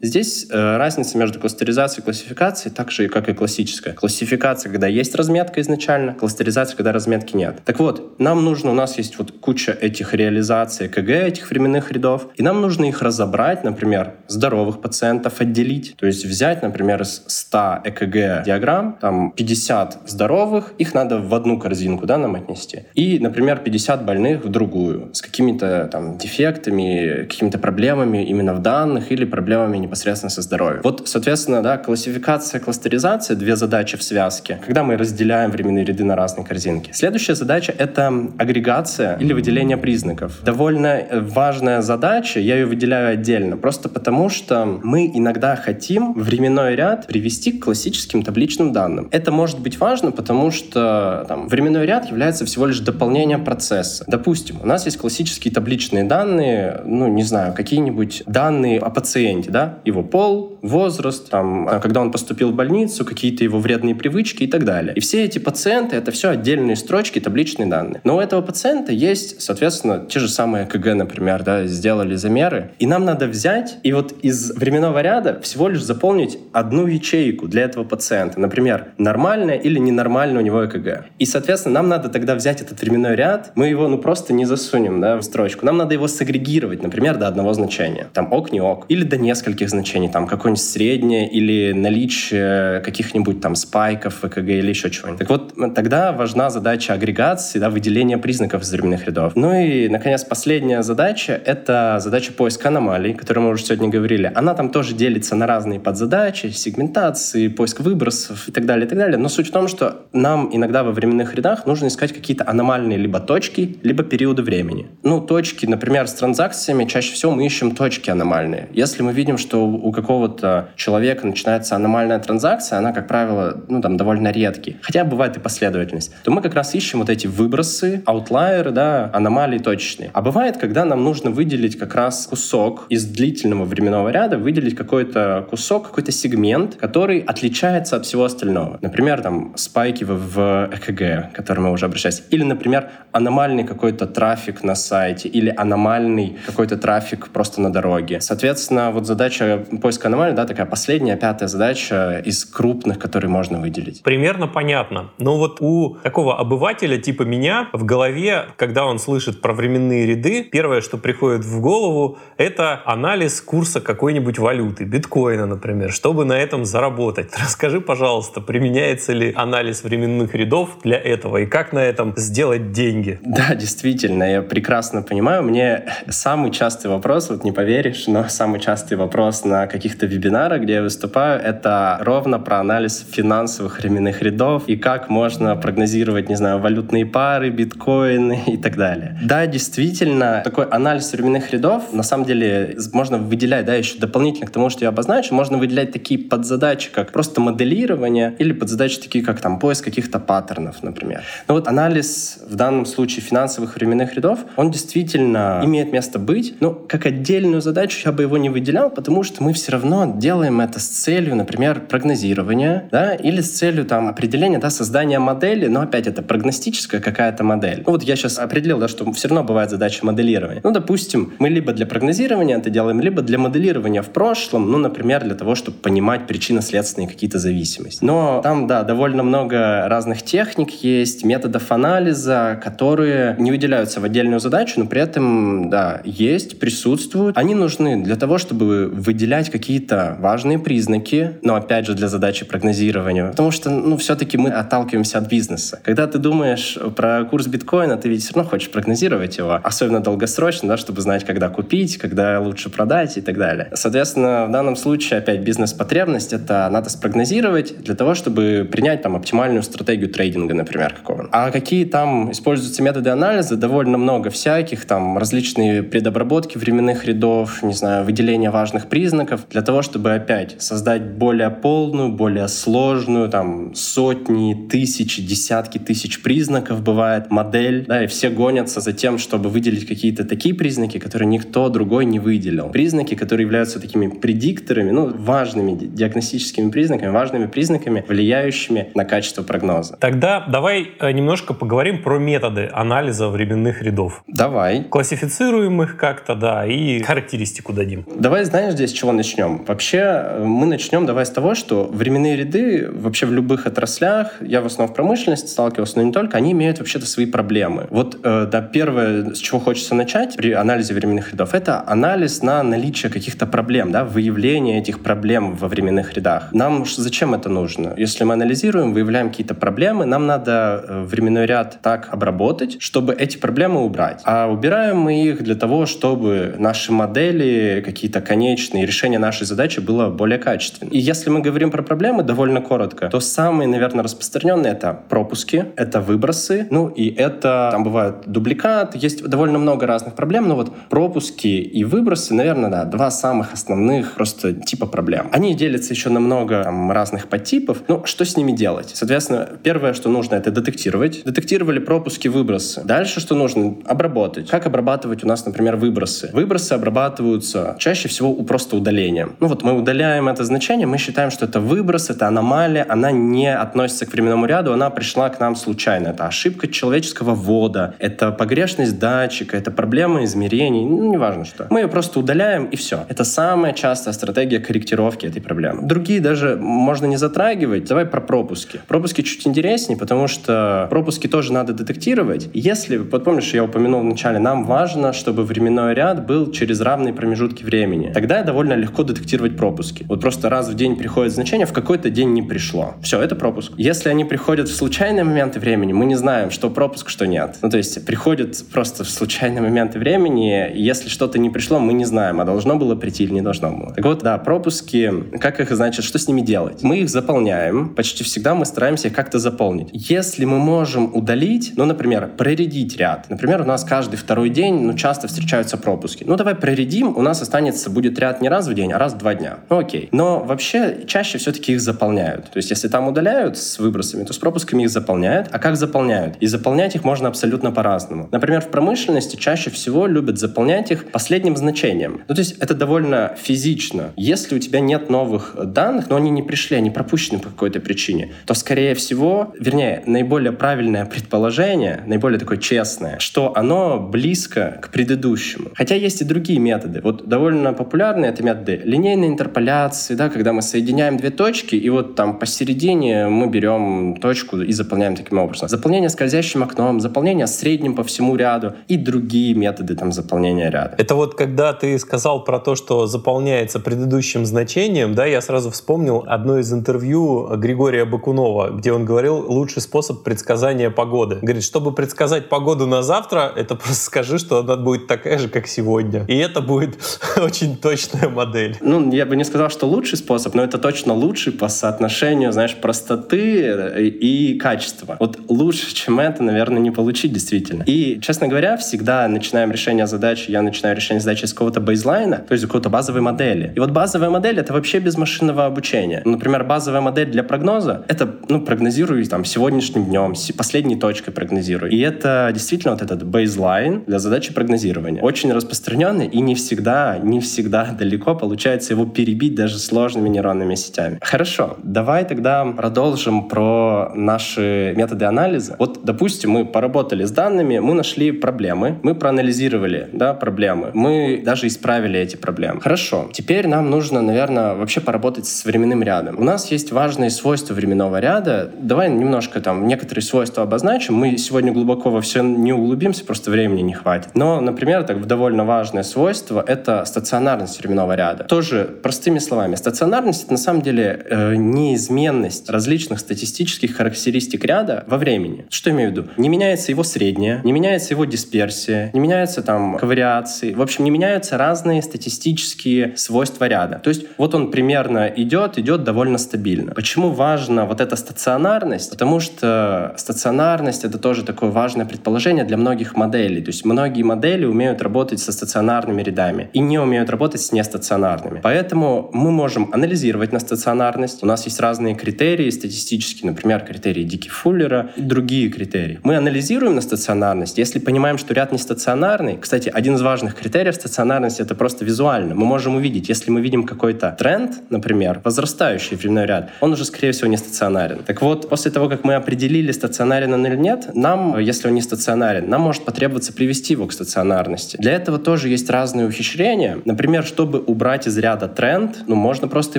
Здесь 0.00 0.46
э, 0.50 0.76
разница 0.76 1.18
между 1.18 1.40
кластеризацией 1.40 2.02
и 2.02 2.04
классификацией 2.04 2.74
так 2.74 2.90
же, 2.90 3.08
как 3.08 3.28
и 3.28 3.34
классическая. 3.34 3.92
Классификация, 3.92 4.70
когда 4.70 4.86
есть 4.86 5.14
разметка 5.14 5.60
изначально, 5.60 6.14
кластеризация, 6.14 6.76
когда 6.76 6.92
разметки 6.92 7.36
нет. 7.36 7.60
Так 7.64 7.78
вот, 7.78 8.18
нам 8.18 8.44
нужно, 8.44 8.70
у 8.70 8.74
нас 8.74 8.98
есть 8.98 9.18
вот 9.18 9.32
куча 9.32 9.72
этих 9.72 10.14
реализаций 10.14 10.86
ЭКГ, 10.86 11.08
этих 11.08 11.50
временных 11.50 11.92
рядов, 11.92 12.28
и 12.36 12.42
нам 12.42 12.60
нужно 12.60 12.86
их 12.86 13.02
разобрать, 13.02 13.64
например, 13.64 14.14
здоровых 14.28 14.80
пациентов 14.80 15.40
отделить. 15.40 15.96
То 15.96 16.06
есть 16.06 16.24
взять, 16.24 16.62
например, 16.62 17.02
из 17.02 17.22
100 17.26 17.82
ЭКГ 17.84 18.44
диаграмм, 18.44 18.98
там 19.00 19.32
50 19.32 20.02
здоровых, 20.06 20.74
их 20.78 20.94
надо 20.94 21.18
в 21.18 21.34
одну 21.34 21.58
корзинку, 21.58 22.06
да, 22.06 22.18
нам 22.18 22.34
отнести. 22.34 22.82
И, 22.94 23.18
например, 23.18 23.58
50 23.58 24.04
больных 24.04 24.44
в 24.44 24.48
другую, 24.48 25.10
с 25.12 25.22
какими-то 25.22 25.88
там 25.90 26.18
дефектами, 26.18 27.26
какими-то 27.28 27.58
проблемами 27.58 28.24
именно 28.24 28.54
в 28.54 28.60
данных 28.60 29.07
или 29.14 29.24
проблемами 29.24 29.78
непосредственно 29.78 30.30
со 30.30 30.42
здоровьем. 30.42 30.80
Вот, 30.84 31.02
соответственно, 31.06 31.62
да, 31.62 31.78
классификация, 31.78 32.60
кластеризация, 32.60 33.36
две 33.36 33.56
задачи 33.56 33.96
в 33.96 34.02
связке, 34.02 34.60
когда 34.64 34.84
мы 34.84 34.96
разделяем 34.96 35.50
временные 35.50 35.84
ряды 35.84 36.04
на 36.04 36.16
разные 36.16 36.44
корзинки. 36.44 36.90
Следующая 36.92 37.34
задача— 37.34 37.74
это 37.78 38.12
агрегация 38.38 39.16
или 39.16 39.32
выделение 39.32 39.76
признаков. 39.76 40.40
Довольно 40.44 41.02
важная 41.12 41.82
задача, 41.82 42.40
я 42.40 42.56
ее 42.56 42.66
выделяю 42.66 43.12
отдельно, 43.12 43.56
просто 43.56 43.88
потому 43.88 44.28
что 44.28 44.64
мы 44.82 45.10
иногда 45.12 45.56
хотим 45.56 46.14
временной 46.14 46.74
ряд 46.74 47.06
привести 47.06 47.52
к 47.52 47.64
классическим 47.64 48.22
табличным 48.22 48.72
данным. 48.72 49.08
Это 49.10 49.30
может 49.30 49.60
быть 49.60 49.78
важно, 49.80 50.10
потому 50.10 50.50
что 50.50 51.24
там, 51.28 51.48
временной 51.48 51.86
ряд 51.86 52.08
является 52.08 52.44
всего 52.44 52.66
лишь 52.66 52.80
дополнением 52.80 53.44
процесса. 53.44 54.04
Допустим, 54.06 54.56
у 54.62 54.66
нас 54.66 54.84
есть 54.86 54.98
классические 54.98 55.52
табличные 55.52 56.04
данные, 56.04 56.82
ну, 56.84 57.08
не 57.08 57.22
знаю, 57.22 57.54
какие-нибудь 57.54 58.22
данные 58.26 58.78
о 58.78 58.90
пациенте, 58.98 59.50
да, 59.52 59.78
его 59.84 60.02
пол, 60.02 60.58
возраст, 60.60 61.30
там, 61.30 61.68
а 61.68 61.78
когда 61.78 62.00
он 62.00 62.10
поступил 62.10 62.50
в 62.50 62.54
больницу, 62.54 63.04
какие-то 63.04 63.44
его 63.44 63.60
вредные 63.60 63.94
привычки 63.94 64.42
и 64.42 64.48
так 64.48 64.64
далее. 64.64 64.92
И 64.96 65.00
все 65.00 65.24
эти 65.24 65.38
пациенты— 65.38 65.94
это 66.00 66.10
все 66.10 66.30
отдельные 66.30 66.74
строчки, 66.74 67.20
табличные 67.20 67.66
данные. 67.66 68.00
Но 68.02 68.16
у 68.16 68.20
этого 68.20 68.42
пациента 68.42 68.90
есть, 68.90 69.40
соответственно, 69.40 70.04
те 70.08 70.18
же 70.18 70.28
самые 70.28 70.66
КГ, 70.66 70.94
например, 70.94 71.44
да, 71.44 71.64
сделали 71.66 72.16
замеры, 72.16 72.72
и 72.80 72.88
нам 72.88 73.04
надо 73.04 73.28
взять 73.28 73.76
и 73.84 73.92
вот 73.92 74.14
из 74.22 74.50
временного 74.56 75.00
ряда 75.00 75.40
всего 75.42 75.68
лишь 75.68 75.82
заполнить 75.82 76.36
одну 76.52 76.88
ячейку 76.88 77.46
для 77.46 77.62
этого 77.62 77.84
пациента. 77.84 78.40
Например, 78.40 78.88
нормальное 78.98 79.58
или 79.58 79.78
ненормальное 79.78 80.42
у 80.42 80.44
него 80.44 80.64
ЭКГ. 80.64 81.04
И, 81.20 81.24
соответственно, 81.24 81.74
нам 81.74 81.88
надо 81.88 82.08
тогда 82.08 82.34
взять 82.34 82.62
этот 82.62 82.80
временной 82.80 83.14
ряд, 83.14 83.52
мы 83.54 83.68
его 83.68 83.86
ну 83.86 83.98
просто 83.98 84.32
не 84.32 84.44
засунем 84.44 85.00
да, 85.00 85.18
в 85.18 85.22
строчку. 85.22 85.64
Нам 85.64 85.76
надо 85.76 85.94
его 85.94 86.08
сагрегировать, 86.08 86.82
например, 86.82 87.16
до 87.16 87.28
одного 87.28 87.52
значения. 87.52 88.08
Там 88.12 88.32
ок, 88.32 88.50
не 88.50 88.60
ок. 88.60 88.87
Или 88.88 89.04
до 89.04 89.16
нескольких 89.16 89.68
значений, 89.68 90.08
там 90.08 90.26
какое-нибудь 90.26 90.62
среднее 90.62 91.28
или 91.28 91.72
наличие 91.72 92.80
каких-нибудь 92.80 93.40
там 93.40 93.54
спайков, 93.54 94.14
ВКГ 94.22 94.48
или 94.48 94.68
еще 94.68 94.90
чего-нибудь. 94.90 95.20
Так 95.20 95.28
вот, 95.28 95.74
тогда 95.74 96.12
важна 96.12 96.50
задача 96.50 96.94
агрегации, 96.94 97.58
да, 97.58 97.70
выделения 97.70 98.18
признаков 98.18 98.62
из 98.62 98.72
временных 98.72 99.06
рядов. 99.06 99.32
Ну 99.36 99.52
и, 99.52 99.88
наконец, 99.88 100.24
последняя 100.24 100.82
задача— 100.82 101.40
это 101.44 101.98
задача 102.00 102.32
поиска 102.32 102.68
аномалий, 102.68 103.12
о 103.12 103.16
которой 103.16 103.40
мы 103.40 103.50
уже 103.50 103.64
сегодня 103.64 103.88
говорили. 103.88 104.32
Она 104.34 104.54
там 104.54 104.70
тоже 104.70 104.94
делится 104.94 105.34
на 105.34 105.46
разные 105.46 105.80
подзадачи, 105.80 106.48
сегментации, 106.48 107.48
поиск 107.48 107.80
выбросов 107.80 108.48
и 108.48 108.52
так 108.52 108.66
далее, 108.66 108.86
и 108.86 108.88
так 108.88 108.98
далее. 108.98 109.18
Но 109.18 109.28
суть 109.28 109.48
в 109.48 109.52
том, 109.52 109.68
что 109.68 110.06
нам 110.12 110.48
иногда 110.52 110.82
во 110.82 110.92
временных 110.92 111.34
рядах 111.34 111.66
нужно 111.66 111.88
искать 111.88 112.12
какие-то 112.12 112.44
аномальные 112.48 112.98
либо 112.98 113.20
точки, 113.20 113.78
либо 113.82 114.02
периоды 114.02 114.42
времени. 114.42 114.86
Ну, 115.02 115.20
точки, 115.20 115.66
например, 115.66 116.06
с 116.06 116.14
транзакциями, 116.14 116.84
чаще 116.84 117.12
всего 117.12 117.32
мы 117.32 117.44
ищем 117.44 117.74
точки 117.74 118.10
аномальные. 118.10 118.68
Если 118.78 119.02
мы 119.02 119.12
видим, 119.12 119.38
что 119.38 119.66
у 119.66 119.90
какого-то 119.90 120.68
человека 120.76 121.26
начинается 121.26 121.74
аномальная 121.74 122.20
транзакция, 122.20 122.78
она, 122.78 122.92
как 122.92 123.08
правило, 123.08 123.60
ну, 123.66 123.80
там, 123.80 123.96
довольно 123.96 124.30
редкие, 124.30 124.76
хотя 124.82 125.02
бывает 125.02 125.36
и 125.36 125.40
последовательность, 125.40 126.12
то 126.22 126.30
мы 126.30 126.40
как 126.42 126.54
раз 126.54 126.76
ищем 126.76 127.00
вот 127.00 127.10
эти 127.10 127.26
выбросы, 127.26 128.04
аутлайеры, 128.06 128.70
да, 128.70 129.10
аномалии 129.12 129.58
точечные. 129.58 130.12
А 130.14 130.22
бывает, 130.22 130.58
когда 130.58 130.84
нам 130.84 131.02
нужно 131.02 131.32
выделить 131.32 131.76
как 131.76 131.96
раз 131.96 132.28
кусок 132.28 132.86
из 132.88 133.04
длительного 133.04 133.64
временного 133.64 134.10
ряда, 134.10 134.38
выделить 134.38 134.76
какой-то 134.76 135.44
кусок, 135.50 135.88
какой-то 135.88 136.12
сегмент, 136.12 136.76
который 136.76 137.18
отличается 137.18 137.96
от 137.96 138.06
всего 138.06 138.22
остального. 138.22 138.78
Например, 138.80 139.20
там, 139.20 139.54
спайки 139.56 140.04
в, 140.04 140.14
в 140.14 140.70
ЭКГ, 140.72 141.32
к 141.32 141.34
которым 141.34 141.64
мы 141.64 141.72
уже 141.72 141.86
обращались. 141.86 142.22
Или, 142.30 142.44
например, 142.44 142.90
аномальный 143.10 143.64
какой-то 143.64 144.06
трафик 144.06 144.62
на 144.62 144.76
сайте, 144.76 145.28
или 145.28 145.52
аномальный 145.56 146.38
какой-то 146.46 146.76
трафик 146.76 147.30
просто 147.30 147.60
на 147.60 147.72
дороге. 147.72 148.20
Соответственно, 148.20 148.67
вот 148.70 149.06
задача 149.06 149.66
поиска 149.82 150.08
аномалий, 150.08 150.34
да, 150.34 150.46
такая 150.46 150.66
последняя, 150.66 151.16
пятая 151.16 151.48
задача 151.48 152.22
из 152.24 152.44
крупных, 152.44 152.98
которые 152.98 153.30
можно 153.30 153.58
выделить. 153.58 154.02
Примерно 154.02 154.46
понятно. 154.46 155.10
Но 155.18 155.36
вот 155.36 155.60
у 155.60 155.96
такого 156.02 156.38
обывателя 156.38 156.98
типа 156.98 157.22
меня 157.22 157.68
в 157.72 157.84
голове, 157.84 158.46
когда 158.56 158.86
он 158.86 158.98
слышит 158.98 159.40
про 159.40 159.52
временные 159.52 160.06
ряды, 160.06 160.44
первое, 160.44 160.80
что 160.80 160.98
приходит 160.98 161.44
в 161.44 161.60
голову, 161.60 162.18
это 162.36 162.80
анализ 162.84 163.40
курса 163.40 163.80
какой-нибудь 163.80 164.38
валюты, 164.38 164.84
биткоина, 164.84 165.46
например, 165.46 165.92
чтобы 165.92 166.24
на 166.24 166.34
этом 166.34 166.64
заработать. 166.64 167.30
Расскажи, 167.40 167.80
пожалуйста, 167.80 168.40
применяется 168.40 169.12
ли 169.12 169.32
анализ 169.34 169.84
временных 169.84 170.34
рядов 170.34 170.78
для 170.82 170.98
этого 170.98 171.38
и 171.38 171.46
как 171.46 171.72
на 171.72 171.80
этом 171.80 172.14
сделать 172.16 172.72
деньги? 172.72 173.20
Да, 173.38 173.54
действительно, 173.54 174.24
я 174.24 174.42
прекрасно 174.42 175.02
понимаю. 175.02 175.44
Мне 175.44 175.84
самый 176.08 176.50
частый 176.50 176.90
вопрос, 176.90 177.30
вот 177.30 177.44
не 177.44 177.52
поверишь, 177.52 178.08
но 178.08 178.28
самый 178.28 178.47
частый 178.56 178.96
вопрос 178.96 179.44
на 179.44 179.66
каких-то 179.66 180.06
вебинарах, 180.06 180.62
где 180.62 180.74
я 180.74 180.82
выступаю, 180.82 181.40
это 181.40 181.98
ровно 182.00 182.38
про 182.38 182.60
анализ 182.60 183.06
финансовых 183.10 183.78
временных 183.78 184.22
рядов 184.22 184.64
и 184.66 184.76
как 184.76 185.10
можно 185.10 185.54
прогнозировать, 185.56 186.28
не 186.28 186.36
знаю, 186.36 186.58
валютные 186.58 187.04
пары, 187.04 187.50
биткоины 187.50 188.44
и 188.46 188.56
так 188.56 188.76
далее. 188.76 189.18
Да, 189.22 189.46
действительно, 189.46 190.40
такой 190.44 190.64
анализ 190.64 191.12
временных 191.12 191.50
рядов, 191.52 191.92
на 191.92 192.02
самом 192.02 192.24
деле, 192.24 192.76
можно 192.92 193.18
выделять, 193.18 193.66
да, 193.66 193.74
еще 193.74 193.98
дополнительно 193.98 194.46
к 194.46 194.50
тому, 194.50 194.70
что 194.70 194.84
я 194.84 194.88
обозначил, 194.88 195.36
можно 195.36 195.58
выделять 195.58 195.92
такие 195.92 196.18
подзадачи, 196.18 196.90
как 196.90 197.12
просто 197.12 197.40
моделирование 197.40 198.34
или 198.38 198.52
подзадачи 198.52 199.00
такие, 199.00 199.24
как 199.24 199.40
там 199.40 199.58
поиск 199.58 199.84
каких-то 199.84 200.18
паттернов, 200.18 200.82
например. 200.82 201.22
Но 201.46 201.54
вот 201.54 201.68
анализ 201.68 202.38
в 202.48 202.54
данном 202.54 202.86
случае 202.86 203.22
финансовых 203.22 203.74
временных 203.76 204.14
рядов, 204.14 204.40
он 204.56 204.70
действительно 204.70 205.60
имеет 205.64 205.92
место 205.92 206.18
быть, 206.18 206.54
но 206.60 206.72
как 206.72 207.06
отдельную 207.06 207.60
задачу 207.60 208.00
я 208.04 208.12
бы 208.12 208.22
его 208.22 208.37
не 208.38 208.50
выделял, 208.50 208.90
потому 208.90 209.22
что 209.22 209.42
мы 209.42 209.52
все 209.52 209.72
равно 209.72 210.14
делаем 210.16 210.60
это 210.60 210.80
с 210.80 210.86
целью, 210.86 211.36
например, 211.36 211.80
прогнозирования, 211.80 212.88
да, 212.90 213.14
или 213.14 213.40
с 213.40 213.50
целью 213.50 213.84
там 213.84 214.08
определения, 214.08 214.58
да, 214.58 214.70
создания 214.70 215.18
модели, 215.18 215.66
но 215.66 215.80
опять 215.80 216.06
это 216.06 216.22
прогностическая 216.22 217.00
какая-то 217.00 217.44
модель. 217.44 217.82
Ну 217.86 217.92
вот 217.92 218.02
я 218.02 218.16
сейчас 218.16 218.38
определил, 218.38 218.78
да, 218.78 218.88
что 218.88 219.10
все 219.12 219.28
равно 219.28 219.44
бывает 219.44 219.70
задача 219.70 220.04
моделирования. 220.04 220.60
Ну, 220.62 220.70
допустим, 220.70 221.32
мы 221.38 221.48
либо 221.48 221.72
для 221.72 221.86
прогнозирования 221.86 222.58
это 222.58 222.70
делаем, 222.70 223.00
либо 223.00 223.22
для 223.22 223.38
моделирования 223.38 224.02
в 224.02 224.08
прошлом, 224.08 224.70
ну, 224.70 224.78
например, 224.78 225.24
для 225.24 225.34
того, 225.34 225.54
чтобы 225.54 225.78
понимать 225.78 226.26
причинно-следственные 226.26 227.08
какие-то 227.08 227.38
зависимости. 227.38 228.04
Но 228.04 228.40
там, 228.42 228.66
да, 228.66 228.82
довольно 228.82 229.22
много 229.22 229.88
разных 229.88 230.22
техник 230.22 230.70
есть, 230.82 231.24
методов 231.24 231.70
анализа, 231.72 232.60
которые 232.62 233.36
не 233.38 233.50
выделяются 233.50 234.00
в 234.00 234.04
отдельную 234.04 234.40
задачу, 234.40 234.74
но 234.76 234.86
при 234.86 235.00
этом, 235.00 235.70
да, 235.70 236.00
есть, 236.04 236.58
присутствуют. 236.58 237.36
Они 237.36 237.54
нужны 237.54 238.02
для 238.02 238.16
того, 238.16 238.27
чтобы 238.36 238.88
выделять 238.88 239.48
какие-то 239.48 240.16
важные 240.20 240.58
признаки, 240.58 241.38
но 241.42 241.54
опять 241.54 241.86
же 241.86 241.94
для 241.94 242.08
задачи 242.08 242.44
прогнозирования. 242.44 243.30
Потому 243.30 243.50
что, 243.50 243.70
ну, 243.70 243.96
все-таки 243.96 244.36
мы 244.36 244.50
отталкиваемся 244.50 245.18
от 245.18 245.28
бизнеса. 245.28 245.80
Когда 245.82 246.06
ты 246.06 246.18
думаешь 246.18 246.76
про 246.96 247.24
курс 247.24 247.46
биткоина, 247.46 247.96
ты 247.96 248.10
ведь 248.10 248.22
все 248.22 248.34
равно 248.34 248.50
хочешь 248.50 248.70
прогнозировать 248.70 249.38
его, 249.38 249.60
особенно 249.62 250.00
долгосрочно, 250.00 250.68
да, 250.68 250.76
чтобы 250.76 251.00
знать, 251.00 251.24
когда 251.24 251.48
купить, 251.48 251.96
когда 251.96 252.40
лучше 252.40 252.68
продать 252.68 253.16
и 253.16 253.20
так 253.20 253.38
далее. 253.38 253.70
Соответственно, 253.74 254.46
в 254.46 254.50
данном 254.50 254.76
случае 254.76 255.20
опять 255.20 255.40
бизнес-потребность— 255.40 256.32
это 256.34 256.68
надо 256.70 256.90
спрогнозировать 256.90 257.78
для 257.78 257.94
того, 257.94 258.14
чтобы 258.14 258.68
принять 258.70 259.02
там 259.02 259.16
оптимальную 259.16 259.62
стратегию 259.62 260.10
трейдинга, 260.10 260.54
например, 260.54 260.94
какого. 260.94 261.28
А 261.30 261.50
какие 261.50 261.84
там 261.84 262.32
используются 262.32 262.82
методы 262.82 263.10
анализа? 263.10 263.56
Довольно 263.56 263.98
много 263.98 264.30
всяких, 264.30 264.84
там 264.84 265.16
различные 265.18 265.82
предобработки 265.82 266.58
временных 266.58 267.04
рядов, 267.04 267.62
не 267.62 267.74
знаю, 267.74 268.04
выделение 268.18 268.50
важных 268.50 268.88
признаков 268.88 269.46
для 269.48 269.62
того, 269.62 269.82
чтобы 269.82 270.12
опять 270.12 270.60
создать 270.60 271.02
более 271.02 271.50
полную, 271.50 272.10
более 272.10 272.48
сложную, 272.48 273.28
там 273.28 273.76
сотни, 273.76 274.66
тысячи, 274.68 275.22
десятки 275.22 275.78
тысяч 275.78 276.20
признаков 276.20 276.82
бывает, 276.82 277.30
модель, 277.30 277.84
да, 277.86 278.02
и 278.02 278.06
все 278.08 278.30
гонятся 278.30 278.80
за 278.80 278.92
тем, 278.92 279.18
чтобы 279.18 279.50
выделить 279.50 279.86
какие-то 279.86 280.24
такие 280.24 280.52
признаки, 280.52 280.98
которые 280.98 281.28
никто 281.28 281.68
другой 281.68 282.06
не 282.06 282.18
выделил. 282.18 282.70
Признаки, 282.70 283.14
которые 283.14 283.44
являются 283.44 283.80
такими 283.80 284.08
предикторами, 284.08 284.90
ну, 284.90 285.12
важными 285.16 285.74
диагностическими 285.74 286.70
признаками, 286.70 287.10
важными 287.10 287.46
признаками, 287.46 288.04
влияющими 288.08 288.90
на 288.96 289.04
качество 289.04 289.44
прогноза. 289.44 289.96
Тогда 290.00 290.44
давай 290.48 290.88
э, 290.98 291.12
немножко 291.12 291.54
поговорим 291.54 292.02
про 292.02 292.18
методы 292.18 292.68
анализа 292.72 293.28
временных 293.28 293.80
рядов. 293.80 294.24
Давай. 294.26 294.82
Классифицируем 294.82 295.80
их 295.82 295.96
как-то, 295.96 296.34
да, 296.34 296.66
и 296.66 297.00
характеристику 297.02 297.72
дадим. 297.72 298.07
Давай, 298.14 298.44
знаешь, 298.44 298.72
здесь 298.74 298.92
чего 298.92 299.12
начнем? 299.12 299.64
Вообще, 299.66 299.98
э, 299.98 300.44
мы 300.44 300.66
начнем 300.66 301.06
давай 301.06 301.26
с 301.26 301.30
того, 301.30 301.54
что 301.54 301.84
временные 301.84 302.36
ряды 302.36 302.88
вообще 302.90 303.26
в 303.26 303.32
любых 303.32 303.66
отраслях, 303.66 304.32
я 304.40 304.60
в 304.60 304.66
основном 304.66 304.92
в 304.92 304.96
промышленности 304.96 305.48
сталкивался, 305.48 305.98
но 305.98 306.02
не 306.02 306.12
только, 306.12 306.36
они 306.36 306.52
имеют 306.52 306.78
вообще-то 306.78 307.06
свои 307.06 307.26
проблемы. 307.26 307.86
Вот, 307.90 308.18
э, 308.22 308.48
да, 308.50 308.62
первое, 308.62 309.34
с 309.34 309.38
чего 309.38 309.60
хочется 309.60 309.94
начать 309.94 310.36
при 310.36 310.52
анализе 310.52 310.94
временных 310.94 311.32
рядов, 311.32 311.54
это 311.54 311.84
анализ 311.86 312.42
на 312.42 312.62
наличие 312.62 313.12
каких-то 313.12 313.46
проблем, 313.46 313.92
да, 313.92 314.04
выявление 314.04 314.78
этих 314.80 315.00
проблем 315.00 315.54
во 315.54 315.68
временных 315.68 316.14
рядах. 316.14 316.48
Нам 316.52 316.84
зачем 316.86 317.34
это 317.34 317.48
нужно? 317.48 317.94
Если 317.96 318.24
мы 318.24 318.34
анализируем, 318.34 318.94
выявляем 318.94 319.28
какие-то 319.28 319.54
проблемы, 319.54 320.06
нам 320.06 320.26
надо 320.26 320.84
э, 320.88 321.02
временной 321.02 321.46
ряд 321.46 321.78
так 321.82 322.08
обработать, 322.10 322.78
чтобы 322.80 323.14
эти 323.14 323.36
проблемы 323.36 323.84
убрать. 323.84 324.22
А 324.24 324.48
убираем 324.48 324.98
мы 324.98 325.22
их 325.22 325.42
для 325.42 325.54
того, 325.54 325.86
чтобы 325.86 326.54
наши 326.58 326.92
модели, 326.92 327.82
какие-то 327.98 328.20
конечные 328.20 328.86
решения 328.86 329.18
нашей 329.18 329.44
задачи 329.44 329.80
было 329.80 330.08
более 330.08 330.38
качественным. 330.38 330.92
И 330.92 330.98
если 330.98 331.30
мы 331.30 331.40
говорим 331.40 331.72
про 331.72 331.82
проблемы 331.82 332.22
довольно 332.22 332.60
коротко, 332.60 333.08
то 333.08 333.18
самые, 333.18 333.66
наверное, 333.66 334.04
распространенные 334.04 334.70
это 334.70 335.00
пропуски, 335.08 335.64
это 335.74 336.00
выбросы, 336.00 336.68
ну 336.70 336.86
и 336.86 337.12
это 337.12 337.70
там 337.72 337.82
бывает 337.82 338.14
дубликат, 338.26 338.94
есть 338.94 339.24
довольно 339.24 339.58
много 339.58 339.84
разных 339.88 340.14
проблем, 340.14 340.46
но 340.46 340.54
вот 340.54 340.72
пропуски 340.88 341.48
и 341.48 341.82
выбросы, 341.82 342.34
наверное, 342.34 342.70
да, 342.70 342.84
два 342.84 343.10
самых 343.10 343.52
основных 343.52 344.12
просто 344.12 344.52
типа 344.54 344.86
проблем. 344.86 345.28
Они 345.32 345.54
делятся 345.54 345.92
еще 345.92 346.08
на 346.08 346.20
много 346.20 346.62
там, 346.62 346.92
разных 346.92 347.26
подтипов. 347.26 347.82
Ну, 347.88 348.04
что 348.04 348.24
с 348.24 348.36
ними 348.36 348.52
делать? 348.52 348.92
Соответственно, 348.94 349.48
первое, 349.64 349.92
что 349.92 350.08
нужно, 350.08 350.36
это 350.36 350.52
детектировать. 350.52 351.24
Детектировали 351.24 351.80
пропуски, 351.80 352.28
выбросы. 352.28 352.82
Дальше 352.84 353.18
что 353.18 353.34
нужно? 353.34 353.74
Обработать. 353.86 354.48
Как 354.48 354.66
обрабатывать 354.66 355.24
у 355.24 355.26
нас, 355.26 355.44
например, 355.44 355.74
выбросы? 355.74 356.30
Выбросы 356.32 356.74
обрабатываются 356.74 357.76
чаще 357.88 358.08
всего 358.08 358.30
у 358.30 358.42
просто 358.42 358.76
удаления. 358.76 359.30
Ну 359.40 359.46
вот 359.46 359.62
мы 359.62 359.72
удаляем 359.72 360.28
это 360.28 360.44
значение, 360.44 360.86
мы 360.86 360.98
считаем, 360.98 361.30
что 361.30 361.46
это 361.46 361.58
выброс, 361.58 362.10
это 362.10 362.26
аномалия, 362.26 362.84
она 362.86 363.10
не 363.10 363.50
относится 363.50 364.04
к 364.04 364.12
временному 364.12 364.44
ряду, 364.44 364.74
она 364.74 364.90
пришла 364.90 365.30
к 365.30 365.40
нам 365.40 365.56
случайно. 365.56 366.08
Это 366.08 366.26
ошибка 366.26 366.68
человеческого 366.68 367.34
ввода, 367.34 367.94
это 367.98 368.30
погрешность 368.30 368.98
датчика, 368.98 369.56
это 369.56 369.70
проблема 369.70 370.22
измерений, 370.24 370.84
ну, 370.84 371.10
неважно 371.10 371.46
что. 371.46 371.66
Мы 371.70 371.80
ее 371.80 371.88
просто 371.88 372.20
удаляем, 372.20 372.66
и 372.66 372.76
все. 372.76 373.06
Это 373.08 373.24
самая 373.24 373.72
частая 373.72 374.12
стратегия 374.12 374.60
корректировки 374.60 375.24
этой 375.24 375.40
проблемы. 375.40 375.88
Другие 375.88 376.20
даже 376.20 376.56
можно 376.56 377.06
не 377.06 377.16
затрагивать. 377.16 377.86
Давай 377.86 378.04
про 378.04 378.20
пропуски. 378.20 378.80
Пропуски 378.86 379.22
чуть 379.22 379.46
интереснее, 379.46 379.98
потому 379.98 380.28
что 380.28 380.88
пропуски 380.90 381.26
тоже 381.26 381.54
надо 381.54 381.72
детектировать. 381.72 382.50
Если, 382.52 382.98
вот 382.98 383.24
помнишь, 383.24 383.54
я 383.54 383.64
упомянул 383.64 384.02
вначале, 384.02 384.38
нам 384.38 384.64
важно, 384.64 385.14
чтобы 385.14 385.44
временной 385.44 385.94
ряд 385.94 386.26
был 386.26 386.52
через 386.52 386.82
равные 386.82 387.14
промежутки 387.14 387.64
времени 387.64 387.77
времени, 387.78 388.10
тогда 388.12 388.42
довольно 388.42 388.72
легко 388.74 389.04
детектировать 389.04 389.56
пропуски. 389.56 390.04
Вот 390.08 390.20
просто 390.20 390.48
раз 390.48 390.68
в 390.68 390.74
день 390.74 390.96
приходит 390.96 391.32
значение, 391.32 391.66
в 391.66 391.72
какой-то 391.72 392.10
день 392.10 392.32
не 392.32 392.42
пришло. 392.42 392.94
Все, 393.02 393.20
это 393.20 393.36
пропуск. 393.36 393.72
Если 393.76 394.08
они 394.08 394.24
приходят 394.24 394.68
в 394.68 394.74
случайные 394.74 395.24
моменты 395.24 395.60
времени, 395.60 395.92
мы 395.92 396.04
не 396.06 396.16
знаем, 396.16 396.50
что 396.50 396.70
пропуск, 396.70 397.08
что 397.08 397.26
нет. 397.26 397.56
Ну, 397.62 397.70
то 397.70 397.76
есть 397.76 398.04
приходят 398.04 398.56
просто 398.72 399.04
в 399.04 399.08
случайные 399.08 399.62
моменты 399.62 399.98
времени, 399.98 400.72
если 400.74 401.08
что-то 401.08 401.38
не 401.38 401.50
пришло, 401.50 401.78
мы 401.78 401.92
не 401.92 402.04
знаем, 402.04 402.40
а 402.40 402.44
должно 402.44 402.76
было 402.76 402.96
прийти 402.96 403.24
или 403.24 403.34
не 403.34 403.42
должно 403.42 403.70
было. 403.70 403.94
Так 403.94 404.04
вот, 404.04 404.22
да, 404.22 404.38
пропуски, 404.38 405.12
как 405.40 405.60
их, 405.60 405.70
значит, 405.70 406.04
что 406.04 406.18
с 406.18 406.26
ними 406.26 406.40
делать? 406.40 406.82
Мы 406.82 406.98
их 406.98 407.08
заполняем, 407.08 407.90
почти 407.90 408.24
всегда 408.24 408.54
мы 408.54 408.64
стараемся 408.64 409.08
их 409.08 409.14
как-то 409.14 409.38
заполнить. 409.38 409.88
Если 409.92 410.44
мы 410.44 410.58
можем 410.58 411.14
удалить, 411.14 411.72
ну, 411.76 411.84
например, 411.84 412.28
проредить 412.36 412.96
ряд. 412.96 413.30
Например, 413.30 413.60
у 413.60 413.64
нас 413.64 413.84
каждый 413.84 414.16
второй 414.16 414.50
день, 414.50 414.80
ну, 414.80 414.94
часто 414.94 415.28
встречаются 415.28 415.76
пропуски. 415.76 416.24
Ну, 416.26 416.36
давай 416.36 416.54
проредим, 416.54 417.16
у 417.16 417.22
нас 417.22 417.40
останется, 417.42 417.57
будет 417.90 418.18
ряд 418.18 418.40
не 418.40 418.48
раз 418.48 418.68
в 418.68 418.74
день, 418.74 418.92
а 418.92 418.98
раз 418.98 419.14
в 419.14 419.18
два 419.18 419.34
дня. 419.34 419.58
Ну, 419.70 419.78
окей. 419.78 420.08
Но 420.12 420.40
вообще 420.40 421.04
чаще 421.06 421.38
все-таки 421.38 421.72
их 421.72 421.80
заполняют. 421.80 422.50
То 422.50 422.56
есть, 422.56 422.70
если 422.70 422.88
там 422.88 423.08
удаляют 423.08 423.58
с 423.58 423.78
выбросами, 423.78 424.24
то 424.24 424.32
с 424.32 424.38
пропусками 424.38 424.82
их 424.82 424.90
заполняют. 424.90 425.48
А 425.50 425.58
как 425.58 425.76
заполняют? 425.76 426.36
И 426.40 426.46
заполнять 426.46 426.94
их 426.94 427.04
можно 427.04 427.28
абсолютно 427.28 427.70
по-разному. 427.72 428.28
Например, 428.30 428.60
в 428.60 428.68
промышленности 428.68 429.36
чаще 429.36 429.70
всего 429.70 430.06
любят 430.06 430.38
заполнять 430.38 430.90
их 430.90 431.10
последним 431.10 431.56
значением. 431.56 432.22
Ну, 432.28 432.34
то 432.34 432.40
есть, 432.40 432.58
это 432.58 432.74
довольно 432.74 433.34
физично. 433.40 434.12
Если 434.16 434.54
у 434.54 434.58
тебя 434.58 434.80
нет 434.80 435.10
новых 435.10 435.56
данных, 435.72 436.10
но 436.10 436.16
они 436.16 436.30
не 436.30 436.42
пришли, 436.42 436.76
они 436.76 436.90
пропущены 436.90 437.38
по 437.38 437.48
какой-то 437.48 437.80
причине, 437.80 438.32
то, 438.46 438.54
скорее 438.54 438.94
всего, 438.94 439.52
вернее, 439.58 440.02
наиболее 440.06 440.52
правильное 440.52 441.04
предположение, 441.06 442.02
наиболее 442.06 442.38
такое 442.38 442.58
честное, 442.58 443.18
что 443.18 443.56
оно 443.56 443.98
близко 443.98 444.78
к 444.82 444.90
предыдущему. 444.90 445.70
Хотя 445.74 445.94
есть 445.94 446.20
и 446.20 446.24
другие 446.24 446.58
методы. 446.58 447.00
Вот 447.02 447.28
довольно 447.28 447.47
популярные 447.76 448.30
это 448.30 448.42
методы 448.42 448.80
линейной 448.84 449.28
интерполяции, 449.28 450.14
да, 450.14 450.28
когда 450.28 450.52
мы 450.52 450.62
соединяем 450.62 451.16
две 451.16 451.30
точки, 451.30 451.74
и 451.74 451.90
вот 451.90 452.14
там 452.14 452.38
посередине 452.38 453.28
мы 453.28 453.46
берем 453.48 454.16
точку 454.16 454.60
и 454.60 454.72
заполняем 454.72 455.16
таким 455.16 455.38
образом. 455.38 455.68
Заполнение 455.68 456.08
скользящим 456.08 456.62
окном, 456.62 457.00
заполнение 457.00 457.46
средним 457.46 457.94
по 457.94 458.04
всему 458.04 458.36
ряду 458.36 458.74
и 458.88 458.96
другие 458.96 459.54
методы 459.54 459.94
там 459.94 460.12
заполнения 460.12 460.70
ряда. 460.70 460.94
Это 460.98 461.14
вот 461.14 461.34
когда 461.34 461.72
ты 461.72 461.98
сказал 461.98 462.44
про 462.44 462.58
то, 462.58 462.74
что 462.74 463.06
заполняется 463.06 463.80
предыдущим 463.80 464.46
значением, 464.46 465.14
да, 465.14 465.26
я 465.26 465.40
сразу 465.40 465.70
вспомнил 465.70 466.24
одно 466.26 466.58
из 466.58 466.72
интервью 466.72 467.48
Григория 467.56 468.04
Бакунова, 468.04 468.70
где 468.70 468.92
он 468.92 469.04
говорил 469.04 469.44
лучший 469.50 469.82
способ 469.82 470.22
предсказания 470.22 470.90
погоды. 470.90 471.38
Говорит, 471.42 471.64
чтобы 471.64 471.92
предсказать 471.92 472.48
погоду 472.48 472.86
на 472.86 473.02
завтра, 473.02 473.52
это 473.56 473.74
просто 473.74 474.04
скажи, 474.04 474.38
что 474.38 474.58
она 474.58 474.76
будет 474.76 475.06
такая 475.06 475.38
же, 475.38 475.48
как 475.48 475.66
сегодня. 475.66 476.24
И 476.28 476.36
это 476.36 476.60
будет 476.60 476.98
очень 477.42 477.76
точная 477.76 478.28
модель. 478.28 478.76
Ну, 478.80 479.12
я 479.12 479.26
бы 479.26 479.36
не 479.36 479.44
сказал, 479.44 479.70
что 479.70 479.86
лучший 479.86 480.18
способ, 480.18 480.54
но 480.54 480.62
это 480.62 480.78
точно 480.78 481.14
лучший 481.14 481.52
по 481.52 481.68
соотношению, 481.68 482.52
знаешь, 482.52 482.74
простоты 482.74 483.92
и 483.98 484.58
качества. 484.58 485.16
Вот 485.20 485.38
лучше, 485.48 485.94
чем 485.94 486.20
это, 486.20 486.42
наверное, 486.42 486.80
не 486.80 486.90
получить 486.90 487.32
действительно. 487.32 487.84
И, 487.84 488.20
честно 488.20 488.48
говоря, 488.48 488.76
всегда 488.76 489.28
начинаем 489.28 489.70
решение 489.70 490.06
задачи, 490.06 490.50
я 490.50 490.62
начинаю 490.62 490.96
решение 490.96 491.20
задачи 491.20 491.44
с 491.44 491.52
какого-то 491.52 491.80
бейзлайна, 491.80 492.38
то 492.38 492.52
есть 492.52 492.64
какой-то 492.64 492.88
базовой 492.90 493.20
модели. 493.20 493.72
И 493.74 493.80
вот 493.80 493.90
базовая 493.90 494.30
модель— 494.30 494.58
это 494.60 494.72
вообще 494.72 494.98
без 494.98 495.16
машинного 495.16 495.66
обучения. 495.66 496.22
Например, 496.24 496.64
базовая 496.64 497.00
модель 497.00 497.30
для 497.30 497.42
прогноза— 497.42 498.04
это, 498.08 498.36
ну, 498.48 498.60
прогнозирую 498.60 499.24
там 499.26 499.44
сегодняшним 499.44 500.04
днем, 500.06 500.34
последней 500.56 500.96
точкой 500.96 501.32
прогнозирую. 501.32 501.92
И 501.92 501.98
это 501.98 502.50
действительно 502.52 502.94
вот 502.94 503.02
этот 503.02 503.24
бейзлайн 503.24 504.04
для 504.06 504.18
задачи 504.18 504.52
прогнозирования. 504.52 505.22
Очень 505.22 505.52
распространенный 505.52 506.26
и 506.26 506.40
не 506.40 506.54
всегда, 506.54 507.18
не 507.28 507.40
всегда 507.40 507.84
далеко 507.98 508.34
получается 508.34 508.92
его 508.92 509.06
перебить 509.06 509.54
даже 509.54 509.78
сложными 509.78 510.28
нейронными 510.28 510.74
сетями. 510.74 511.18
Хорошо, 511.22 511.76
давай 511.82 512.24
тогда 512.24 512.64
продолжим 512.64 513.48
про 513.48 514.12
наши 514.14 514.94
методы 514.96 515.24
анализа. 515.24 515.76
Вот, 515.78 516.00
допустим, 516.04 516.50
мы 516.50 516.64
поработали 516.64 517.24
с 517.24 517.30
данными, 517.30 517.78
мы 517.78 517.94
нашли 517.94 518.32
проблемы, 518.32 518.98
мы 519.02 519.14
проанализировали 519.14 520.08
да, 520.12 520.34
проблемы, 520.34 520.90
мы 520.94 521.42
даже 521.44 521.66
исправили 521.66 522.18
эти 522.18 522.36
проблемы. 522.36 522.80
Хорошо, 522.80 523.28
теперь 523.32 523.66
нам 523.66 523.90
нужно, 523.90 524.22
наверное, 524.22 524.74
вообще 524.74 525.00
поработать 525.00 525.46
с 525.46 525.64
временным 525.64 526.02
рядом. 526.02 526.38
У 526.38 526.44
нас 526.44 526.70
есть 526.70 526.92
важные 526.92 527.30
свойства 527.30 527.74
временного 527.74 528.20
ряда. 528.20 528.70
Давай 528.80 529.10
немножко 529.10 529.60
там 529.60 529.86
некоторые 529.86 530.22
свойства 530.22 530.62
обозначим. 530.62 531.14
Мы 531.14 531.36
сегодня 531.38 531.72
глубоко 531.72 532.10
во 532.10 532.20
все 532.20 532.42
не 532.42 532.72
углубимся, 532.72 533.24
просто 533.24 533.50
времени 533.50 533.82
не 533.82 533.94
хватит. 533.94 534.30
Но, 534.34 534.60
например, 534.60 535.04
так 535.04 535.26
довольно 535.26 535.64
важное 535.64 536.02
свойство— 536.02 536.64
это 536.66 537.04
стационарность 537.18 537.80
временного 537.80 538.14
ряда. 538.14 538.44
Тоже 538.44 538.84
простыми 539.02 539.40
словами, 539.40 539.74
стационарность— 539.74 540.44
это 540.44 540.52
на 540.52 540.58
самом 540.58 540.82
деле 540.82 541.26
э, 541.28 541.56
неизменность 541.56 542.70
различных 542.70 543.18
статистических 543.18 543.96
характеристик 543.96 544.64
ряда 544.64 545.04
во 545.08 545.16
времени. 545.16 545.66
Что 545.68 545.90
имею 545.90 546.10
в 546.10 546.12
виду? 546.12 546.28
Не 546.36 546.48
меняется 546.48 546.92
его 546.92 547.02
средняя, 547.02 547.60
не 547.64 547.72
меняется 547.72 548.14
его 548.14 548.24
дисперсия, 548.24 549.10
не 549.12 549.20
меняются 549.20 549.62
там 549.62 549.98
ковариации. 549.98 550.74
В 550.74 550.80
общем, 550.80 551.04
не 551.04 551.10
меняются 551.10 551.58
разные 551.58 552.02
статистические 552.02 553.16
свойства 553.16 553.66
ряда. 553.66 553.98
То 553.98 554.10
есть 554.10 554.26
вот 554.36 554.54
он 554.54 554.70
примерно 554.70 555.26
идет, 555.26 555.76
идет 555.78 556.04
довольно 556.04 556.38
стабильно. 556.38 556.94
Почему 556.94 557.30
важна 557.30 557.84
вот 557.84 558.00
эта 558.00 558.14
стационарность? 558.14 559.10
Потому 559.10 559.40
что 559.40 560.14
стационарность— 560.16 561.04
это 561.04 561.18
тоже 561.18 561.44
такое 561.44 561.70
важное 561.70 562.06
предположение 562.06 562.64
для 562.64 562.76
многих 562.76 563.16
моделей. 563.16 563.60
То 563.60 563.70
есть 563.70 563.84
многие 563.84 564.22
модели 564.22 564.64
умеют 564.64 565.02
работать 565.02 565.40
со 565.40 565.50
стационарными 565.50 566.22
рядами 566.22 566.70
и 566.72 566.78
не 566.78 566.98
умеют 567.08 567.30
работать 567.30 567.60
с 567.60 567.72
нестационарными. 567.72 568.60
Поэтому 568.62 569.30
мы 569.32 569.50
можем 569.50 569.90
анализировать 569.92 570.52
на 570.52 570.60
стационарность. 570.60 571.42
У 571.42 571.46
нас 571.46 571.64
есть 571.64 571.80
разные 571.80 572.14
критерии 572.14 572.70
статистические, 572.70 573.50
например, 573.50 573.80
критерии 573.80 574.22
Дики 574.22 574.48
Фуллера 574.48 575.10
и 575.16 575.22
другие 575.22 575.68
критерии. 575.70 576.20
Мы 576.22 576.36
анализируем 576.36 576.94
на 576.94 577.00
стационарность. 577.00 577.78
Если 577.78 577.98
понимаем, 577.98 578.38
что 578.38 578.54
ряд 578.54 578.72
не 578.72 578.78
стационарный, 578.78 579.56
кстати, 579.56 579.88
один 579.88 580.14
из 580.14 580.22
важных 580.22 580.54
критериев 580.54 580.94
стационарности— 580.94 581.62
это 581.62 581.74
просто 581.74 582.04
визуально. 582.04 582.54
Мы 582.54 582.66
можем 582.66 582.96
увидеть, 582.96 583.28
если 583.28 583.50
мы 583.50 583.60
видим 583.60 583.84
какой-то 583.84 584.36
тренд, 584.38 584.90
например, 584.90 585.40
возрастающий 585.44 586.16
временной 586.16 586.46
ряд, 586.46 586.70
он 586.80 586.92
уже, 586.92 587.04
скорее 587.04 587.32
всего, 587.32 587.48
не 587.48 587.56
стационарен. 587.56 588.18
Так 588.24 588.42
вот, 588.42 588.68
после 588.68 588.90
того, 588.90 589.08
как 589.08 589.24
мы 589.24 589.34
определили, 589.34 589.92
стационарен 589.92 590.52
он 590.52 590.66
или 590.66 590.76
нет, 590.76 591.10
нам, 591.14 591.58
если 591.58 591.88
он 591.88 591.94
не 591.94 592.02
стационарен, 592.02 592.68
нам 592.68 592.82
может 592.82 593.04
потребоваться 593.04 593.52
привести 593.52 593.94
его 593.94 594.06
к 594.06 594.12
стационарности. 594.12 594.96
Для 594.98 595.12
этого 595.12 595.38
тоже 595.38 595.68
есть 595.68 595.88
разные 595.90 596.26
ухищрения. 596.26 596.97
Например, 597.04 597.44
чтобы 597.44 597.80
убрать 597.80 598.26
из 598.26 598.36
ряда 598.38 598.68
тренд, 598.68 599.18
ну, 599.26 599.34
можно 599.34 599.68
просто 599.68 599.98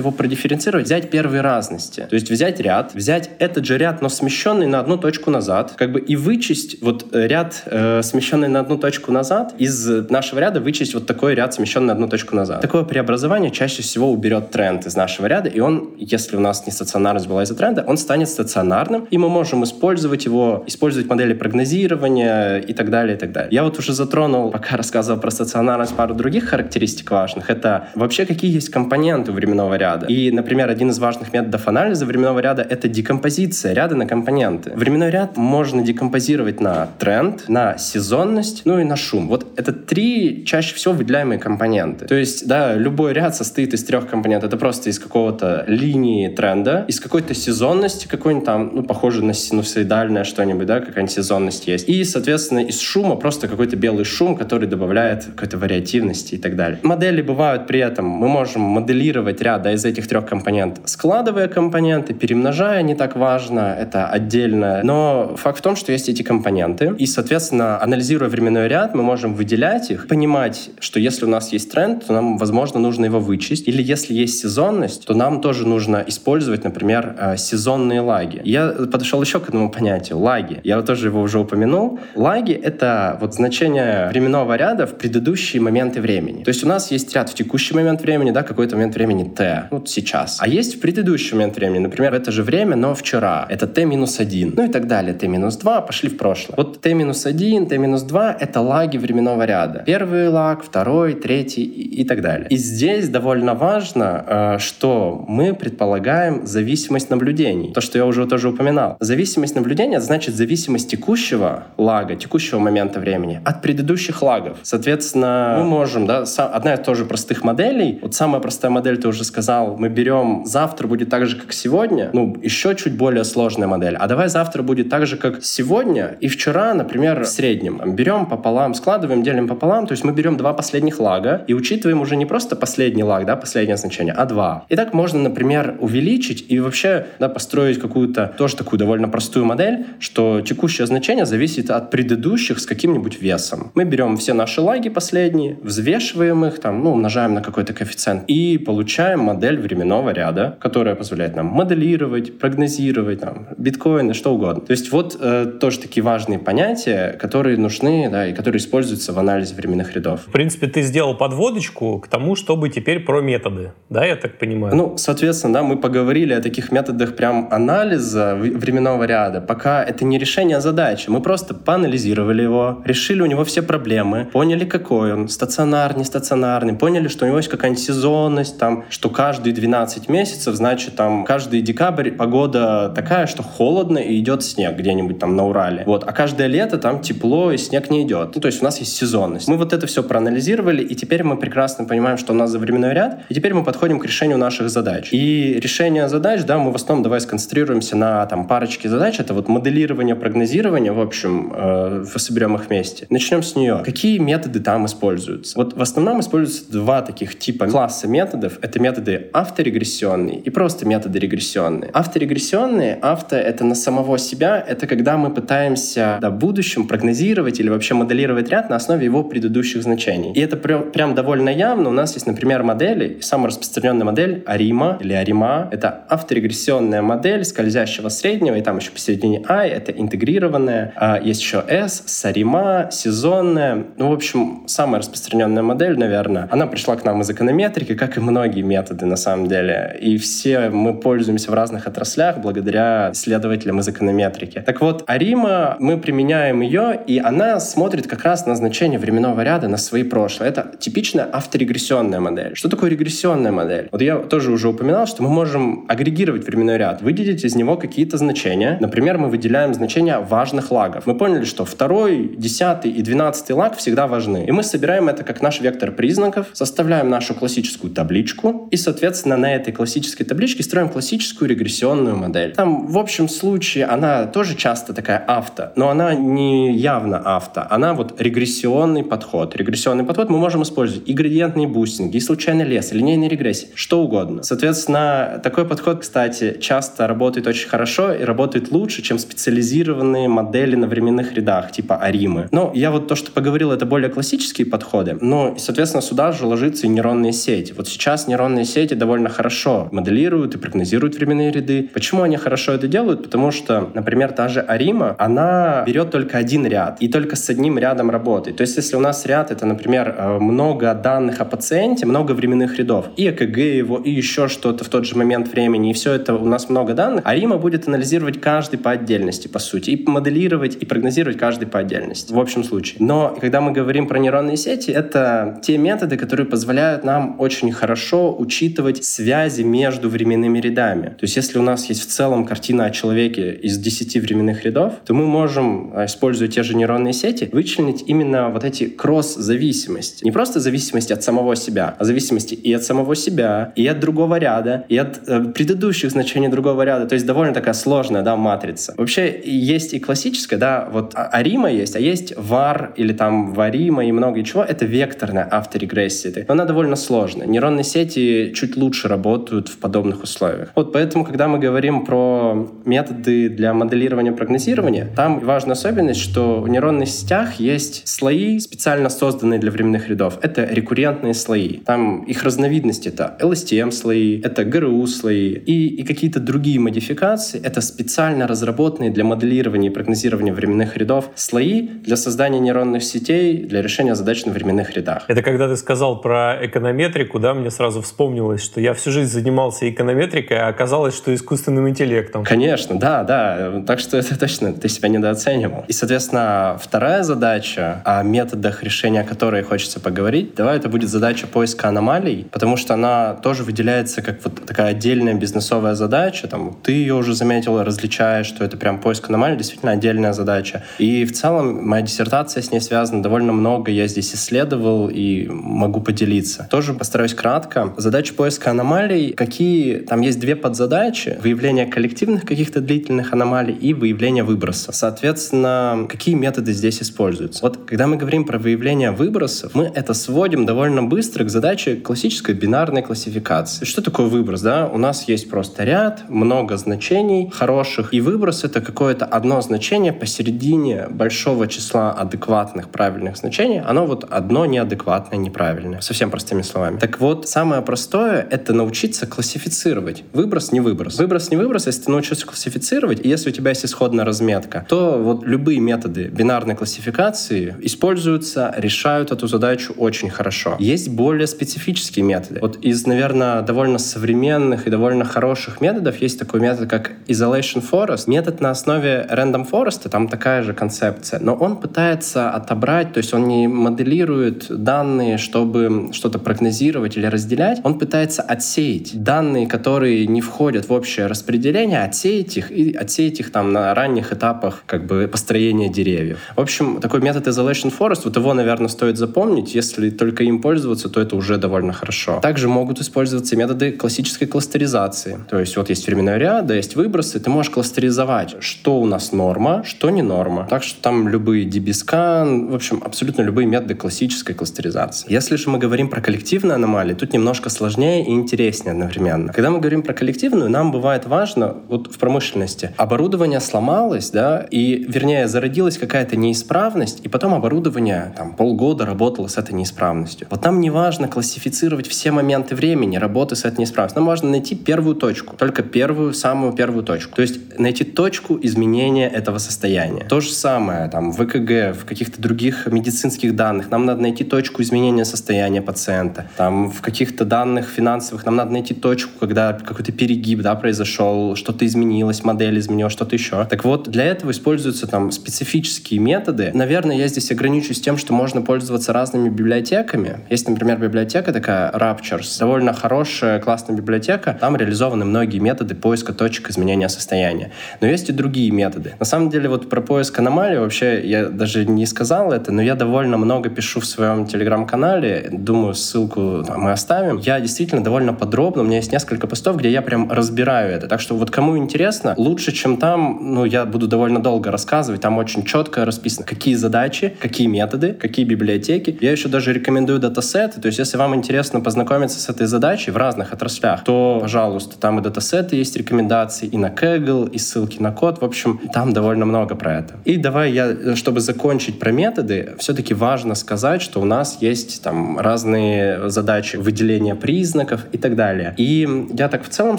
его 0.00 0.10
продифференцировать, 0.10 0.86
взять 0.86 1.10
первые 1.10 1.42
разности. 1.42 2.06
То 2.08 2.14
есть 2.14 2.30
взять 2.30 2.60
ряд, 2.60 2.94
взять 2.94 3.30
этот 3.38 3.64
же 3.64 3.78
ряд, 3.78 4.02
но 4.02 4.08
смещенный 4.08 4.66
на 4.66 4.80
одну 4.80 4.96
точку 4.96 5.30
назад, 5.30 5.74
как 5.76 5.92
бы 5.92 6.00
и 6.00 6.16
вычесть 6.16 6.82
вот 6.82 7.06
э, 7.12 7.26
ряд, 7.26 7.62
э, 7.66 8.02
смещенный 8.02 8.48
на 8.48 8.60
одну 8.60 8.76
точку 8.78 9.12
назад, 9.12 9.54
из 9.58 9.86
нашего 10.10 10.40
ряда 10.40 10.60
вычесть 10.60 10.94
вот 10.94 11.06
такой 11.06 11.34
ряд, 11.34 11.54
смещенный 11.54 11.88
на 11.88 11.92
одну 11.92 12.08
точку 12.08 12.36
назад. 12.36 12.60
Такое 12.60 12.84
преобразование 12.84 13.50
чаще 13.50 13.82
всего 13.82 14.10
уберет 14.12 14.50
тренд 14.50 14.86
из 14.86 14.96
нашего 14.96 15.26
ряда, 15.26 15.48
и 15.48 15.60
он, 15.60 15.90
если 15.98 16.36
у 16.36 16.40
нас 16.40 16.66
не 16.66 16.72
стационарность 16.72 17.26
была 17.26 17.42
из-за 17.42 17.54
тренда, 17.54 17.84
он 17.86 17.96
станет 17.96 18.28
стационарным, 18.28 19.06
и 19.10 19.18
мы 19.18 19.28
можем 19.28 19.64
использовать 19.64 20.24
его, 20.24 20.64
использовать 20.66 21.08
модели 21.08 21.34
прогнозирования 21.34 22.58
и 22.58 22.72
так 22.72 22.90
далее, 22.90 23.16
и 23.16 23.18
так 23.18 23.32
далее. 23.32 23.48
Я 23.52 23.64
вот 23.64 23.78
уже 23.78 23.92
затронул, 23.92 24.50
пока 24.50 24.76
рассказывал 24.76 25.20
про 25.20 25.30
стационарность, 25.30 25.94
пару 25.94 26.14
других 26.14 26.44
характеристик 26.44 26.89
важных. 27.10 27.50
Это 27.50 27.88
вообще 27.94 28.26
какие 28.26 28.52
есть 28.52 28.70
компоненты 28.70 29.32
временного 29.32 29.74
ряда. 29.74 30.06
И, 30.06 30.30
например, 30.30 30.68
один 30.68 30.90
из 30.90 30.98
важных 30.98 31.32
методов 31.32 31.68
анализа 31.68 32.06
временного 32.06 32.40
ряда— 32.40 32.62
это 32.70 32.88
декомпозиция 32.88 33.72
ряда 33.72 33.94
на 33.94 34.06
компоненты. 34.06 34.72
Временной 34.74 35.10
ряд 35.10 35.36
можно 35.36 35.82
декомпозировать 35.82 36.60
на 36.60 36.88
тренд, 36.98 37.48
на 37.48 37.78
сезонность, 37.78 38.62
ну 38.64 38.78
и 38.78 38.84
на 38.84 38.96
шум. 38.96 39.28
Вот 39.28 39.46
это 39.56 39.72
три 39.72 40.44
чаще 40.44 40.74
всего 40.74 40.94
выделяемые 40.94 41.38
компоненты. 41.38 42.06
То 42.06 42.14
есть, 42.14 42.46
да, 42.46 42.74
любой 42.74 43.12
ряд 43.12 43.36
состоит 43.36 43.74
из 43.74 43.84
трех 43.84 44.08
компонентов. 44.08 44.48
Это 44.48 44.56
просто 44.56 44.90
из 44.90 44.98
какого-то 44.98 45.64
линии 45.66 46.28
тренда, 46.28 46.84
из 46.88 47.00
какой-то 47.00 47.34
сезонности, 47.34 48.06
какой-нибудь 48.06 48.46
там, 48.46 48.70
ну, 48.74 48.82
похоже 48.82 49.24
на 49.24 49.34
синусоидальное 49.34 50.24
что-нибудь, 50.24 50.66
да, 50.66 50.80
какая-нибудь 50.80 51.14
сезонность 51.14 51.66
есть. 51.66 51.88
И, 51.88 52.04
соответственно, 52.04 52.60
из 52.60 52.80
шума 52.80 53.16
просто 53.16 53.48
какой-то 53.48 53.76
белый 53.76 54.04
шум, 54.04 54.36
который 54.36 54.68
добавляет 54.68 55.24
какой-то 55.24 55.58
вариативности 55.58 56.34
и 56.34 56.38
так 56.38 56.56
далее. 56.56 56.69
Модели 56.82 57.22
бывают 57.22 57.66
при 57.66 57.80
этом, 57.80 58.06
мы 58.06 58.28
можем 58.28 58.62
моделировать 58.62 59.40
ряд 59.40 59.62
да, 59.62 59.72
из 59.72 59.84
этих 59.84 60.06
трех 60.08 60.26
компонентов, 60.26 60.88
складывая 60.88 61.48
компоненты, 61.48 62.14
перемножая, 62.14 62.82
не 62.82 62.94
так 62.94 63.16
важно, 63.16 63.76
это 63.78 64.06
отдельно. 64.06 64.80
Но 64.82 65.34
факт 65.36 65.58
в 65.58 65.62
том, 65.62 65.76
что 65.76 65.92
есть 65.92 66.08
эти 66.08 66.22
компоненты, 66.22 66.94
и, 66.98 67.06
соответственно, 67.06 67.82
анализируя 67.82 68.28
временной 68.28 68.68
ряд, 68.68 68.94
мы 68.94 69.02
можем 69.02 69.34
выделять 69.34 69.90
их, 69.90 70.08
понимать, 70.08 70.70
что 70.80 71.00
если 71.00 71.24
у 71.24 71.28
нас 71.28 71.52
есть 71.52 71.70
тренд, 71.70 72.06
то 72.06 72.12
нам, 72.12 72.38
возможно, 72.38 72.80
нужно 72.80 73.06
его 73.06 73.20
вычесть, 73.20 73.68
или 73.68 73.82
если 73.82 74.14
есть 74.14 74.38
сезонность, 74.40 75.06
то 75.06 75.14
нам 75.14 75.40
тоже 75.40 75.66
нужно 75.66 76.04
использовать, 76.06 76.64
например, 76.64 77.16
э, 77.18 77.36
сезонные 77.36 78.00
лаги. 78.00 78.40
Я 78.44 78.68
подошел 78.68 79.22
еще 79.22 79.40
к 79.40 79.48
этому 79.48 79.70
понятию— 79.70 80.18
лаги. 80.20 80.60
Я 80.64 80.82
тоже 80.82 81.08
его 81.08 81.20
уже 81.20 81.38
упомянул. 81.38 81.98
Лаги— 82.14 82.52
это 82.62 83.18
вот 83.20 83.34
значение 83.34 84.08
временного 84.08 84.56
ряда 84.56 84.86
в 84.86 84.94
предыдущие 84.96 85.62
моменты 85.62 86.00
времени. 86.00 86.42
То 86.44 86.50
есть 86.50 86.59
есть 86.60 86.64
у 86.64 86.68
нас 86.68 86.90
есть 86.90 87.14
ряд 87.14 87.30
в 87.30 87.34
текущий 87.34 87.74
момент 87.74 88.02
времени, 88.02 88.32
да, 88.32 88.42
какой-то 88.42 88.76
момент 88.76 88.94
времени 88.94 89.24
t, 89.24 89.68
вот 89.70 89.88
сейчас. 89.88 90.38
А 90.40 90.48
есть 90.48 90.76
в 90.76 90.80
предыдущий 90.80 91.34
момент 91.34 91.56
времени, 91.56 91.78
например, 91.78 92.12
в 92.12 92.14
это 92.14 92.32
же 92.32 92.42
время, 92.42 92.76
но 92.76 92.94
вчера. 92.94 93.46
Это 93.48 93.66
t 93.66 93.84
минус 93.84 94.20
1, 94.20 94.54
ну 94.56 94.64
и 94.64 94.68
так 94.68 94.86
далее. 94.86 95.14
t 95.14 95.28
минус 95.28 95.56
2, 95.56 95.80
пошли 95.80 96.08
в 96.08 96.16
прошлое. 96.16 96.56
Вот 96.56 96.80
t 96.80 96.94
минус 96.94 97.26
1, 97.26 97.66
t 97.66 97.78
минус 97.78 98.02
2— 98.02 98.36
это 98.40 98.60
лаги 98.60 98.98
временного 98.98 99.46
ряда. 99.46 99.82
Первый 99.86 100.28
лаг, 100.28 100.62
второй, 100.62 101.14
третий 101.14 101.62
и, 101.62 102.02
и 102.02 102.04
так 102.04 102.20
далее. 102.20 102.46
И 102.50 102.56
здесь 102.56 103.08
довольно 103.08 103.54
важно, 103.54 104.24
э, 104.26 104.58
что 104.58 105.24
мы 105.28 105.54
предполагаем 105.54 106.46
зависимость 106.46 107.10
наблюдений. 107.10 107.72
То, 107.72 107.80
что 107.80 107.98
я 107.98 108.04
уже 108.04 108.26
тоже 108.26 108.48
упоминал. 108.48 108.96
Зависимость 109.00 109.54
наблюдения 109.54 110.00
значит 110.00 110.34
зависимость 110.34 110.90
текущего 110.90 111.64
лага, 111.78 112.16
текущего 112.16 112.58
момента 112.58 113.00
времени 113.00 113.40
от 113.44 113.62
предыдущих 113.62 114.22
лагов. 114.22 114.58
Соответственно, 114.62 115.56
мы 115.58 115.64
можем, 115.64 116.06
да, 116.06 116.26
одна 116.50 116.74
из 116.74 116.80
тоже 116.80 117.04
простых 117.04 117.44
моделей. 117.44 117.98
Вот 118.02 118.14
самая 118.14 118.40
простая 118.40 118.70
модель, 118.70 118.96
ты 118.98 119.08
уже 119.08 119.24
сказал, 119.24 119.76
мы 119.76 119.88
берем 119.88 120.44
завтра 120.44 120.86
будет 120.86 121.08
так 121.10 121.26
же, 121.26 121.36
как 121.36 121.52
сегодня. 121.52 122.10
Ну, 122.12 122.36
еще 122.42 122.74
чуть 122.74 122.96
более 122.96 123.24
сложная 123.24 123.68
модель. 123.68 123.96
А 123.96 124.06
давай 124.06 124.28
завтра 124.28 124.62
будет 124.62 124.88
так 124.88 125.06
же, 125.06 125.16
как 125.16 125.44
сегодня 125.44 126.16
и 126.20 126.28
вчера, 126.28 126.74
например, 126.74 127.22
в 127.22 127.26
среднем. 127.26 127.80
Берем 127.94 128.26
пополам, 128.26 128.74
складываем, 128.74 129.22
делим 129.22 129.48
пополам. 129.48 129.86
То 129.86 129.92
есть 129.92 130.04
мы 130.04 130.12
берем 130.12 130.36
два 130.36 130.52
последних 130.52 131.00
лага 131.00 131.44
и 131.46 131.54
учитываем 131.54 132.00
уже 132.00 132.16
не 132.16 132.26
просто 132.26 132.56
последний 132.56 133.04
лаг, 133.04 133.26
да, 133.26 133.36
последнее 133.36 133.76
значение, 133.76 134.12
а 134.12 134.26
два. 134.26 134.64
И 134.68 134.76
так 134.76 134.94
можно, 134.94 135.20
например, 135.20 135.76
увеличить 135.80 136.44
и 136.48 136.58
вообще 136.60 137.06
да, 137.18 137.28
построить 137.28 137.78
какую-то 137.78 138.34
тоже 138.36 138.56
такую 138.56 138.78
довольно 138.78 139.08
простую 139.08 139.44
модель, 139.44 139.86
что 139.98 140.40
текущее 140.40 140.86
значение 140.86 141.26
зависит 141.26 141.70
от 141.70 141.90
предыдущих 141.90 142.58
с 142.58 142.66
каким-нибудь 142.66 143.20
весом. 143.20 143.70
Мы 143.74 143.84
берем 143.84 144.16
все 144.16 144.32
наши 144.32 144.60
лаги 144.60 144.88
последние, 144.88 145.56
взвешиваем 145.62 146.39
их, 146.44 146.58
там, 146.58 146.82
ну, 146.82 146.92
умножаем 146.92 147.34
на 147.34 147.42
какой-то 147.42 147.72
коэффициент 147.72 148.24
и 148.26 148.58
получаем 148.58 149.20
модель 149.20 149.58
временного 149.58 150.10
ряда, 150.10 150.56
которая 150.60 150.94
позволяет 150.94 151.36
нам 151.36 151.46
моделировать, 151.46 152.38
прогнозировать, 152.38 153.20
там, 153.20 153.48
биткоины, 153.56 154.14
что 154.14 154.34
угодно. 154.34 154.64
То 154.64 154.72
есть 154.72 154.92
вот 154.92 155.16
э, 155.20 155.46
тоже 155.60 155.80
такие 155.80 156.02
важные 156.02 156.38
понятия, 156.38 157.16
которые 157.20 157.56
нужны, 157.56 158.08
да, 158.10 158.26
и 158.26 158.32
которые 158.32 158.58
используются 158.58 159.12
в 159.12 159.18
анализе 159.18 159.54
временных 159.54 159.94
рядов. 159.94 160.20
В 160.26 160.32
принципе, 160.32 160.66
ты 160.66 160.82
сделал 160.82 161.16
подводочку 161.16 161.98
к 161.98 162.08
тому, 162.08 162.36
чтобы 162.36 162.68
теперь 162.68 163.00
про 163.00 163.20
методы, 163.20 163.72
да, 163.88 164.04
я 164.04 164.16
так 164.16 164.38
понимаю? 164.38 164.74
Ну, 164.74 164.96
соответственно, 164.96 165.54
да, 165.54 165.62
мы 165.62 165.76
поговорили 165.76 166.32
о 166.32 166.40
таких 166.40 166.72
методах 166.72 167.16
прям 167.16 167.48
анализа 167.50 168.36
временного 168.36 169.04
ряда, 169.04 169.40
пока 169.40 169.82
это 169.82 170.04
не 170.04 170.18
решение 170.18 170.60
задачи. 170.60 171.10
Мы 171.10 171.20
просто 171.20 171.54
поанализировали 171.54 172.42
его, 172.42 172.82
решили 172.84 173.22
у 173.22 173.26
него 173.26 173.44
все 173.44 173.62
проблемы, 173.62 174.28
поняли, 174.32 174.64
какой 174.64 175.12
он, 175.12 175.28
стационар, 175.28 175.96
не 175.96 176.04
стационарный, 176.30 176.74
поняли, 176.74 177.08
что 177.08 177.24
у 177.24 177.28
него 177.28 177.38
есть 177.38 177.48
какая-нибудь 177.48 177.82
сезонность, 177.82 178.56
там, 178.56 178.84
что 178.88 179.10
каждые 179.10 179.52
12 179.52 180.08
месяцев, 180.08 180.54
значит, 180.54 180.94
там, 180.94 181.24
каждый 181.24 181.60
декабрь 181.60 182.12
погода 182.12 182.92
такая, 182.94 183.26
что 183.26 183.42
холодно 183.42 183.98
и 183.98 184.20
идет 184.20 184.44
снег 184.44 184.76
где-нибудь 184.76 185.18
там 185.18 185.34
на 185.34 185.46
Урале. 185.46 185.82
Вот. 185.86 186.04
А 186.06 186.12
каждое 186.12 186.46
лето 186.46 186.78
там 186.78 187.00
тепло 187.00 187.50
и 187.50 187.56
снег 187.56 187.90
не 187.90 188.02
идет. 188.02 188.36
Ну, 188.36 188.40
то 188.40 188.46
есть 188.46 188.62
у 188.62 188.64
нас 188.64 188.78
есть 188.78 188.96
сезонность. 188.96 189.48
Мы 189.48 189.56
вот 189.56 189.72
это 189.72 189.88
все 189.88 190.04
проанализировали, 190.04 190.82
и 190.82 190.94
теперь 190.94 191.24
мы 191.24 191.36
прекрасно 191.36 191.84
понимаем, 191.84 192.16
что 192.16 192.32
у 192.32 192.36
нас 192.36 192.50
за 192.50 192.60
временной 192.60 192.94
ряд, 192.94 193.22
и 193.28 193.34
теперь 193.34 193.52
мы 193.52 193.64
подходим 193.64 193.98
к 193.98 194.06
решению 194.06 194.38
наших 194.38 194.70
задач. 194.70 195.08
И 195.12 195.58
решение 195.60 196.08
задач, 196.08 196.42
да, 196.44 196.58
мы 196.58 196.70
в 196.70 196.76
основном 196.76 197.02
давай 197.02 197.20
сконцентрируемся 197.20 197.96
на 197.96 198.24
там 198.26 198.46
парочке 198.46 198.88
задач. 198.88 199.18
Это 199.18 199.34
вот 199.34 199.48
моделирование, 199.48 200.14
прогнозирование, 200.14 200.92
в 200.92 201.00
общем, 201.00 201.52
э, 201.56 202.04
соберем 202.16 202.54
их 202.54 202.68
вместе. 202.68 203.06
Начнем 203.10 203.42
с 203.42 203.56
нее. 203.56 203.82
Какие 203.84 204.18
методы 204.18 204.60
там 204.60 204.86
используются? 204.86 205.58
Вот 205.58 205.76
в 205.76 205.82
основном 205.82 206.19
используются 206.20 206.70
два 206.70 207.02
таких 207.02 207.38
типа 207.38 207.66
класса 207.66 208.08
методов. 208.08 208.58
Это 208.62 208.80
методы 208.80 209.28
авторегрессионные 209.32 210.38
и 210.38 210.50
просто 210.50 210.86
методы 210.86 211.18
регрессионные. 211.18 211.90
Авторегрессионные, 211.92 212.94
авто— 212.94 213.36
это 213.36 213.64
на 213.64 213.74
самого 213.74 214.18
себя, 214.18 214.64
это 214.66 214.86
когда 214.86 215.16
мы 215.16 215.30
пытаемся 215.30 216.18
да, 216.20 216.30
в 216.30 216.38
будущем 216.38 216.86
прогнозировать 216.86 217.60
или 217.60 217.68
вообще 217.68 217.94
моделировать 217.94 218.48
ряд 218.48 218.70
на 218.70 218.76
основе 218.76 219.04
его 219.04 219.24
предыдущих 219.24 219.82
значений. 219.82 220.32
И 220.32 220.40
это 220.40 220.56
прям, 220.56 220.90
прям 220.90 221.14
довольно 221.14 221.50
явно. 221.50 221.88
У 221.88 221.92
нас 221.92 222.14
есть, 222.14 222.26
например, 222.26 222.62
модели, 222.62 223.18
самая 223.20 223.48
распространенная 223.48 224.04
модель 224.04 224.42
Арима 224.46 224.98
или 225.00 225.12
Арима. 225.12 225.68
Это 225.70 226.04
авторегрессионная 226.08 227.02
модель 227.02 227.44
скользящего 227.44 228.08
среднего, 228.08 228.56
и 228.56 228.62
там 228.62 228.78
еще 228.78 228.90
посередине 228.90 229.42
I, 229.48 229.68
это 229.68 229.92
интегрированная. 229.92 230.92
А 230.96 231.20
есть 231.20 231.40
еще 231.40 231.64
S, 231.66 232.02
Сарима, 232.06 232.88
сезонная. 232.90 233.86
Ну, 233.96 234.10
в 234.10 234.12
общем, 234.12 234.64
самая 234.66 235.00
распространенная 235.00 235.62
модель, 235.62 235.96
наверное. 236.10 236.48
Она 236.50 236.66
пришла 236.66 236.96
к 236.96 237.04
нам 237.04 237.20
из 237.20 237.30
эконометрики, 237.30 237.94
как 237.94 238.16
и 238.16 238.20
многие 238.20 238.62
методы 238.62 239.06
на 239.06 239.16
самом 239.16 239.46
деле. 239.46 239.96
И 240.00 240.16
все 240.18 240.70
мы 240.70 240.98
пользуемся 240.98 241.50
в 241.50 241.54
разных 241.54 241.86
отраслях 241.86 242.38
благодаря 242.38 243.10
исследователям 243.12 243.78
из 243.78 243.88
эконометрики. 243.88 244.62
Так 244.66 244.80
вот, 244.80 245.04
Арима, 245.06 245.76
мы 245.78 245.98
применяем 245.98 246.60
ее, 246.60 247.00
и 247.06 247.18
она 247.18 247.60
смотрит 247.60 248.06
как 248.06 248.24
раз 248.24 248.46
на 248.46 248.56
значение 248.56 248.98
временного 248.98 249.40
ряда 249.42 249.68
на 249.68 249.76
свои 249.76 250.02
прошлые. 250.02 250.50
Это 250.50 250.72
типичная 250.78 251.28
авторегрессионная 251.32 252.20
модель. 252.20 252.52
Что 252.54 252.68
такое 252.68 252.90
регрессионная 252.90 253.52
модель? 253.52 253.88
Вот 253.92 254.02
я 254.02 254.16
тоже 254.16 254.50
уже 254.50 254.68
упоминал, 254.68 255.06
что 255.06 255.22
мы 255.22 255.30
можем 255.30 255.84
агрегировать 255.88 256.44
временной 256.46 256.78
ряд, 256.78 257.02
выделить 257.02 257.44
из 257.44 257.54
него 257.54 257.76
какие-то 257.76 258.16
значения. 258.16 258.78
Например, 258.80 259.18
мы 259.18 259.28
выделяем 259.28 259.74
значения 259.74 260.18
важных 260.18 260.70
лагов. 260.70 261.06
Мы 261.06 261.16
поняли, 261.16 261.44
что 261.44 261.64
второй, 261.64 262.34
десятый 262.36 262.90
и 262.90 263.02
двенадцатый 263.02 263.54
лаг 263.54 263.76
всегда 263.76 264.06
важны. 264.06 264.44
И 264.46 264.50
мы 264.50 264.62
собираем 264.62 265.08
это 265.08 265.24
как 265.24 265.42
наш 265.42 265.60
вектор 265.60 265.92
признаков, 266.00 266.46
составляем 266.54 267.10
нашу 267.10 267.34
классическую 267.34 267.92
табличку, 267.92 268.68
и, 268.70 268.76
соответственно, 268.78 269.36
на 269.36 269.54
этой 269.54 269.70
классической 269.70 270.24
табличке 270.24 270.62
строим 270.62 270.88
классическую 270.88 271.46
регрессионную 271.46 272.16
модель. 272.16 272.54
Там, 272.54 272.86
в 272.86 272.96
общем 272.96 273.28
случае, 273.28 273.84
она 273.84 274.24
тоже 274.24 274.54
часто 274.56 274.94
такая 274.94 275.18
авто, 275.18 275.72
но 275.76 275.90
она 275.90 276.14
не 276.14 276.74
явно 276.74 277.18
авто, 277.18 277.66
она 277.68 277.92
вот 277.92 278.18
регрессионный 278.18 279.04
подход. 279.04 279.54
Регрессионный 279.54 280.04
подход 280.04 280.30
мы 280.30 280.38
можем 280.38 280.62
использовать 280.62 281.06
градиентные 281.06 281.68
бустинги, 281.68 282.16
и 282.16 282.20
случайный 282.20 282.64
лес, 282.64 282.92
и 282.92 282.94
линейные 282.94 283.28
регрессии, 283.28 283.68
что 283.74 284.02
угодно. 284.02 284.42
Соответственно, 284.42 285.38
такой 285.44 285.66
подход, 285.66 286.00
кстати, 286.00 286.56
часто 286.62 287.08
работает 287.08 287.46
очень 287.46 287.68
хорошо 287.68 288.14
и 288.14 288.24
работает 288.24 288.70
лучше, 288.70 289.02
чем 289.02 289.18
специализированные 289.18 290.28
модели 290.28 290.76
на 290.76 290.86
временных 290.86 291.34
рядах, 291.34 291.72
типа 291.72 291.96
Аримы. 291.96 292.48
Но 292.52 292.72
я 292.74 292.90
вот 292.90 293.06
то, 293.06 293.16
что 293.16 293.30
поговорил, 293.32 293.70
это 293.70 293.84
более 293.84 294.08
классические 294.08 294.66
подходы. 294.66 295.18
Но, 295.20 295.56
соответственно, 295.90 296.02
сюда 296.02 296.32
же 296.32 296.46
ложится 296.46 296.86
и 296.86 296.88
нейронные 296.88 297.32
сети. 297.32 297.72
Вот 297.76 297.88
сейчас 297.88 298.28
нейронные 298.28 298.64
сети 298.64 298.94
довольно 298.94 299.28
хорошо 299.28 299.88
моделируют 299.92 300.54
и 300.54 300.58
прогнозируют 300.58 301.16
временные 301.16 301.50
ряды. 301.50 301.90
Почему 301.92 302.22
они 302.22 302.36
хорошо 302.36 302.72
это 302.72 302.86
делают? 302.88 303.22
Потому 303.22 303.50
что, 303.50 303.90
например, 303.94 304.32
та 304.32 304.48
же 304.48 304.60
Арима, 304.60 305.16
она 305.18 305.84
берет 305.86 306.10
только 306.10 306.38
один 306.38 306.66
ряд 306.66 307.02
и 307.02 307.08
только 307.08 307.36
с 307.36 307.50
одним 307.50 307.78
рядом 307.78 308.10
работает. 308.10 308.56
То 308.56 308.62
есть, 308.62 308.76
если 308.76 308.96
у 308.96 309.00
нас 309.00 309.26
ряд— 309.26 309.50
это, 309.52 309.66
например, 309.66 310.14
э, 310.16 310.38
много 310.38 310.94
данных 310.94 311.40
о 311.40 311.44
пациенте, 311.44 312.06
много 312.06 312.32
временных 312.32 312.78
рядов, 312.78 313.06
и 313.16 313.28
ЭКГ 313.28 313.58
его, 313.58 313.98
и 313.98 314.10
еще 314.10 314.48
что-то 314.48 314.84
в 314.84 314.88
тот 314.88 315.04
же 315.06 315.16
момент 315.16 315.52
времени, 315.52 315.90
и 315.90 315.92
все 315.92 316.12
это 316.12 316.34
у 316.34 316.46
нас 316.46 316.68
много 316.68 316.94
данных, 316.94 317.26
Арима 317.26 317.56
будет 317.56 317.88
анализировать 317.88 318.40
каждый 318.40 318.78
по 318.78 318.90
отдельности, 318.90 319.48
по 319.48 319.58
сути, 319.58 319.90
и 319.90 320.10
моделировать, 320.10 320.76
и 320.82 320.86
прогнозировать 320.86 321.38
каждый 321.38 321.66
по 321.66 321.78
отдельности, 321.78 322.32
в 322.32 322.38
общем 322.38 322.64
случае. 322.64 322.96
Но 323.00 323.36
когда 323.40 323.60
мы 323.60 323.72
говорим 323.72 324.06
про 324.06 324.18
нейронные 324.18 324.56
сети, 324.56 324.90
это 324.90 325.58
те 325.70 325.78
методы, 325.78 326.16
которые 326.16 326.46
позволяют 326.46 327.04
нам 327.04 327.36
очень 327.38 327.70
хорошо 327.70 328.34
учитывать 328.36 329.04
связи 329.04 329.62
между 329.62 330.08
временными 330.08 330.58
рядами. 330.58 331.06
То 331.10 331.22
есть 331.22 331.36
если 331.36 331.60
у 331.60 331.62
нас 331.62 331.88
есть 331.88 332.02
в 332.02 332.06
целом 332.06 332.44
картина 332.44 332.86
о 332.86 332.90
человеке 332.90 333.52
из 333.52 333.78
10 333.78 334.16
временных 334.16 334.64
рядов, 334.64 334.94
то 335.04 335.14
мы 335.14 335.26
можем, 335.26 335.92
а, 335.94 336.06
используя 336.06 336.48
те 336.48 336.64
же 336.64 336.74
нейронные 336.74 337.12
сети, 337.12 337.48
вычленить 337.52 338.02
именно 338.08 338.48
вот 338.48 338.64
эти 338.64 338.86
кросс-зависимости. 338.88 340.24
Не 340.24 340.32
просто 340.32 340.58
зависимости 340.58 341.12
от 341.12 341.22
самого 341.22 341.54
себя, 341.54 341.94
а 341.98 342.04
зависимости 342.04 342.54
и 342.54 342.72
от 342.72 342.82
самого 342.82 343.14
себя, 343.14 343.72
и 343.76 343.86
от 343.86 344.00
другого 344.00 344.40
ряда, 344.40 344.84
и 344.88 344.96
от 344.96 345.20
э, 345.28 345.40
предыдущих 345.54 346.10
значений 346.10 346.48
другого 346.48 346.82
ряда. 346.82 347.06
То 347.06 347.14
есть 347.14 347.26
довольно 347.26 347.54
такая 347.54 347.74
сложная 347.74 348.22
да, 348.22 348.34
матрица. 348.34 348.94
Вообще 348.96 349.40
есть 349.44 349.94
и 349.94 350.00
классическая, 350.00 350.56
да, 350.56 350.88
вот 350.92 351.12
а, 351.14 351.28
Арима 351.28 351.70
есть, 351.70 351.94
а 351.94 352.00
есть 352.00 352.32
VAR 352.32 352.90
или 352.96 353.12
там 353.12 353.54
Варима 353.54 354.04
и 354.04 354.10
много 354.10 354.42
чего. 354.42 354.64
Это 354.64 354.84
векторная 354.84 355.44
авторегрессия. 355.60 356.44
Но 356.48 356.52
она 356.52 356.64
довольно 356.64 356.96
сложная. 356.96 357.46
Нейронные 357.46 357.84
сети 357.84 358.52
чуть 358.54 358.76
лучше 358.76 359.08
работают 359.08 359.68
в 359.68 359.78
подобных 359.78 360.22
условиях. 360.22 360.70
Вот 360.74 360.92
поэтому, 360.92 361.24
когда 361.24 361.48
мы 361.48 361.58
говорим 361.58 362.04
про 362.04 362.68
методы 362.84 363.48
для 363.48 363.72
моделирования 363.72 364.32
прогнозирования, 364.32 365.08
там 365.16 365.40
важная 365.40 365.72
особенность, 365.72 366.20
что 366.20 366.60
в 366.60 366.68
нейронных 366.68 367.08
сетях 367.08 367.60
есть 367.60 368.06
слои, 368.08 368.58
специально 368.58 369.08
созданные 369.08 369.58
для 369.58 369.70
временных 369.70 370.08
рядов. 370.08 370.38
Это 370.42 370.64
рекуррентные 370.64 371.34
слои. 371.34 371.78
Там 371.86 372.24
их 372.24 372.42
разновидности— 372.42 373.08
это 373.12 373.36
LSTM-слои, 373.40 374.40
это 374.40 374.62
GRU-слои 374.62 375.52
и, 375.54 375.88
и 375.88 376.02
какие-то 376.04 376.40
другие 376.40 376.78
модификации. 376.80 377.60
Это 377.62 377.80
специально 377.80 378.46
разработанные 378.46 379.10
для 379.10 379.24
моделирования 379.24 379.88
и 379.88 379.90
прогнозирования 379.90 380.52
временных 380.52 380.96
рядов 380.96 381.30
слои 381.34 381.82
для 381.82 382.16
создания 382.16 382.60
нейронных 382.60 383.02
сетей 383.02 383.64
для 383.64 383.82
решения 383.82 384.14
задач 384.14 384.44
на 384.44 384.52
временных 384.52 384.94
рядах. 384.96 385.24
Это 385.28 385.42
когда 385.50 385.68
ты 385.68 385.76
сказал 385.76 386.20
про 386.20 386.58
эконометрику, 386.64 387.38
да, 387.38 387.54
мне 387.54 387.70
сразу 387.70 388.02
вспомнилось, 388.02 388.62
что 388.62 388.80
я 388.80 388.94
всю 388.94 389.10
жизнь 389.10 389.30
занимался 389.30 389.88
эконометрикой, 389.90 390.58
а 390.58 390.68
оказалось, 390.68 391.16
что 391.16 391.34
искусственным 391.34 391.88
интеллектом. 391.88 392.44
Конечно, 392.44 392.98
да, 392.98 393.24
да. 393.24 393.82
Так 393.86 393.98
что 393.98 394.16
это 394.16 394.38
точно, 394.38 394.72
ты 394.72 394.88
себя 394.88 395.08
недооценивал. 395.08 395.84
И, 395.88 395.92
соответственно, 395.92 396.78
вторая 396.80 397.22
задача, 397.22 398.02
о 398.04 398.22
методах 398.22 398.82
решения 398.82 399.24
которой 399.24 399.62
хочется 399.62 400.00
поговорить, 400.00 400.54
давай 400.54 400.76
это 400.76 400.88
будет 400.88 401.08
задача 401.08 401.46
поиска 401.46 401.88
аномалий, 401.88 402.46
потому 402.50 402.76
что 402.76 402.94
она 402.94 403.34
тоже 403.34 403.64
выделяется 403.64 404.22
как 404.22 404.44
вот 404.44 404.64
такая 404.66 404.88
отдельная 404.88 405.34
бизнесовая 405.34 405.94
задача. 405.94 406.48
Там, 406.48 406.76
ты 406.82 406.92
ее 406.92 407.14
уже 407.14 407.34
заметил, 407.34 407.82
различаешь, 407.82 408.46
что 408.46 408.64
это 408.64 408.76
прям 408.76 409.00
поиск 409.00 409.28
аномалий, 409.28 409.56
действительно 409.56 409.92
отдельная 409.92 410.32
задача. 410.32 410.84
И 410.98 411.24
в 411.24 411.32
целом 411.32 411.86
моя 411.86 412.02
диссертация 412.02 412.62
с 412.62 412.70
ней 412.70 412.80
связана 412.80 413.22
довольно 413.22 413.52
много. 413.52 413.90
Я 413.90 414.06
здесь 414.06 414.34
исследовал 414.34 415.08
и 415.08 415.39
могу 415.48 416.00
поделиться. 416.00 416.66
Тоже 416.70 416.94
постараюсь 416.94 417.34
кратко. 417.34 417.94
Задача 417.96 418.34
поиска 418.34 418.70
аномалий, 418.70 419.32
какие... 419.32 420.00
Там 420.00 420.20
есть 420.20 420.40
две 420.40 420.56
подзадачи. 420.56 421.38
Выявление 421.42 421.86
коллективных 421.86 422.44
каких-то 422.44 422.80
длительных 422.80 423.32
аномалий 423.32 423.74
и 423.74 423.94
выявление 423.94 424.44
выбросов. 424.44 424.94
Соответственно, 424.94 426.06
какие 426.08 426.34
методы 426.34 426.72
здесь 426.72 427.02
используются? 427.02 427.62
Вот 427.62 427.78
когда 427.86 428.06
мы 428.06 428.16
говорим 428.16 428.44
про 428.44 428.58
выявление 428.58 429.10
выбросов, 429.10 429.74
мы 429.74 429.90
это 429.94 430.14
сводим 430.14 430.66
довольно 430.66 431.02
быстро 431.02 431.44
к 431.44 431.50
задаче 431.50 431.96
классической 431.96 432.54
бинарной 432.54 433.02
классификации. 433.02 433.84
Что 433.84 434.02
такое 434.02 434.26
выброс? 434.26 434.62
Да? 434.62 434.86
У 434.86 434.98
нас 434.98 435.28
есть 435.28 435.48
просто 435.50 435.84
ряд, 435.84 436.28
много 436.28 436.76
значений 436.76 437.50
хороших, 437.50 438.12
и 438.12 438.20
выброс— 438.20 438.64
это 438.64 438.80
какое-то 438.80 439.24
одно 439.24 439.60
значение 439.60 440.12
посередине 440.12 441.06
большого 441.10 441.66
числа 441.66 442.12
адекватных 442.12 442.88
правильных 442.90 443.36
значений. 443.36 443.80
Оно 443.80 444.06
вот 444.06 444.24
одно 444.28 444.66
неадекватное, 444.66 445.29
неправильное. 445.36 446.00
Совсем 446.00 446.30
простыми 446.30 446.62
словами. 446.62 446.98
Так 446.98 447.20
вот, 447.20 447.48
самое 447.48 447.82
простое— 447.82 448.46
это 448.50 448.72
научиться 448.72 449.26
классифицировать. 449.26 450.24
Выброс, 450.32 450.72
не 450.72 450.80
выброс. 450.80 451.18
Выброс, 451.18 451.50
не 451.50 451.56
выброс, 451.56 451.86
если 451.86 452.02
ты 452.02 452.10
научился 452.10 452.46
классифицировать, 452.46 453.20
и 453.24 453.28
если 453.28 453.50
у 453.50 453.52
тебя 453.52 453.70
есть 453.70 453.84
исходная 453.84 454.24
разметка, 454.24 454.86
то 454.88 455.18
вот 455.18 455.44
любые 455.44 455.80
методы 455.80 456.24
бинарной 456.24 456.74
классификации 456.74 457.76
используются, 457.82 458.74
решают 458.76 459.30
эту 459.32 459.46
задачу 459.46 459.94
очень 459.96 460.30
хорошо. 460.30 460.76
Есть 460.78 461.10
более 461.10 461.46
специфические 461.46 462.24
методы. 462.24 462.60
Вот 462.60 462.76
из, 462.84 463.06
наверное, 463.06 463.62
довольно 463.62 463.98
современных 463.98 464.86
и 464.86 464.90
довольно 464.90 465.24
хороших 465.24 465.80
методов 465.80 466.20
есть 466.20 466.38
такой 466.38 466.60
метод, 466.60 466.88
как 466.88 467.12
Isolation 467.26 467.82
Forest. 467.88 468.24
Метод 468.26 468.60
на 468.60 468.70
основе 468.70 469.26
Random 469.30 469.68
Forest, 469.70 470.08
там 470.08 470.28
такая 470.28 470.62
же 470.62 470.72
концепция, 470.72 471.40
но 471.40 471.54
он 471.54 471.76
пытается 471.76 472.50
отобрать, 472.50 473.12
то 473.12 473.18
есть 473.18 473.34
он 473.34 473.46
не 473.46 473.68
моделирует 473.68 474.66
данные, 474.68 475.19
чтобы 475.38 476.10
что-то 476.12 476.38
прогнозировать 476.38 477.16
или 477.16 477.26
разделять, 477.26 477.80
он 477.84 477.98
пытается 477.98 478.42
отсеять 478.42 479.22
данные, 479.22 479.66
которые 479.66 480.26
не 480.26 480.40
входят 480.40 480.88
в 480.88 480.92
общее 480.92 481.26
распределение, 481.26 482.02
отсеять 482.02 482.56
их 482.56 482.70
и 482.70 482.92
отсеять 482.92 483.40
их 483.40 483.52
там 483.52 483.72
на 483.72 483.94
ранних 483.94 484.32
этапах 484.32 484.82
как 484.86 485.06
бы 485.06 485.28
построения 485.30 485.88
деревьев. 485.88 486.38
В 486.56 486.60
общем, 486.60 487.00
такой 487.00 487.20
метод 487.20 487.46
Isolation 487.46 487.92
Forest, 487.96 488.22
вот 488.24 488.36
его, 488.36 488.54
наверное, 488.54 488.88
стоит 488.88 489.16
запомнить. 489.16 489.74
Если 489.74 490.10
только 490.10 490.44
им 490.44 490.60
пользоваться, 490.60 491.08
то 491.08 491.20
это 491.20 491.36
уже 491.36 491.56
довольно 491.58 491.92
хорошо. 491.92 492.40
Также 492.40 492.68
могут 492.68 493.00
использоваться 493.00 493.56
методы 493.56 493.92
классической 493.92 494.46
кластеризации. 494.46 495.38
То 495.48 495.58
есть 495.58 495.76
вот 495.76 495.90
есть 495.90 496.06
временной 496.06 496.38
ряд, 496.38 496.66
да, 496.66 496.74
есть 496.74 496.96
выбросы, 496.96 497.40
ты 497.40 497.50
можешь 497.50 497.70
кластеризовать, 497.70 498.56
что 498.60 499.00
у 499.00 499.06
нас 499.06 499.32
норма, 499.32 499.82
что 499.84 500.10
не 500.10 500.22
норма. 500.22 500.66
Так 500.68 500.82
что 500.82 501.00
там 501.02 501.28
любые 501.28 501.66
DB-скан, 501.66 502.68
в 502.68 502.74
общем, 502.74 503.02
абсолютно 503.04 503.42
любые 503.42 503.66
методы 503.66 503.94
классической 503.94 504.54
кластеризации. 504.54 505.09
Если 505.28 505.56
же 505.56 505.70
мы 505.70 505.78
говорим 505.78 506.08
про 506.08 506.20
коллективные 506.20 506.74
аномалии, 506.74 507.14
тут 507.14 507.32
немножко 507.32 507.70
сложнее 507.70 508.26
и 508.26 508.30
интереснее 508.30 508.92
одновременно. 508.92 509.52
Когда 509.52 509.70
мы 509.70 509.78
говорим 509.78 510.02
про 510.02 510.14
коллективную, 510.14 510.70
нам 510.70 510.92
бывает 510.92 511.26
важно, 511.26 511.76
вот 511.88 512.12
в 512.12 512.18
промышленности, 512.18 512.92
оборудование 512.96 513.60
сломалось, 513.60 514.30
да, 514.30 514.66
и, 514.70 515.04
вернее, 515.08 515.48
зародилась 515.48 515.98
какая-то 515.98 516.36
неисправность, 516.36 517.20
и 517.24 517.28
потом 517.28 517.54
оборудование 517.54 518.32
там 518.36 518.54
полгода 518.54 519.06
работало 519.06 519.48
с 519.48 519.58
этой 519.58 519.74
неисправностью. 519.74 520.46
Вот 520.50 520.64
нам 520.64 520.80
не 520.80 520.90
важно 520.90 521.28
классифицировать 521.28 522.06
все 522.06 522.30
моменты 522.30 522.74
времени 522.74 523.16
работы 523.16 523.56
с 523.56 523.64
этой 523.64 523.80
неисправностью. 523.80 524.20
Нам 524.20 524.28
важно 524.28 524.50
найти 524.50 524.74
первую 524.74 525.14
точку, 525.16 525.56
только 525.56 525.82
первую, 525.82 526.32
самую 526.34 526.72
первую 526.72 527.04
точку. 527.04 527.36
То 527.36 527.42
есть 527.42 527.78
найти 527.78 528.04
точку 528.04 528.58
изменения 528.62 529.28
этого 529.28 529.58
состояния. 529.58 530.24
То 530.24 530.40
же 530.40 530.52
самое 530.52 531.08
там 531.08 531.32
в 531.32 531.42
ЭКГ, 531.42 531.96
в 531.96 532.04
каких-то 532.06 532.40
других 532.40 532.86
медицинских 532.86 533.56
данных. 533.56 533.90
Нам 533.90 534.06
надо 534.06 534.22
найти 534.22 534.44
точку 534.44 534.82
изменения 534.82 534.99
состояния 535.24 535.82
пациента. 535.82 536.46
Там 536.56 536.90
в 536.90 537.00
каких-то 537.00 537.44
данных 537.44 537.88
финансовых 537.88 538.44
нам 538.44 538.56
надо 538.56 538.72
найти 538.72 538.94
точку, 538.94 539.32
когда 539.40 539.72
какой-то 539.72 540.12
перегиб 540.12 540.60
да, 540.62 540.74
произошел, 540.74 541.56
что-то 541.56 541.86
изменилось, 541.86 542.44
модель 542.44 542.78
изменилась, 542.78 543.12
что-то 543.12 543.36
еще. 543.36 543.64
Так 543.64 543.84
вот, 543.84 544.08
для 544.08 544.24
этого 544.24 544.50
используются 544.50 545.06
там 545.06 545.30
специфические 545.30 546.20
методы. 546.20 546.70
Наверное, 546.74 547.16
я 547.16 547.28
здесь 547.28 547.50
ограничусь 547.50 548.00
тем, 548.00 548.16
что 548.16 548.32
можно 548.32 548.62
пользоваться 548.62 549.12
разными 549.12 549.48
библиотеками. 549.48 550.40
Есть, 550.50 550.68
например, 550.68 550.98
библиотека 550.98 551.52
такая 551.52 551.90
Raptures, 551.92 552.58
довольно 552.58 552.92
хорошая, 552.92 553.60
классная 553.60 553.96
библиотека. 553.96 554.56
Там 554.60 554.76
реализованы 554.76 555.24
многие 555.24 555.58
методы 555.58 555.94
поиска 555.94 556.32
точек 556.32 556.70
изменения 556.70 557.08
состояния. 557.08 557.72
Но 558.00 558.06
есть 558.06 558.28
и 558.28 558.32
другие 558.32 558.70
методы. 558.70 559.14
На 559.18 559.24
самом 559.24 559.50
деле, 559.50 559.68
вот 559.68 559.88
про 559.88 560.00
поиск 560.00 560.38
аномалий 560.38 560.78
вообще 560.78 561.26
я 561.26 561.48
даже 561.48 561.84
не 561.84 562.06
сказал 562.06 562.52
это, 562.52 562.72
но 562.72 562.82
я 562.82 562.94
довольно 562.94 563.36
много 563.36 563.70
пишу 563.70 564.00
в 564.00 564.06
своем 564.06 564.46
телеграм-канале. 564.80 565.48
Думаю, 565.52 565.94
ссылку 565.94 566.64
мы 566.76 566.92
оставим. 566.92 567.38
Я 567.38 567.60
действительно 567.60 568.02
довольно 568.02 568.32
подробно, 568.32 568.82
у 568.82 568.84
меня 568.84 568.96
есть 568.96 569.12
несколько 569.12 569.46
постов, 569.46 569.76
где 569.76 569.90
я 569.90 570.02
прям 570.02 570.30
разбираю 570.30 570.92
это. 570.92 571.06
Так 571.06 571.20
что 571.20 571.34
вот 571.36 571.50
кому 571.50 571.76
интересно, 571.76 572.34
лучше, 572.36 572.72
чем 572.72 572.96
там, 572.96 573.38
ну, 573.40 573.64
я 573.64 573.84
буду 573.84 574.06
довольно 574.06 574.40
долго 574.40 574.70
рассказывать. 574.70 575.20
Там 575.20 575.38
очень 575.38 575.64
четко 575.64 576.04
расписано, 576.04 576.46
какие 576.46 576.74
задачи, 576.74 577.34
какие 577.40 577.66
методы, 577.66 578.12
какие 578.12 578.44
библиотеки. 578.44 579.16
Я 579.20 579.32
еще 579.32 579.48
даже 579.48 579.72
рекомендую 579.72 580.18
датасеты. 580.18 580.80
То 580.80 580.86
есть, 580.86 580.98
если 580.98 581.16
вам 581.18 581.34
интересно 581.34 581.80
познакомиться 581.80 582.40
с 582.40 582.48
этой 582.48 582.66
задачей 582.66 583.10
в 583.10 583.16
разных 583.16 583.52
отраслях, 583.52 584.04
то, 584.04 584.38
пожалуйста, 584.40 584.98
там 584.98 585.18
и 585.18 585.22
датасеты 585.22 585.76
есть 585.76 585.96
рекомендации, 585.96 586.66
и 586.66 586.76
на 586.76 586.86
Kaggle, 586.86 587.50
и 587.50 587.58
ссылки 587.58 588.00
на 588.00 588.12
код. 588.12 588.40
В 588.40 588.44
общем, 588.44 588.80
там 588.92 589.12
довольно 589.12 589.44
много 589.44 589.74
про 589.74 589.98
это. 589.98 590.14
И 590.24 590.36
давай 590.36 590.72
я, 590.72 591.16
чтобы 591.16 591.40
закончить 591.40 591.98
про 591.98 592.12
методы, 592.12 592.74
все-таки 592.78 593.14
важно 593.14 593.54
сказать, 593.54 594.02
что 594.02 594.20
у 594.20 594.24
нас 594.24 594.58
есть 594.60 594.69
там 595.02 595.38
разные 595.38 596.30
задачи 596.30 596.76
выделения 596.76 597.34
признаков 597.34 598.06
и 598.12 598.18
так 598.18 598.36
далее. 598.36 598.74
И 598.76 599.26
я 599.32 599.48
так 599.48 599.64
в 599.64 599.68
целом 599.68 599.98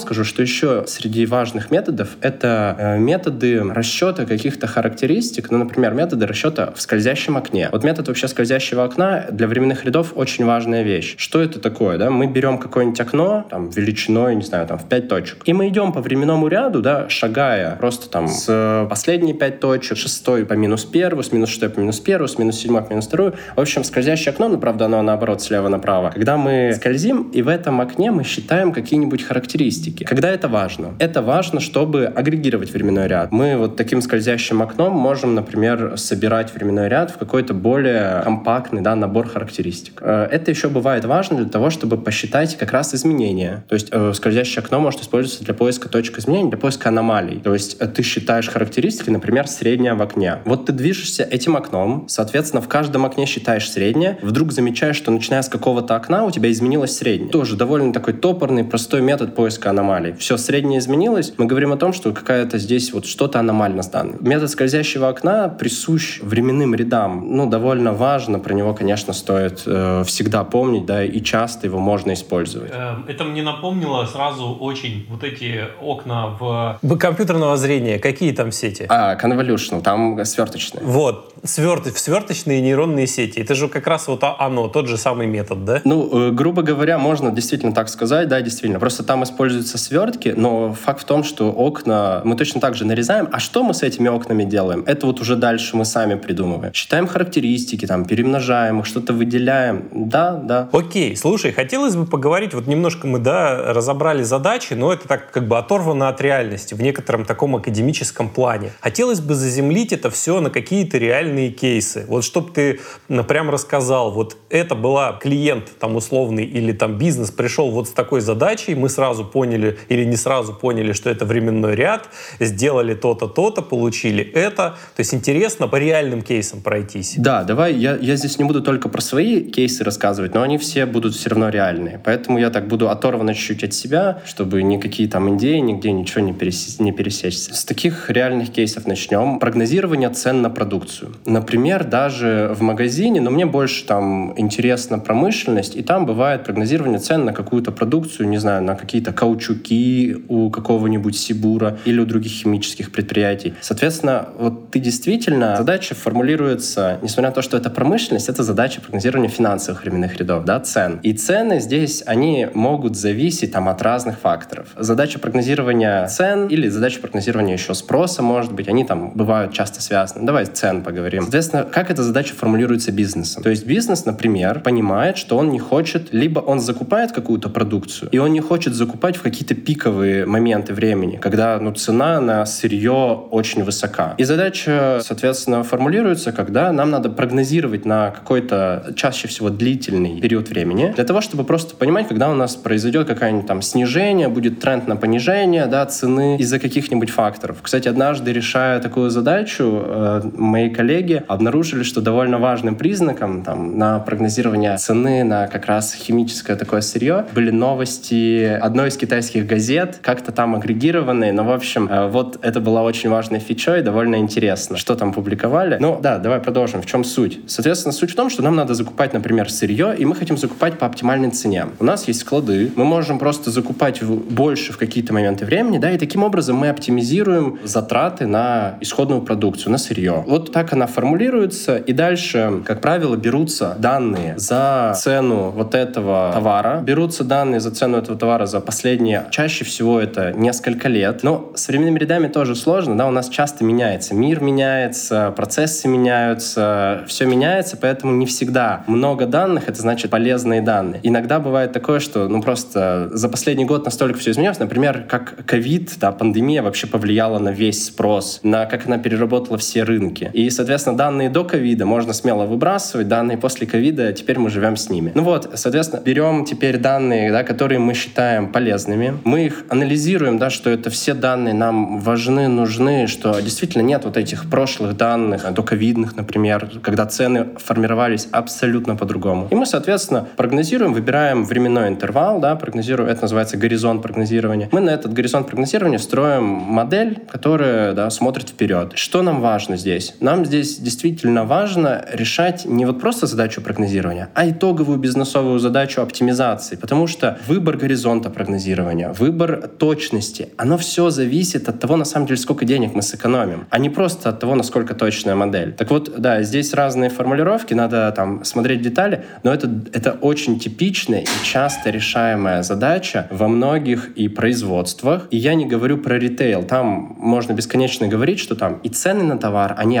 скажу, 0.00 0.24
что 0.24 0.42
еще 0.42 0.84
среди 0.86 1.26
важных 1.26 1.70
методов 1.70 2.10
это 2.20 2.76
э, 2.78 2.98
методы 2.98 3.62
расчета 3.62 4.24
каких-то 4.24 4.66
характеристик, 4.66 5.50
ну, 5.50 5.58
например, 5.58 5.94
методы 5.94 6.26
расчета 6.26 6.72
в 6.74 6.80
скользящем 6.80 7.36
окне. 7.36 7.68
Вот 7.72 7.84
метод 7.84 8.08
вообще 8.08 8.28
скользящего 8.28 8.84
окна 8.84 9.26
для 9.30 9.46
временных 9.46 9.84
рядов 9.84 10.12
очень 10.14 10.44
важная 10.44 10.82
вещь. 10.82 11.14
Что 11.18 11.40
это 11.40 11.60
такое? 11.60 11.98
Да? 11.98 12.10
Мы 12.10 12.26
берем 12.26 12.58
какое-нибудь 12.58 13.00
окно, 13.00 13.46
там, 13.50 13.70
величиной, 13.70 14.34
не 14.34 14.42
знаю, 14.42 14.66
там, 14.66 14.78
в 14.78 14.88
5 14.88 15.08
точек, 15.08 15.42
и 15.44 15.52
мы 15.52 15.68
идем 15.68 15.92
по 15.92 16.00
временному 16.00 16.48
ряду, 16.48 16.80
да, 16.80 17.08
шагая 17.08 17.76
просто 17.76 18.08
там 18.08 18.28
с 18.28 18.86
последней 18.88 19.34
5 19.34 19.60
точек, 19.60 19.96
шестой 19.96 20.46
по 20.46 20.54
минус 20.54 20.84
первую, 20.84 21.24
с 21.24 21.32
минус 21.32 21.50
шестой 21.50 21.70
по 21.70 21.80
минус 21.80 22.00
первую, 22.00 22.28
с 22.28 22.38
минус 22.38 22.56
седьмой 22.56 22.82
по 22.82 22.90
минус 22.90 23.06
вторую. 23.06 23.34
В 23.56 23.60
общем, 23.60 23.84
скользящее 23.84 24.32
окно, 24.32 24.48
правда, 24.62 24.84
оно 24.84 25.02
наоборот, 25.02 25.42
слева 25.42 25.68
направо. 25.68 26.10
Когда 26.10 26.36
мы 26.36 26.72
скользим, 26.76 27.30
и 27.34 27.42
в 27.42 27.48
этом 27.48 27.80
окне 27.80 28.12
мы 28.12 28.22
считаем 28.22 28.72
какие-нибудь 28.72 29.24
характеристики. 29.24 30.04
Когда 30.04 30.30
это 30.30 30.46
важно? 30.46 30.94
Это 31.00 31.20
важно, 31.20 31.58
чтобы 31.58 32.06
агрегировать 32.06 32.72
временной 32.72 33.08
ряд. 33.08 33.32
Мы 33.32 33.56
вот 33.56 33.76
таким 33.76 34.00
скользящим 34.00 34.62
окном 34.62 34.92
можем, 34.92 35.34
например, 35.34 35.94
собирать 35.96 36.54
временной 36.54 36.88
ряд 36.88 37.10
в 37.10 37.18
какой-то 37.18 37.54
более 37.54 38.22
компактный 38.22 38.82
да, 38.82 38.94
набор 38.94 39.26
характеристик. 39.26 39.98
Э, 40.00 40.28
это 40.30 40.52
еще 40.52 40.68
бывает 40.68 41.04
важно 41.06 41.38
для 41.38 41.48
того, 41.48 41.70
чтобы 41.70 41.96
посчитать 41.96 42.56
как 42.56 42.70
раз 42.70 42.94
изменения. 42.94 43.64
То 43.68 43.74
есть 43.74 43.88
э, 43.90 44.12
скользящее 44.14 44.62
окно 44.62 44.78
может 44.78 45.00
использоваться 45.00 45.44
для 45.44 45.54
поиска 45.54 45.88
точек 45.88 46.20
изменений, 46.20 46.50
для 46.50 46.58
поиска 46.58 46.90
аномалий. 46.90 47.40
То 47.40 47.52
есть 47.52 47.78
э, 47.80 47.88
ты 47.88 48.04
считаешь 48.04 48.48
характеристики, 48.48 49.10
например, 49.10 49.48
средняя 49.48 49.96
в 49.96 50.02
окне. 50.02 50.36
Вот 50.44 50.66
ты 50.66 50.72
движешься 50.72 51.24
этим 51.24 51.56
окном, 51.56 52.04
соответственно, 52.08 52.62
в 52.62 52.68
каждом 52.68 53.04
окне 53.04 53.26
считаешь 53.26 53.68
среднее, 53.68 54.18
вдруг 54.22 54.51
замечаешь, 54.52 54.96
что 54.96 55.10
начиная 55.10 55.42
с 55.42 55.48
какого-то 55.48 55.96
окна 55.96 56.24
у 56.24 56.30
тебя 56.30 56.50
изменилось 56.50 56.96
среднее. 56.96 57.30
Тоже 57.30 57.56
довольно 57.56 57.92
такой 57.92 58.14
топорный, 58.14 58.64
простой 58.64 59.02
метод 59.02 59.34
поиска 59.34 59.70
аномалий. 59.70 60.12
Все, 60.12 60.36
среднее 60.36 60.78
изменилось, 60.78 61.32
мы 61.38 61.46
говорим 61.46 61.72
о 61.72 61.76
том, 61.76 61.92
что 61.92 62.12
какая-то 62.12 62.58
здесь 62.58 62.92
вот 62.92 63.06
что-то 63.06 63.40
аномально 63.40 63.82
с 63.82 63.88
данным. 63.88 64.18
Метод 64.20 64.50
скользящего 64.50 65.08
окна 65.08 65.48
присущ 65.48 66.20
временным 66.20 66.74
рядам. 66.74 67.36
Ну, 67.36 67.48
довольно 67.48 67.92
важно, 67.92 68.38
про 68.38 68.54
него, 68.54 68.74
конечно, 68.74 69.12
стоит 69.12 69.62
э, 69.66 70.04
всегда 70.06 70.44
помнить, 70.44 70.86
да, 70.86 71.04
и 71.04 71.20
часто 71.20 71.66
его 71.66 71.78
можно 71.78 72.12
использовать. 72.12 72.70
Эм, 72.72 73.04
это 73.08 73.24
мне 73.24 73.42
напомнило 73.42 74.04
сразу 74.06 74.56
очень 74.60 75.06
вот 75.08 75.24
эти 75.24 75.64
окна 75.80 76.28
в... 76.38 76.78
Компьютерного 76.98 77.56
зрения. 77.56 77.98
Какие 77.98 78.32
там 78.32 78.52
сети? 78.52 78.86
А, 78.88 79.16
Convolutional, 79.16 79.82
там 79.82 80.24
сверточные. 80.24 80.84
Вот. 80.84 81.31
Сверт... 81.44 81.86
Сверточные 81.96 82.60
нейронные 82.60 83.08
сети. 83.08 83.40
Это 83.40 83.56
же 83.56 83.68
как 83.68 83.88
раз 83.88 84.06
вот 84.06 84.22
оно, 84.22 84.68
тот 84.68 84.86
же 84.86 84.96
самый 84.96 85.26
метод, 85.26 85.64
да? 85.64 85.80
Ну, 85.84 86.28
э, 86.28 86.30
грубо 86.30 86.62
говоря, 86.62 86.98
можно 86.98 87.32
действительно 87.32 87.72
так 87.72 87.88
сказать, 87.88 88.28
да, 88.28 88.40
действительно. 88.40 88.78
Просто 88.78 89.02
там 89.02 89.24
используются 89.24 89.76
свертки, 89.76 90.34
но 90.36 90.72
факт 90.72 91.02
в 91.02 91.04
том, 91.04 91.24
что 91.24 91.50
окна 91.50 92.22
мы 92.24 92.36
точно 92.36 92.60
так 92.60 92.76
же 92.76 92.84
нарезаем. 92.84 93.28
А 93.32 93.40
что 93.40 93.64
мы 93.64 93.74
с 93.74 93.82
этими 93.82 94.08
окнами 94.08 94.44
делаем? 94.44 94.84
Это 94.86 95.06
вот 95.06 95.20
уже 95.20 95.34
дальше 95.34 95.76
мы 95.76 95.84
сами 95.84 96.14
придумываем. 96.14 96.72
Считаем 96.74 97.08
характеристики, 97.08 97.86
там, 97.86 98.04
перемножаем 98.04 98.78
их, 98.78 98.86
что-то 98.86 99.12
выделяем. 99.12 99.88
Да, 99.90 100.34
да. 100.34 100.68
Окей, 100.72 101.16
слушай, 101.16 101.50
хотелось 101.50 101.96
бы 101.96 102.06
поговорить, 102.06 102.54
вот 102.54 102.68
немножко 102.68 103.08
мы, 103.08 103.18
да, 103.18 103.72
разобрали 103.72 104.22
задачи, 104.22 104.74
но 104.74 104.92
это 104.92 105.08
так 105.08 105.32
как 105.32 105.48
бы 105.48 105.58
оторвано 105.58 106.08
от 106.08 106.20
реальности 106.20 106.74
в 106.74 106.82
некотором 106.82 107.24
таком 107.24 107.56
академическом 107.56 108.28
плане. 108.28 108.70
Хотелось 108.80 109.20
бы 109.20 109.34
заземлить 109.34 109.92
это 109.92 110.08
все 110.08 110.40
на 110.40 110.48
какие-то 110.48 110.98
реальные 110.98 111.31
кейсы. 111.50 112.04
Вот 112.08 112.24
чтобы 112.24 112.50
ты 112.50 112.80
прям 113.28 113.50
рассказал, 113.50 114.12
вот 114.12 114.36
это 114.50 114.74
была 114.74 115.12
клиент 115.12 115.78
там 115.78 115.96
условный 115.96 116.44
или 116.44 116.72
там 116.72 116.98
бизнес 116.98 117.30
пришел 117.30 117.70
вот 117.70 117.88
с 117.88 117.92
такой 117.92 118.20
задачей, 118.20 118.74
мы 118.74 118.88
сразу 118.88 119.24
поняли 119.24 119.78
или 119.88 120.04
не 120.04 120.16
сразу 120.16 120.54
поняли, 120.54 120.92
что 120.92 121.10
это 121.10 121.24
временной 121.24 121.74
ряд, 121.74 122.08
сделали 122.40 122.94
то-то, 122.94 123.26
то-то, 123.26 123.62
получили 123.62 124.24
это. 124.24 124.76
То 124.96 125.00
есть 125.00 125.14
интересно 125.14 125.68
по 125.68 125.76
реальным 125.76 126.22
кейсам 126.22 126.60
пройтись. 126.60 127.14
Да, 127.16 127.44
давай, 127.44 127.74
я, 127.74 127.96
я 127.96 128.16
здесь 128.16 128.38
не 128.38 128.44
буду 128.44 128.62
только 128.62 128.88
про 128.88 129.00
свои 129.00 129.40
кейсы 129.40 129.84
рассказывать, 129.84 130.34
но 130.34 130.42
они 130.42 130.58
все 130.58 130.86
будут 130.86 131.14
все 131.14 131.30
равно 131.30 131.48
реальные. 131.48 132.00
Поэтому 132.04 132.38
я 132.38 132.50
так 132.50 132.68
буду 132.68 132.88
оторван 132.88 133.32
чуть-чуть 133.34 133.64
от 133.64 133.74
себя, 133.74 134.22
чтобы 134.26 134.62
никакие 134.62 135.08
там 135.08 135.36
идеи, 135.36 135.58
нигде 135.58 135.92
ничего 135.92 136.20
не, 136.24 136.32
перес... 136.32 136.78
не 136.78 136.92
пересечься. 136.92 137.54
С 137.54 137.64
таких 137.64 138.10
реальных 138.10 138.52
кейсов 138.52 138.86
начнем. 138.86 139.38
Прогнозирование 139.38 140.10
цен 140.10 140.42
на 140.42 140.50
продукцию. 140.50 141.14
Например, 141.24 141.84
даже 141.84 142.52
в 142.54 142.62
магазине, 142.62 143.20
но 143.20 143.30
мне 143.30 143.46
больше 143.46 143.84
там 143.86 144.34
интересна 144.36 144.98
промышленность, 144.98 145.76
и 145.76 145.82
там 145.82 146.06
бывает 146.06 146.44
прогнозирование 146.44 146.98
цен 146.98 147.24
на 147.24 147.32
какую-то 147.32 147.70
продукцию, 147.72 148.28
не 148.28 148.38
знаю, 148.38 148.62
на 148.62 148.74
какие-то 148.74 149.12
каучуки 149.12 150.16
у 150.28 150.50
какого-нибудь 150.50 151.16
Сибура 151.16 151.78
или 151.84 152.00
у 152.00 152.06
других 152.06 152.32
химических 152.32 152.90
предприятий. 152.90 153.54
Соответственно, 153.60 154.28
вот 154.38 154.70
ты 154.70 154.80
действительно, 154.80 155.56
задача 155.56 155.94
формулируется, 155.94 156.98
несмотря 157.02 157.30
на 157.30 157.34
то, 157.34 157.42
что 157.42 157.56
это 157.56 157.70
промышленность, 157.70 158.28
это 158.28 158.42
задача 158.42 158.80
прогнозирования 158.80 159.28
финансовых 159.28 159.82
временных 159.82 160.16
рядов, 160.16 160.44
да, 160.44 160.58
цен. 160.60 160.98
И 161.02 161.12
цены 161.12 161.60
здесь, 161.60 162.02
они 162.06 162.48
могут 162.54 162.96
зависеть 162.96 163.52
там 163.52 163.68
от 163.68 163.80
разных 163.82 164.18
факторов. 164.18 164.68
Задача 164.76 165.18
прогнозирования 165.18 166.06
цен 166.06 166.48
или 166.48 166.68
задача 166.68 167.00
прогнозирования 167.00 167.54
еще 167.54 167.74
спроса, 167.74 168.22
может 168.22 168.52
быть, 168.52 168.68
они 168.68 168.84
там 168.84 169.12
бывают 169.14 169.52
часто 169.52 169.80
связаны. 169.80 170.26
Давай 170.26 170.46
цен 170.46 170.82
поговорим. 170.82 171.11
Соответственно, 171.20 171.64
как 171.64 171.90
эта 171.90 172.02
задача 172.02 172.34
формулируется 172.34 172.92
бизнесом? 172.92 173.42
То 173.42 173.50
есть 173.50 173.66
бизнес, 173.66 174.04
например, 174.04 174.60
понимает, 174.60 175.16
что 175.16 175.36
он 175.36 175.50
не 175.50 175.58
хочет, 175.58 176.12
либо 176.12 176.40
он 176.40 176.60
закупает 176.60 177.12
какую-то 177.12 177.48
продукцию, 177.48 178.08
и 178.10 178.18
он 178.18 178.32
не 178.32 178.40
хочет 178.40 178.74
закупать 178.74 179.16
в 179.16 179.22
какие-то 179.22 179.54
пиковые 179.54 180.26
моменты 180.26 180.72
времени, 180.74 181.16
когда 181.16 181.58
ну, 181.58 181.72
цена 181.72 182.20
на 182.20 182.46
сырье 182.46 183.26
очень 183.30 183.64
высока. 183.64 184.14
И 184.18 184.24
задача, 184.24 185.00
соответственно, 185.02 185.62
формулируется, 185.64 186.32
когда 186.32 186.72
нам 186.72 186.90
надо 186.90 187.10
прогнозировать 187.10 187.84
на 187.84 188.10
какой-то 188.10 188.92
чаще 188.96 189.28
всего 189.28 189.50
длительный 189.50 190.20
период 190.20 190.48
времени, 190.48 190.92
для 190.94 191.04
того, 191.04 191.20
чтобы 191.20 191.44
просто 191.44 191.74
понимать, 191.74 192.08
когда 192.08 192.30
у 192.30 192.34
нас 192.34 192.54
произойдет 192.54 193.08
какое-нибудь 193.08 193.46
там 193.46 193.62
снижение, 193.62 194.28
будет 194.28 194.60
тренд 194.60 194.86
на 194.86 194.96
понижение 194.96 195.66
да, 195.66 195.84
цены 195.86 196.36
из-за 196.38 196.58
каких-нибудь 196.58 197.10
факторов. 197.10 197.58
Кстати, 197.62 197.88
однажды, 197.88 198.32
решая 198.32 198.80
такую 198.80 199.10
задачу, 199.10 199.82
э, 199.84 200.22
мои 200.36 200.70
коллеги 200.70 201.01
обнаружили, 201.10 201.82
что 201.82 202.00
довольно 202.00 202.38
важным 202.38 202.76
признаком 202.76 203.42
там, 203.42 203.78
на 203.78 203.98
прогнозирование 203.98 204.76
цены 204.76 205.24
на 205.24 205.46
как 205.46 205.66
раз 205.66 205.94
химическое 205.94 206.56
такое 206.56 206.80
сырье 206.80 207.26
были 207.34 207.50
новости 207.50 208.44
одной 208.44 208.88
из 208.88 208.96
китайских 208.96 209.46
газет, 209.46 209.98
как-то 210.02 210.32
там 210.32 210.54
агрегированные, 210.54 211.32
но, 211.32 211.44
в 211.44 211.50
общем, 211.50 211.88
э, 211.88 212.08
вот 212.08 212.38
это 212.42 212.60
была 212.60 212.82
очень 212.82 213.10
важной 213.10 213.38
фичой, 213.38 213.82
довольно 213.82 214.16
интересно, 214.16 214.76
что 214.76 214.94
там 214.94 215.12
публиковали. 215.12 215.78
Ну, 215.80 215.98
да, 216.00 216.18
давай 216.18 216.40
продолжим. 216.40 216.82
В 216.82 216.86
чем 216.86 217.04
суть? 217.04 217.40
Соответственно, 217.46 217.92
суть 217.92 218.10
в 218.10 218.14
том, 218.14 218.30
что 218.30 218.42
нам 218.42 218.56
надо 218.56 218.74
закупать, 218.74 219.12
например, 219.12 219.50
сырье, 219.50 219.94
и 219.96 220.04
мы 220.04 220.14
хотим 220.14 220.36
закупать 220.36 220.78
по 220.78 220.86
оптимальной 220.86 221.30
цене. 221.30 221.66
У 221.78 221.84
нас 221.84 222.08
есть 222.08 222.20
склады, 222.20 222.72
мы 222.76 222.84
можем 222.84 223.18
просто 223.18 223.50
закупать 223.50 224.02
больше 224.02 224.72
в 224.72 224.78
какие-то 224.78 225.12
моменты 225.12 225.44
времени, 225.44 225.78
да, 225.78 225.90
и 225.90 225.98
таким 225.98 226.22
образом 226.22 226.56
мы 226.56 226.68
оптимизируем 226.68 227.58
затраты 227.64 228.26
на 228.26 228.76
исходную 228.80 229.22
продукцию, 229.22 229.72
на 229.72 229.78
сырье. 229.78 230.24
Вот 230.26 230.52
так 230.52 230.72
она 230.72 230.86
формулируется, 230.92 231.76
и 231.76 231.92
дальше, 231.92 232.62
как 232.64 232.80
правило, 232.80 233.16
берутся 233.16 233.76
данные 233.78 234.34
за 234.38 234.94
цену 234.96 235.50
вот 235.50 235.74
этого 235.74 236.30
товара, 236.32 236.80
берутся 236.82 237.24
данные 237.24 237.60
за 237.60 237.70
цену 237.70 237.98
этого 237.98 238.18
товара 238.18 238.46
за 238.46 238.60
последние, 238.60 239.26
чаще 239.30 239.64
всего 239.64 240.00
это 240.00 240.32
несколько 240.32 240.88
лет, 240.88 241.22
но 241.22 241.52
с 241.54 241.68
временными 241.68 241.98
рядами 241.98 242.28
тоже 242.28 242.54
сложно, 242.54 242.96
да, 242.96 243.06
у 243.06 243.10
нас 243.10 243.28
часто 243.28 243.64
меняется, 243.64 244.14
мир 244.14 244.40
меняется, 244.40 245.32
процессы 245.36 245.88
меняются, 245.88 247.02
все 247.06 247.26
меняется, 247.26 247.76
поэтому 247.76 248.12
не 248.12 248.26
всегда 248.26 248.84
много 248.86 249.26
данных, 249.26 249.68
это 249.68 249.80
значит 249.80 250.10
полезные 250.10 250.60
данные. 250.60 251.00
Иногда 251.02 251.40
бывает 251.40 251.72
такое, 251.72 252.00
что, 252.00 252.28
ну, 252.28 252.42
просто 252.42 253.08
за 253.12 253.28
последний 253.28 253.64
год 253.64 253.84
настолько 253.84 254.18
все 254.18 254.32
изменилось, 254.32 254.58
например, 254.58 255.04
как 255.08 255.44
ковид, 255.46 255.92
да, 256.00 256.12
пандемия 256.12 256.62
вообще 256.62 256.86
повлияла 256.86 257.38
на 257.38 257.50
весь 257.50 257.86
спрос, 257.86 258.40
на 258.42 258.66
как 258.66 258.86
она 258.86 258.98
переработала 258.98 259.58
все 259.58 259.82
рынки. 259.82 260.30
И, 260.32 260.50
соответственно, 260.50 260.71
данные 260.78 261.30
до 261.30 261.44
ковида 261.44 261.86
можно 261.86 262.12
смело 262.12 262.46
выбрасывать, 262.46 263.08
данные 263.08 263.38
после 263.38 263.66
ковида, 263.66 264.12
теперь 264.12 264.38
мы 264.38 264.50
живем 264.50 264.76
с 264.76 264.88
ними. 264.90 265.12
Ну 265.14 265.22
вот, 265.22 265.50
соответственно, 265.54 266.00
берем 266.00 266.44
теперь 266.44 266.78
данные, 266.78 267.30
да, 267.30 267.42
которые 267.44 267.78
мы 267.78 267.94
считаем 267.94 268.52
полезными, 268.52 269.18
мы 269.24 269.46
их 269.46 269.64
анализируем, 269.68 270.38
да, 270.38 270.50
что 270.50 270.70
это 270.70 270.90
все 270.90 271.14
данные 271.14 271.54
нам 271.54 271.98
важны, 271.98 272.48
нужны, 272.48 273.06
что 273.06 273.38
действительно 273.40 273.82
нет 273.82 274.04
вот 274.04 274.16
этих 274.16 274.48
прошлых 274.50 274.96
данных, 274.96 275.52
до 275.52 275.62
ковидных, 275.62 276.16
например, 276.16 276.70
когда 276.82 277.06
цены 277.06 277.48
формировались 277.56 278.28
абсолютно 278.32 278.96
по-другому. 278.96 279.48
И 279.50 279.54
мы, 279.54 279.66
соответственно, 279.66 280.26
прогнозируем, 280.36 280.92
выбираем 280.92 281.44
временной 281.44 281.88
интервал, 281.88 282.40
да, 282.40 282.56
прогнозируем, 282.56 283.10
это 283.10 283.22
называется 283.22 283.56
горизонт 283.56 284.02
прогнозирования. 284.02 284.68
Мы 284.72 284.80
на 284.80 284.90
этот 284.90 285.12
горизонт 285.12 285.46
прогнозирования 285.46 285.98
строим 285.98 286.44
модель, 286.44 287.18
которая 287.30 287.92
да, 287.92 288.08
смотрит 288.10 288.48
вперед. 288.48 288.92
Что 288.94 289.22
нам 289.22 289.40
важно 289.40 289.76
здесь? 289.76 290.14
Нам 290.20 290.44
здесь 290.44 290.61
действительно 290.62 291.44
важно 291.44 292.04
решать 292.12 292.64
не 292.64 292.86
вот 292.86 293.00
просто 293.00 293.26
задачу 293.26 293.60
прогнозирования, 293.60 294.28
а 294.34 294.48
итоговую 294.48 294.98
бизнесовую 294.98 295.58
задачу 295.58 296.00
оптимизации, 296.00 296.76
потому 296.76 297.06
что 297.06 297.38
выбор 297.46 297.76
горизонта 297.76 298.30
прогнозирования, 298.30 299.12
выбор 299.12 299.68
точности, 299.68 300.48
оно 300.56 300.78
все 300.78 301.10
зависит 301.10 301.68
от 301.68 301.80
того, 301.80 301.96
на 301.96 302.04
самом 302.04 302.26
деле, 302.26 302.38
сколько 302.38 302.64
денег 302.64 302.94
мы 302.94 303.02
сэкономим, 303.02 303.66
а 303.70 303.78
не 303.78 303.90
просто 303.90 304.30
от 304.30 304.40
того, 304.40 304.54
насколько 304.54 304.94
точная 304.94 305.34
модель. 305.34 305.72
Так 305.72 305.90
вот, 305.90 306.12
да, 306.18 306.42
здесь 306.42 306.72
разные 306.74 307.10
формулировки, 307.10 307.74
надо 307.74 308.12
там 308.16 308.44
смотреть 308.44 308.82
детали, 308.82 309.24
но 309.42 309.52
это, 309.52 309.70
это 309.92 310.12
очень 310.12 310.58
типичная 310.58 311.20
и 311.20 311.44
часто 311.44 311.90
решаемая 311.90 312.62
задача 312.62 313.26
во 313.30 313.48
многих 313.48 314.10
и 314.16 314.28
производствах. 314.28 315.26
И 315.30 315.36
я 315.36 315.54
не 315.54 315.66
говорю 315.66 315.98
про 315.98 316.18
ритейл, 316.18 316.62
там 316.62 317.16
можно 317.18 317.52
бесконечно 317.52 318.08
говорить, 318.08 318.38
что 318.38 318.54
там 318.54 318.78
и 318.82 318.88
цены 318.88 319.24
на 319.24 319.38
товар, 319.38 319.74
они 319.76 319.98